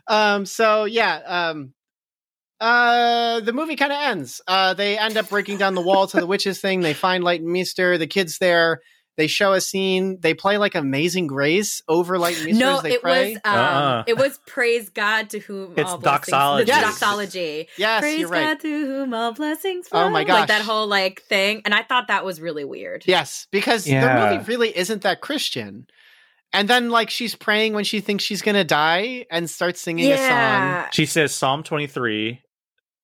[0.07, 1.73] um, so yeah, um,
[2.59, 4.41] uh, the movie kind of ends.
[4.47, 6.81] Uh, they end up breaking down the wall to the witches thing.
[6.81, 7.97] They find Leighton Meester.
[7.97, 8.81] The kids there.
[9.17, 10.17] They show a scene.
[10.19, 13.29] They play like Amazing Grace over Leighton Meester No, as they it pray.
[13.35, 14.03] was um, Uh-uh.
[14.07, 16.03] it was praise God to whom It's all blessings.
[16.31, 16.65] doxology.
[16.65, 16.83] The Yes.
[16.83, 17.67] doxology.
[17.77, 18.43] yes, praise you're right.
[18.43, 19.87] God to whom all blessings.
[19.93, 20.09] Oh Flow.
[20.09, 23.03] my Like that whole like thing, and I thought that was really weird.
[23.07, 24.29] Yes, because Yeah.
[24.29, 25.87] the movie really isn't that Christian.
[26.55, 30.17] And then, like, she's praying when she thinks she's gonna die and starts singing a
[30.17, 30.85] song.
[30.91, 32.41] She says Psalm 23,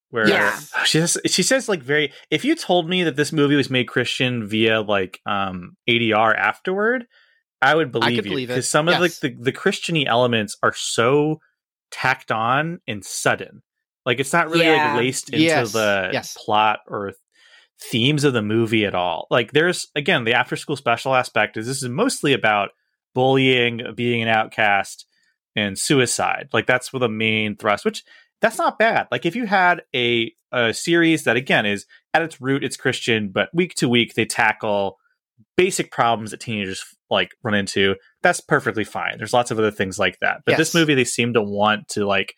[0.10, 0.58] where Yeah.
[0.86, 2.12] she says, she says like very.
[2.30, 7.06] If you told me that this movie was made Christian via like um ADR afterward,
[7.62, 8.54] I would believe you believe it.
[8.54, 11.40] because some of like the the Christiany elements are so
[11.92, 13.62] tacked on and sudden.
[14.06, 14.94] Like it's not really Yeah.
[14.94, 15.72] like laced into Yes.
[15.74, 16.36] the Yes.
[16.44, 17.14] plot or
[17.80, 19.28] themes of the movie at all.
[19.30, 22.70] Like there's again the after school special aspect is this is mostly about
[23.14, 25.06] bullying, being an outcast,
[25.56, 26.50] and suicide.
[26.54, 28.04] Like that's the main thrust, which
[28.42, 29.08] that's not bad.
[29.12, 33.30] Like if you had a a series that again is at its root it's Christian,
[33.30, 34.98] but week to week they tackle
[35.58, 39.18] basic problems that teenagers like run into, that's perfectly fine.
[39.18, 40.42] There's lots of other things like that.
[40.46, 42.36] But this movie they seem to want to like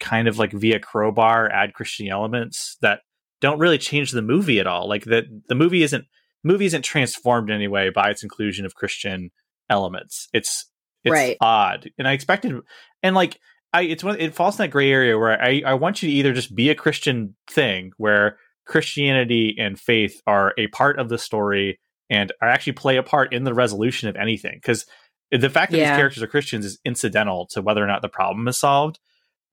[0.00, 3.00] kind of like via crowbar add Christian elements that
[3.40, 4.88] don't really change the movie at all.
[4.88, 6.06] Like that the movie isn't
[6.42, 9.30] movie isn't transformed in any way by its inclusion of Christian
[9.70, 10.28] elements.
[10.34, 10.66] It's
[11.04, 11.36] it's Right.
[11.40, 11.90] odd.
[11.98, 12.54] And I expected
[13.02, 13.38] and like
[13.72, 16.14] I it's one it falls in that gray area where I, I want you to
[16.14, 18.36] either just be a Christian thing where
[18.66, 21.78] Christianity and faith are a part of the story
[22.10, 24.54] and are actually play a part in the resolution of anything.
[24.56, 24.84] Because
[25.30, 25.90] the fact that Yeah.
[25.92, 28.98] these characters are Christians is incidental to whether or not the problem is solved.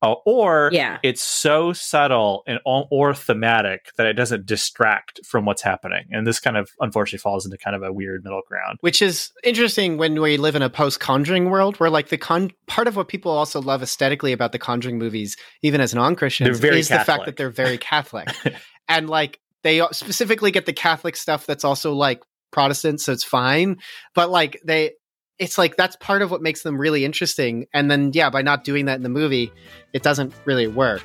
[0.02, 1.00] Uh, or Yeah.
[1.04, 6.06] it's so subtle and or, or thematic that it doesn't distract from what's happening.
[6.12, 8.78] And this kind of unfortunately falls into kind of a weird middle ground.
[8.82, 12.52] which is interesting when we live in a post conjuring world where like the con
[12.68, 16.70] part of what people also love aesthetically about the conjuring movies even as non-christians They're
[16.70, 18.28] very is the fact that they're very catholic
[18.88, 22.22] and like they specifically get the catholic stuff that's also like
[22.52, 23.78] protestant so it's fine
[24.16, 24.92] but like they
[25.40, 28.64] it's like that's part of what makes them really interesting and then yeah by not
[28.64, 29.52] doing that in the movie
[29.94, 31.04] it doesn't really work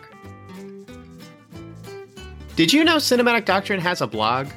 [2.56, 4.48] did you know cinematic doctrine has a blog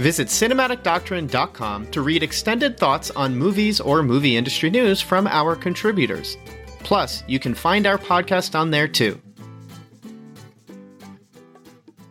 [0.00, 6.38] Visit cinematicdoctrine.com to read extended thoughts on movies or movie industry news from our contributors.
[6.78, 9.20] Plus, you can find our podcast on there too.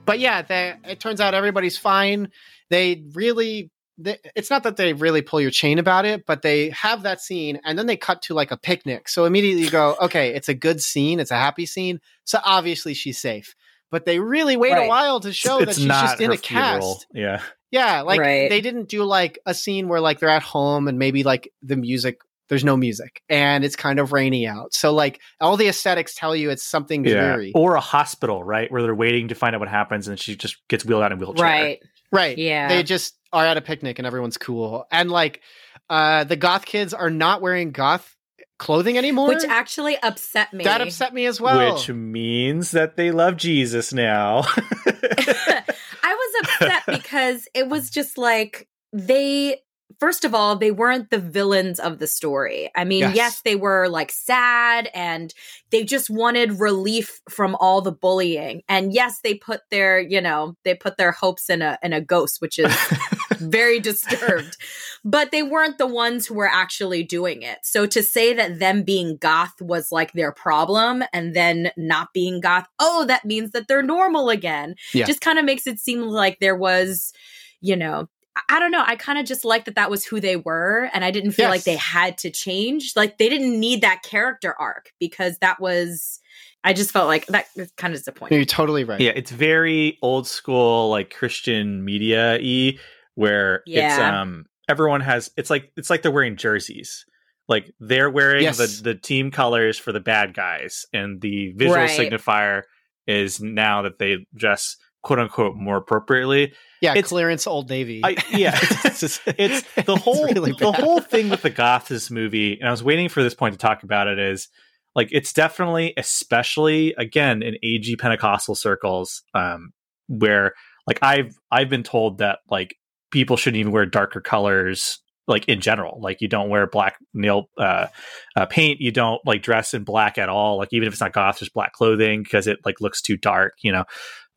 [0.06, 2.30] But yeah, they, it turns out everybody's fine.
[2.70, 3.72] They really,
[4.02, 7.22] they, it's not that they really pull your chain about it, but they have that
[7.22, 9.10] scene and then they cut to like a picnic.
[9.10, 12.00] So immediately you go, okay, it's a good scene, it's a happy scene.
[12.24, 13.56] So obviously she's safe.
[13.92, 17.08] But they really wait a while to show that she's just in her a cast.
[17.14, 17.42] Yeah.
[17.72, 18.50] Yeah, like Right.
[18.50, 21.76] they didn't do like a scene where like they're at home and maybe like the
[21.76, 22.20] music
[22.50, 24.74] there's no music and it's kind of rainy out.
[24.74, 27.14] So like all the aesthetics tell you it's something Yeah.
[27.34, 27.52] dreary.
[27.54, 28.72] Or a hospital, right?
[28.72, 31.18] Where they're waiting to find out what happens and she just gets wheeled out in
[31.20, 31.44] a wheelchair.
[31.46, 31.80] Right.
[32.12, 32.38] Right.
[32.40, 32.68] Yeah.
[32.68, 34.86] They just are at a picnic and everyone's cool.
[34.92, 35.42] And like
[35.90, 38.16] uh the goth kids are not wearing goth
[38.58, 39.30] clothing anymore.
[39.30, 40.66] Which actually upset me.
[40.66, 41.76] that upset me as well.
[41.76, 44.44] Which means that they love Jesus now.
[44.88, 45.64] I
[46.04, 49.62] was upset because it was just like they
[50.00, 52.70] first of all they weren't the villains of the story.
[52.76, 53.16] I mean, Yes.
[53.16, 55.34] yes, they were like sad and
[55.72, 58.62] they just wanted relief from all the bullying.
[58.68, 62.02] And yes, they put their, you know, they put their hopes in a in a
[62.02, 62.76] ghost, which is
[63.52, 64.58] very disturbed.
[65.06, 67.60] But they weren't the ones who were actually doing it.
[67.64, 72.42] So to say that them being goth was like their problem and then not being
[72.42, 74.76] goth, oh, that means that they're normal again.
[74.94, 75.06] Yeah.
[75.06, 77.14] Just kind of makes it seem like there was,
[77.62, 78.84] you know, I- I don't know.
[78.86, 80.90] I kind of just liked that that was who they were.
[80.94, 81.52] And I didn't feel Yes.
[81.52, 82.94] like they had to change.
[82.96, 86.20] Like they didn't need that character arc because that was,
[86.64, 88.38] I just felt like that was kind of No, disappointing.
[88.38, 89.00] you're totally right.
[89.00, 92.78] yeah, it's very old school, like Christian media y,
[93.20, 97.06] where it's um everyone has it's like it's like they're wearing jerseys.
[97.48, 98.58] Like they're wearing Yes.
[98.58, 101.90] the, the team colors for the bad guys, and the visual Right.
[101.90, 102.62] signifier
[103.08, 106.54] is now that they dress quote unquote more appropriately.
[106.82, 108.02] Yeah, It's- clearance Old Navy.
[108.04, 112.10] I, yeah, it's, just- it's the whole really the whole thing with the goth this
[112.12, 114.48] movie and i was waiting for this point to talk about it is
[114.96, 119.72] like it's definitely especially again in ag pentecostal circles um
[120.08, 120.54] where
[120.88, 122.76] like i've i've been told that like
[123.12, 126.00] people shouldn't even wear darker colors like in general.
[126.02, 127.88] Like you don't wear black nail uh,
[128.36, 128.82] uh paint.
[128.82, 130.58] You don't like dress in black at all.
[130.58, 133.54] Like even if it's not goth just black clothing because it like looks too dark
[133.62, 133.86] you know?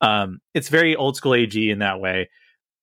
[0.01, 2.29] Um it's very old school ag in that way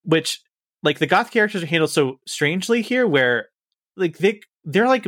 [0.02, 0.40] which
[0.82, 3.48] like the goth characters are handled so strangely here where
[3.96, 5.06] like they they're like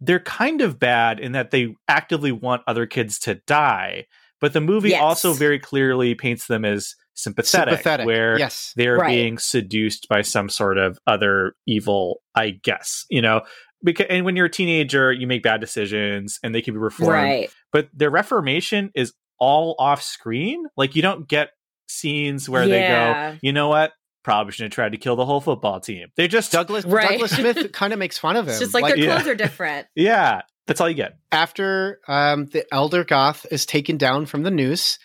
[0.00, 4.06] they're kind of bad in that they actively want other kids to die
[4.40, 5.02] but the movie Yes.
[5.02, 8.06] also very clearly paints them as sympathetic, sympathetic.
[8.06, 8.72] where yes.
[8.76, 9.08] they're Right.
[9.08, 13.42] being seduced by some sort of other evil i guess you know
[13.82, 17.12] because and when you're a teenager you make bad decisions and they can be reformed
[17.12, 17.50] Right.
[17.72, 21.50] but their reformation is all off screen like you don't get
[21.88, 23.92] scenes where they go you know what
[24.24, 27.08] probably shouldn't have tried to kill the whole football team they just Douglas Right.
[27.10, 28.50] Douglas Smith kind of makes fun of him.
[28.50, 29.14] It's just like, their yeah.
[29.16, 29.86] clothes are different.
[29.96, 34.50] yeah that's all you get after um, the elder goth is taken down from the
[34.50, 34.98] noose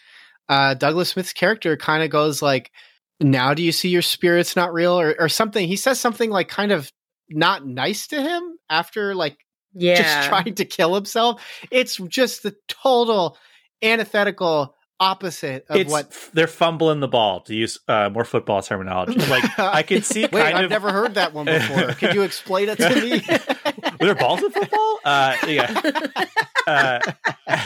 [0.50, 2.72] uh, douglas smith's character kind of goes like
[3.20, 6.48] now do you see your spirit's not real or, or something he says something like
[6.50, 6.92] kind of
[7.30, 9.38] not nice to him after like
[9.74, 9.96] Yeah.
[10.02, 11.42] just trying to kill himself
[11.72, 13.38] it's just the total
[13.82, 19.20] antithetical opposite of it's what they're fumbling the ball to use uh, more football terminology
[19.28, 22.22] like i can see wait kind i've of never heard that one before could you
[22.22, 23.22] explain it to me
[24.00, 25.00] Were there balls in football?
[25.06, 25.92] Uh, yeah.
[26.66, 27.00] Uh,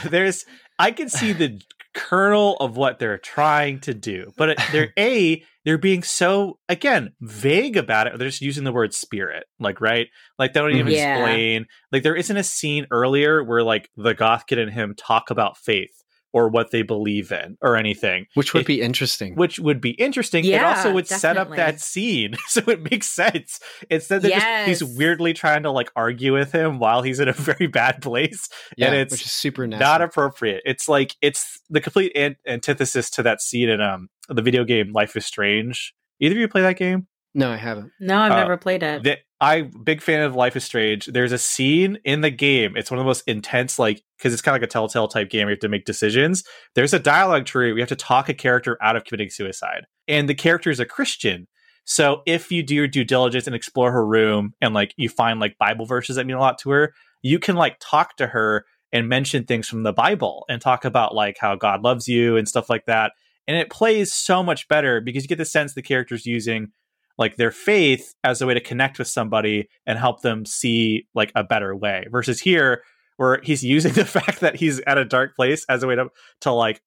[0.10, 0.46] there's,
[0.80, 1.62] I can see the
[1.94, 7.14] kernel of what they're trying to do, but uh, they're a they're being so again
[7.22, 8.18] vague about it.
[8.18, 11.16] They're just using the word spirit, like right, like they don't even Yeah.
[11.16, 11.66] explain.
[11.92, 15.58] Like there isn't a scene earlier where like the goth kid and him talk about
[15.58, 16.04] faith
[16.38, 19.92] or what they believe in or anything which would It- be interesting which would be
[19.92, 20.46] interesting.
[20.46, 23.60] it also would set up that scene, so it makes sense.
[23.90, 27.34] Instead, they're just he's weirdly trying to like argue with him while he's in a
[27.50, 29.84] very bad place, yeah, and it's which is super nasty.
[29.84, 30.62] not appropriate.
[30.66, 34.92] It's like it's the complete an- antithesis to that scene in um the video game
[34.94, 35.94] Life is Strange.
[36.20, 37.08] Either of you play that game?
[37.38, 37.92] No, I haven't.
[38.00, 39.04] No, I've Uh, never played it.
[39.04, 41.06] The, I'm big fan of Life is Strange.
[41.06, 42.76] There's a scene in the game.
[42.76, 45.30] It's one of the most intense, like because it's kind of like a Telltale type
[45.30, 45.46] game.
[45.46, 46.44] We have to make decisions.
[46.74, 47.74] There's a dialogue tree.
[47.74, 50.86] We have to talk a character out of committing suicide, and the character is a
[50.86, 51.48] Christian.
[51.84, 55.40] So if you do your due diligence and explore her room, and like you find
[55.40, 58.66] like Bible verses that mean a lot to her, you can like talk to her
[58.92, 62.48] and mention things from the Bible and talk about like how God loves you and
[62.48, 63.12] stuff like that.
[63.48, 66.72] And it plays so much better because you get the sense the character's using
[67.18, 71.32] like their faith as a way to connect with somebody and help them see like
[71.36, 72.84] a better way versus here
[73.18, 76.08] where he's using the fact that he's at a dark place as a way to
[76.42, 76.82] to like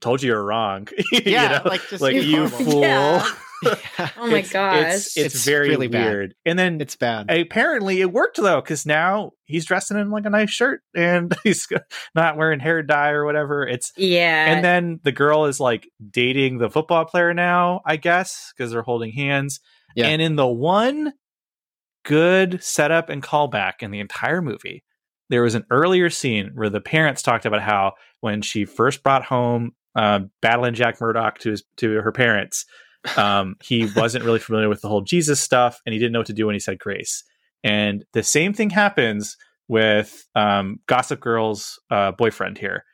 [0.00, 1.62] told you you're wrong You know?
[1.64, 3.26] like, just like you fool Yeah.
[3.64, 3.76] Oh
[4.18, 4.94] my It's- gosh.
[4.94, 6.06] it's, it's, It's very really bad.
[6.06, 7.30] weird and then It's bad.
[7.30, 11.66] apparently it worked though because now he's dressing in like a nice shirt and he's
[12.14, 14.46] not wearing hair dye or whatever it's yeah.
[14.52, 18.82] and then the girl is like dating the football player now, I guess, because they're
[18.82, 19.60] holding hands.
[19.96, 20.06] Yeah.
[20.06, 21.12] And in the one
[22.04, 24.84] good setup and callback in the entire movie,
[25.28, 29.24] there was an earlier scene where the parents talked about how when she first brought
[29.24, 32.64] home uh, battling Jack Murdock to his to her parents,
[33.16, 36.26] um, he wasn't really familiar with the whole Jesus stuff, and he didn't know what
[36.26, 37.24] to do when he said grace.
[37.64, 39.36] And the same thing happens
[39.68, 42.84] with um, Gossip Girl's uh, boyfriend here,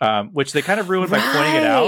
[0.00, 1.84] um, which they kind of ruined by pointing it out.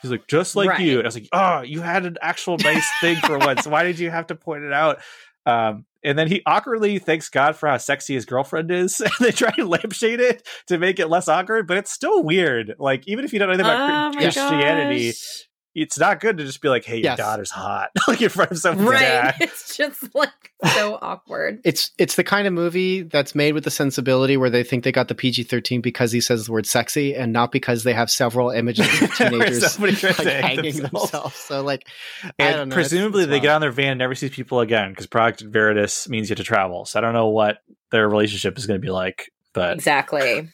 [0.00, 0.80] He's like, just like Right.
[0.80, 0.98] you.
[0.98, 3.66] And I was like, oh, you had an actual nice thing for once.
[3.66, 5.00] Why did you have to point it out?
[5.44, 9.00] Um, and then he awkwardly thanks God for how sexy his girlfriend is.
[9.04, 12.74] And they try to lampshade it to make it less awkward, but it's still weird.
[12.78, 15.48] Like, even if you don't know anything about Oh Christianity, gosh.
[15.74, 17.18] It's not good to just be like, hey, your Yes.
[17.18, 17.90] daughter's hot.
[18.08, 19.00] like in front of someone's Right.
[19.00, 19.34] dad.
[19.40, 20.30] It's just like
[20.74, 21.60] so awkward.
[21.64, 24.92] It's it's the kind of movie that's made with the sensibility where they think they
[24.92, 28.10] got the PG thirteen because he says the word sexy and not because they have
[28.10, 30.90] several images of teenagers somebody like, to hanging themselves.
[30.90, 31.36] themselves.
[31.36, 31.86] So like,
[32.24, 32.74] I And don't know.
[32.74, 35.42] presumably It's- they it's get on their van, and never sees people again because Project
[35.50, 36.84] Veritas means you have to travel.
[36.84, 37.58] So I don't know what
[37.90, 40.48] their relationship is going to be like, but Exactly.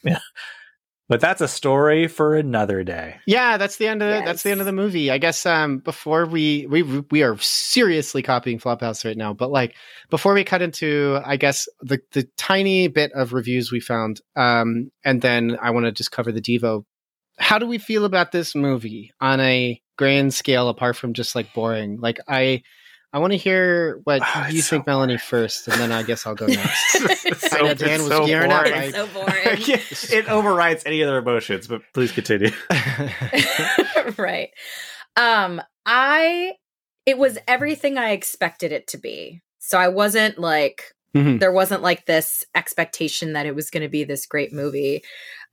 [1.09, 3.17] But that's a story for another day.
[3.25, 5.09] Yeah, that's the end of the, that's the end of the movie.
[5.11, 9.75] I guess um before we we we are seriously copying Flophouse right now, but like
[10.09, 14.91] before we cut into I guess the the tiny bit of reviews we found um
[15.03, 16.85] and then I want to just cover the Devo.
[17.39, 21.53] How do we feel about this movie on a grand scale apart from just like
[21.53, 21.99] boring?
[21.99, 22.61] Like I
[23.11, 26.03] I want to hear what Ah, you it's so think Melanie first and then I
[26.03, 26.95] guess I'll go next.
[27.25, 28.65] It's I know Dan was gearing up.
[28.65, 28.79] boring.
[28.79, 29.33] I- so boring.
[29.57, 32.51] it overrides any other emotions, but please continue.
[34.17, 34.49] right.
[35.15, 36.53] Um, I
[37.05, 39.41] it was everything I expected it to be.
[39.59, 41.39] So I wasn't like Mhm.
[41.39, 45.01] there wasn't like this expectation that it was going to be this great movie.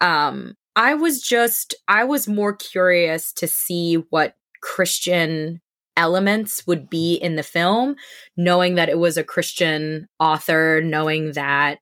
[0.03, 5.63] Um, I was just I was more curious to see what Christian
[5.97, 7.97] elements would be in the film,
[8.37, 11.79] knowing that it was a Christian author, knowing that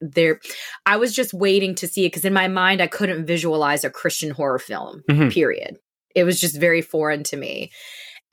[0.00, 0.40] there
[0.84, 3.90] I was just waiting to see it because in my mind I couldn't visualize a
[3.90, 5.32] Christian horror film, Mhm.
[5.32, 5.76] period.
[6.14, 7.70] It was just very foreign to me.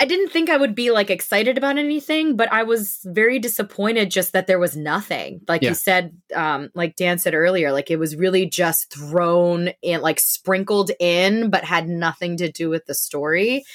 [0.02, 4.10] I didn't think I would be like excited about anything, but I was very disappointed
[4.10, 5.42] just that there was nothing.
[5.48, 5.70] Like Yeah.
[5.70, 10.20] you said, um, like Dan said earlier, like it was really just thrown in, like
[10.22, 13.66] sprinkled in, but had nothing to do with the story.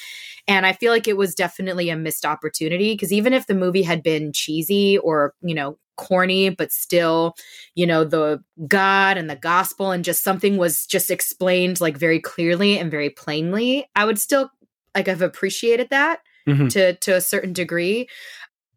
[0.48, 3.82] And I feel like it was definitely a missed opportunity because even if the movie
[3.82, 7.34] had been cheesy or, you know, corny, but still,
[7.74, 12.20] you know, the God and the gospel and just something was just explained like very
[12.20, 14.50] clearly and very plainly, I would still
[14.94, 16.70] like I've appreciated that Mhm.
[16.72, 18.08] to to a certain degree.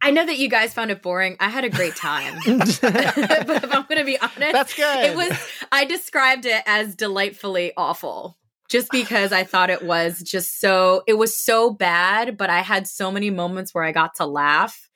[0.01, 1.37] I know that you guys found it boring.
[1.39, 2.35] I had a great time.
[2.45, 5.05] but if I'm going to be honest, That's good.
[5.05, 5.31] it was
[5.71, 8.37] I described it as delightfully awful.
[8.69, 12.87] Just because I thought it was just so it was so bad, but I had
[12.87, 14.86] so many moments where I got to laugh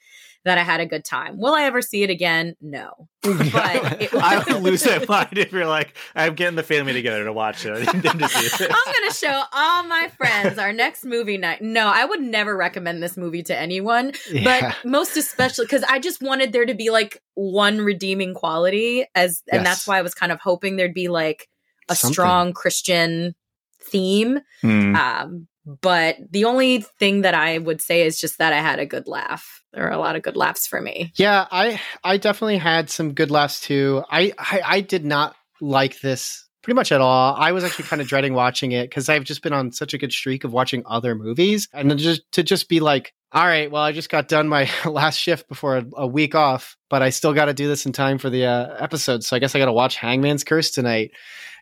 [0.43, 1.37] that I had a good time.
[1.37, 2.55] Will I ever see it again?
[2.61, 3.07] No.
[3.21, 3.35] But
[4.01, 7.31] it- I would lose that mind if you're like, I'm getting the family together to
[7.33, 7.75] watch it.
[7.87, 7.97] to.
[7.97, 11.61] I'm gonna show all my friends our next movie night.
[11.61, 14.71] No, I would never recommend this movie to anyone, Yeah.
[14.71, 19.43] but most especially because I just wanted there to be like one redeeming quality, as
[19.51, 19.67] and Yes.
[19.67, 21.47] that's why I was kind of hoping there'd be like
[21.89, 22.13] a Something.
[22.13, 23.35] strong Christian
[23.83, 24.39] theme.
[24.61, 24.95] Hmm.
[24.95, 28.85] Um, but the only thing that I would say is just that I had a
[28.85, 29.61] good laugh.
[29.73, 31.11] There were a lot of good laughs for me.
[31.15, 34.03] Yeah, I I definitely had some good laughs too.
[34.09, 37.35] I I, I did not like this pretty much at all.
[37.37, 39.97] I was actually kind of dreading watching it because I've just been on such a
[39.97, 43.71] good streak of watching other movies, and to just to just be like, all right,
[43.71, 47.09] well, I just got done my last shift before a, a week off, but I
[47.09, 49.59] still got to do this in time for the uh, episode, so I guess I
[49.59, 51.11] got to watch Hangman's Curse tonight.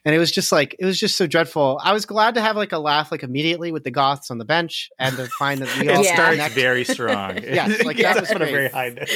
[0.05, 1.77] And it was just like it was just so dreadful.
[1.83, 4.45] I was glad to have like a laugh like immediately with the goths on the
[4.45, 6.13] bench and to find that we all It Yeah.
[6.13, 6.55] starts connect.
[6.55, 7.37] very strong.
[7.43, 8.49] Yes, like, Yeah, that was great.
[8.49, 9.09] very high note.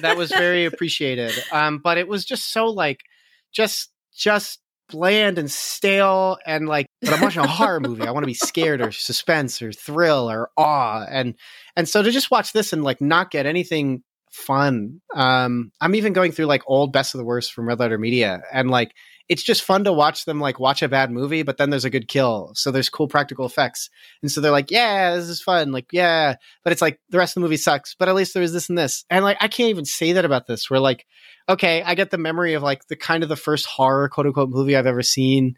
[0.00, 1.32] that was very appreciated.
[1.52, 3.02] Um, but it was just so like
[3.52, 4.58] just just
[4.88, 8.02] bland and stale and like but I'm watching a horror movie.
[8.02, 11.04] I want to be scared or suspense or thrill or awe.
[11.08, 11.34] And
[11.76, 15.00] and so to just watch this and like not get anything fun.
[15.14, 18.42] Um I'm even going through like old best of the worst from Red Letter Media
[18.52, 18.92] and like
[19.28, 21.90] it's just fun to watch them like watch a bad movie, but then there's a
[21.90, 22.52] good kill.
[22.54, 23.90] So there's cool practical effects.
[24.22, 25.70] And so they're like, yeah, this is fun.
[25.70, 28.40] Like, yeah, but it's like the rest of the movie sucks, but at least there
[28.40, 29.04] was this and this.
[29.10, 30.70] And like, I can't even say that about this.
[30.70, 31.04] Where like,
[31.48, 34.48] okay, I get the memory of like the kind of the first horror quote unquote
[34.50, 35.56] movie I've ever seen.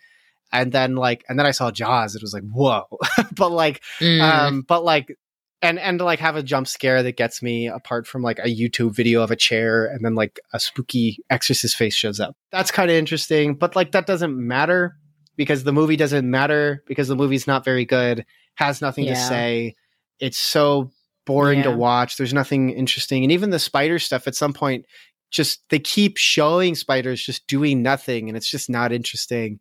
[0.52, 2.16] And then like, and then I saw Jaws.
[2.16, 2.86] It was like, whoa.
[3.36, 4.20] but like, Mm.
[4.20, 5.16] um, but like,
[5.62, 8.54] and and to like have a jump scare that gets me apart from like a
[8.54, 12.36] YouTube video of a chair and then like a spooky exorcist face shows up.
[12.50, 14.96] That's kind of interesting, but like that doesn't matter
[15.36, 18.24] because the movie doesn't matter because the movie's not very good,
[18.54, 19.74] has nothing to say.
[20.18, 20.90] It's so
[21.26, 22.16] boring to watch.
[22.16, 24.86] There's nothing interesting, and even the spider stuff at some point
[25.30, 29.60] just they keep showing spiders just doing nothing, and it's just not interesting.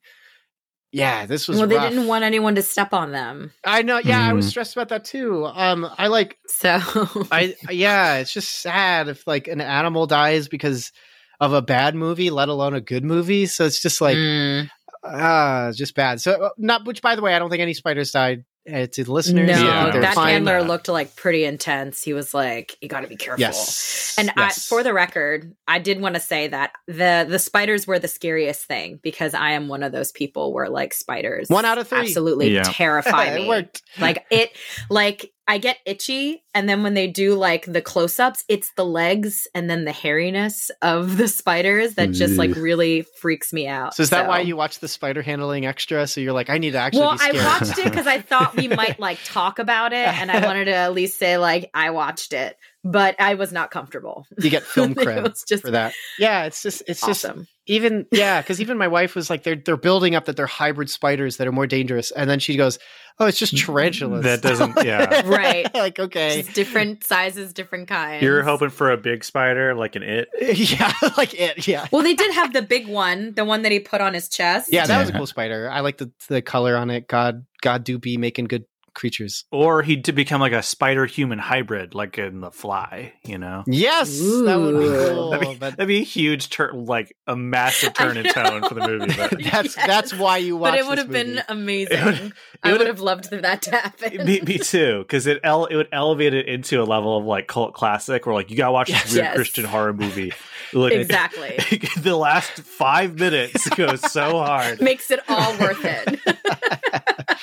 [0.91, 3.51] Yeah, this was well, they didn't want anyone to step on them.
[3.63, 3.99] I know.
[3.99, 4.49] Yeah, I was Mm.
[4.49, 5.45] stressed about that too.
[5.45, 6.79] Um, I like So
[7.31, 10.91] I yeah, it's just sad if like an animal dies because
[11.39, 13.45] of a bad movie, let alone a good movie.
[13.45, 14.69] So it's just like Mm.
[15.03, 16.21] ah, just bad.
[16.21, 18.43] So uh, not which by the way, I don't think any spiders died.
[18.71, 22.03] Uh, to the listeners, no, Yeah, they're that handler looked like pretty intense.
[22.03, 25.79] He was like, "You got to be careful." Yes, And I, for the record, I
[25.79, 29.67] did want to say that the the spiders were the scariest thing because I am
[29.67, 31.99] one of those people where like spiders One out of three.
[31.99, 32.63] absolutely Yeah.
[32.65, 33.47] terrify it me.
[33.47, 33.81] worked.
[33.99, 34.51] Like it,
[34.89, 38.85] like I get itchy, and then when they do like the close ups, it's the
[38.85, 43.95] legs and then the hairiness of the spiders that just like really freaks me out.
[43.95, 46.05] So is that why you watch the spider handling extra?
[46.05, 48.55] So you're like, I need to actually well, be I watched it because I thought
[48.55, 51.89] we might like talk about it, and I wanted to at least say like I
[51.89, 54.25] watched it, but I was not comfortable.
[54.41, 55.93] you get film It cred just for that.
[56.17, 57.25] Yeah, it's just it's just
[57.67, 60.89] even yeah because even my wife was like they're they're building up that they're hybrid
[60.89, 62.79] spiders that are more dangerous and then she goes
[63.19, 65.21] oh it's just tarantulas That doesn't- yeah.
[65.27, 65.71] Right.
[65.75, 68.23] like okay Just different sizes, different kinds.
[68.23, 70.29] You're hoping for a big spider like an it.
[70.41, 73.79] yeah like it yeah Well, they did have the big one, the one that he
[73.79, 74.71] put on his chest.
[74.73, 77.83] yeah that was a cool spider i like the the color on it god god
[77.83, 82.17] do be making good creatures Or he'd to become like a spider human hybrid, like
[82.17, 83.63] in the fly, you know?
[83.67, 87.35] yes that would be cool That'd be, but that'd be a huge turn, like a
[87.35, 89.13] massive turn in tone for the movie.
[89.15, 89.87] But that's Yes.
[89.87, 91.97] that's why you watch But it would this have been amazing.
[91.97, 92.33] It would-
[92.63, 94.25] I would would have- have loved that to happen.
[94.25, 97.47] me, me too, because it ele- it would elevate it into a level of like
[97.47, 99.35] cult classic, where like you gotta watch this weird Yes.
[99.35, 100.33] Christian horror movie.
[100.73, 101.57] Like, exactly.
[101.97, 104.81] the last five minutes goes so hard.
[104.81, 106.19] Makes it all worth it.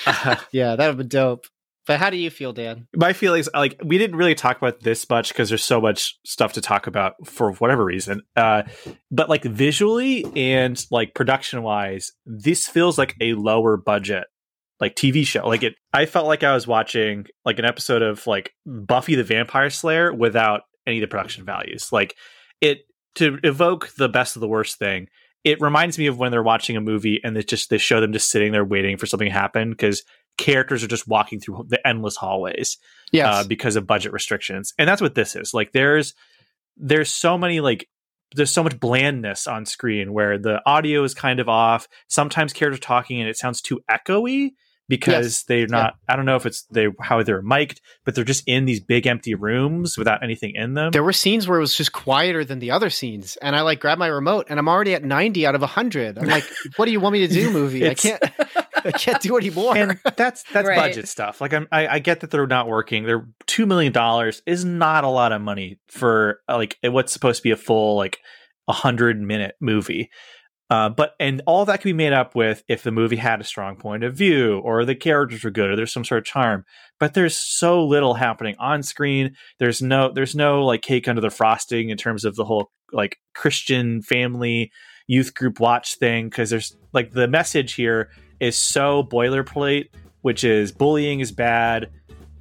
[0.53, 1.47] yeah that would be dope.
[1.87, 2.89] But how do you feel dan?
[2.97, 6.55] My feelings like we didn't really talk about this much because there's so much stuff
[6.55, 8.63] to talk about for whatever reason uh
[9.11, 14.25] but like visually and like production wise this feels like a lower budget
[14.81, 15.47] like tv show.
[15.47, 19.25] Like it i felt like i was watching like an episode of like buffy the
[19.25, 21.93] vampire slayer without any of the production values.
[21.93, 22.17] Like
[22.61, 22.81] it
[23.17, 25.09] to evoke the best of the worst thing
[25.47, 28.13] it reminds me of when they're watching a movie and they just they show them
[28.13, 30.03] just sitting there waiting for something to happen because
[30.37, 32.79] characters are just walking through the endless hallways
[33.13, 33.27] yes.
[33.33, 34.75] uh, because of budget restrictions.
[34.77, 35.55] And that's what this is.
[35.55, 36.15] Like there's
[36.77, 37.89] there's so many like
[38.35, 41.87] there's so much blandness on screen where the audio is kind of off.
[42.09, 44.51] Sometimes characters talking and it sounds too echoey
[44.89, 45.43] because Yes.
[45.45, 48.65] they're not i don't know if it's they how they're mic'd but they're just in
[48.67, 51.93] these big empty rooms without anything in them there were scenes where it was just
[51.93, 55.03] quieter than the other scenes and i like grab my remote and i'm already at
[55.05, 56.45] 90 out of 100 i'm like
[56.77, 58.23] what do you want me to do movie i can't
[58.85, 60.77] i can't do anymore and that's that's Right.
[60.79, 61.41] budget stuff.
[61.41, 63.05] Like I'm, I, I get that they're not working.
[63.05, 67.39] They're two million dollars is not a lot of money for uh, like what's supposed
[67.39, 68.19] to be a full like
[68.69, 70.11] a hundred minute movie.
[70.69, 73.45] Uh, but and all that can be made up with if the movie had a
[73.45, 76.65] strong point of view or the characters were good or there's some sort of charm.
[76.99, 79.37] But there's so little happening on screen.
[79.61, 83.19] There's no there's no like cake under the frosting in terms of the whole like
[83.35, 84.73] Christian family
[85.07, 88.11] youth group watch thing because there's like the message here
[88.41, 89.91] is so boilerplate,
[90.23, 91.91] which is bullying is bad.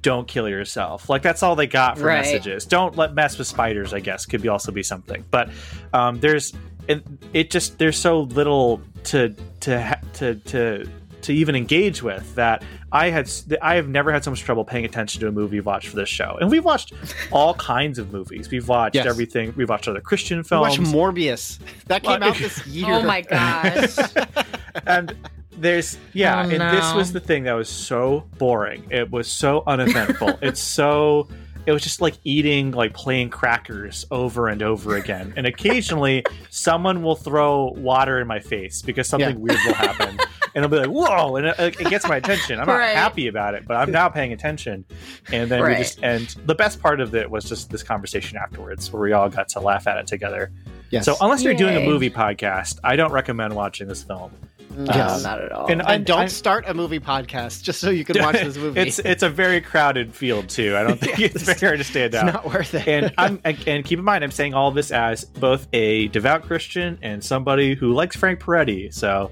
[0.02, 1.08] Don't kill yourself.
[1.08, 2.18] Like that's all they got for Right.
[2.24, 2.64] messages.
[2.64, 3.94] Don't let mess with spiders.
[3.94, 5.24] I guess could be also be something.
[5.30, 5.50] But
[5.92, 6.52] um, there's
[6.88, 10.88] it, it just there's so little to to to to
[11.22, 13.28] to even engage with that I had
[13.60, 15.96] I have never had so much trouble paying attention to a movie we've watched for
[15.96, 16.38] this show.
[16.40, 16.92] And we've watched
[17.32, 18.48] all kinds of movies.
[18.50, 19.06] We've watched Yes.
[19.06, 19.52] everything.
[19.56, 20.62] We've watched other Christian films.
[20.62, 20.92] Watch films.
[20.92, 21.58] Morbius.
[21.86, 22.86] That came out this year.
[22.88, 23.96] Oh my gosh.
[24.86, 25.14] and
[25.58, 28.84] there's yeah, Oh, and this was the thing that was so boring.
[28.90, 30.38] It was so uneventful.
[30.42, 31.28] it's so
[31.66, 35.34] it was just like eating like plain crackers over and over again.
[35.36, 39.36] And occasionally someone will throw water in my face because something Yeah.
[39.36, 40.18] weird will happen.
[40.54, 42.58] And I'll be like, "Whoa!" and it, it gets my attention.
[42.58, 42.96] I'm not Right.
[42.96, 44.86] happy about it, but I'm now paying attention.
[45.30, 48.90] And then we just and the best part of it was just this conversation afterwards,
[48.90, 50.50] where we all got to laugh at it together.
[50.90, 51.04] Yes.
[51.04, 54.30] So unless you're doing a movie podcast, I don't recommend watching this film.
[54.78, 55.22] Yes.
[55.22, 55.66] No, not at all.
[55.70, 58.56] And and I- don't I- start a movie podcast just so you can watch this
[58.58, 58.80] movie.
[58.80, 60.76] it's it's a very crowded field too.
[60.76, 62.28] I don't think Yeah, it's very hard to stand out.
[62.28, 62.44] It's out.
[62.44, 62.86] not worth it.
[62.86, 66.98] and I'm and keep in mind, I'm saying all this as both a devout Christian
[67.02, 68.92] and somebody who likes Frank Peretti.
[68.92, 69.30] So,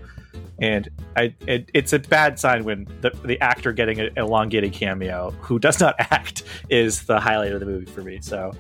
[0.59, 5.33] and I it, it's a bad sign when the the actor getting an elongated cameo
[5.41, 8.19] who does not act is the highlight of the movie for me.
[8.23, 8.53] So.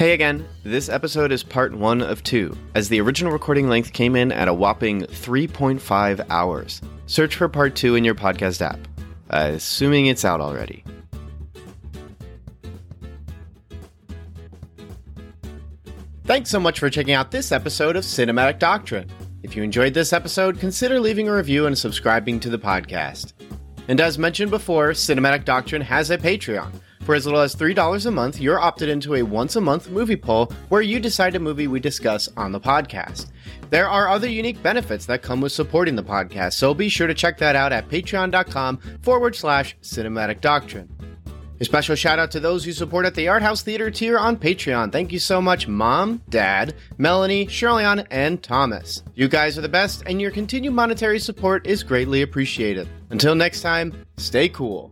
[0.00, 4.16] Hey again, this episode is part one of two, as the original recording length came
[4.16, 6.80] in at a whopping 3.5 hours.
[7.04, 8.78] Search for part two in your podcast app,
[9.28, 10.84] assuming it's out already.
[16.24, 19.10] Thanks so much for checking out this episode of Cinematic Doctrine.
[19.42, 23.34] If you enjoyed this episode, consider leaving a review and subscribing to the podcast.
[23.86, 26.72] And as mentioned before, Cinematic Doctrine has a Patreon.
[27.02, 30.16] For as little as $3 a month, you're opted into a once a month movie
[30.16, 33.30] poll where you decide a movie we discuss on the podcast.
[33.70, 37.14] There are other unique benefits that come with supporting the podcast, so be sure to
[37.14, 40.88] check that out at patreon.com forward slash cinematic doctrine.
[41.60, 44.36] A special shout out to those who support at the Art House Theater tier on
[44.36, 44.90] Patreon.
[44.92, 49.02] Thank you so much, Mom, Dad, Melanie, Shirleyan, and Thomas.
[49.14, 52.88] You guys are the best, and your continued monetary support is greatly appreciated.
[53.10, 54.90] Until next time, stay cool.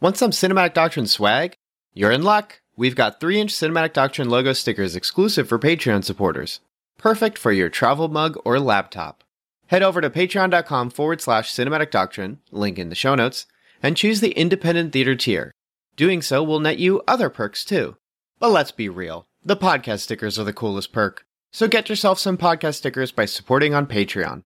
[0.00, 1.54] Want some Cinematic Doctrine swag?
[1.92, 2.60] You're in luck.
[2.76, 6.60] We've got 3 inch Cinematic Doctrine logo stickers exclusive for Patreon supporters.
[6.98, 9.24] Perfect for your travel mug or laptop.
[9.66, 13.46] Head over to patreon.com forward slash cinematic doctrine, link in the show notes,
[13.82, 15.50] and choose the independent theater tier.
[15.96, 17.96] Doing so will net you other perks too.
[18.38, 21.24] But let's be real, the podcast stickers are the coolest perk.
[21.52, 24.44] So get yourself some podcast stickers by supporting on Patreon.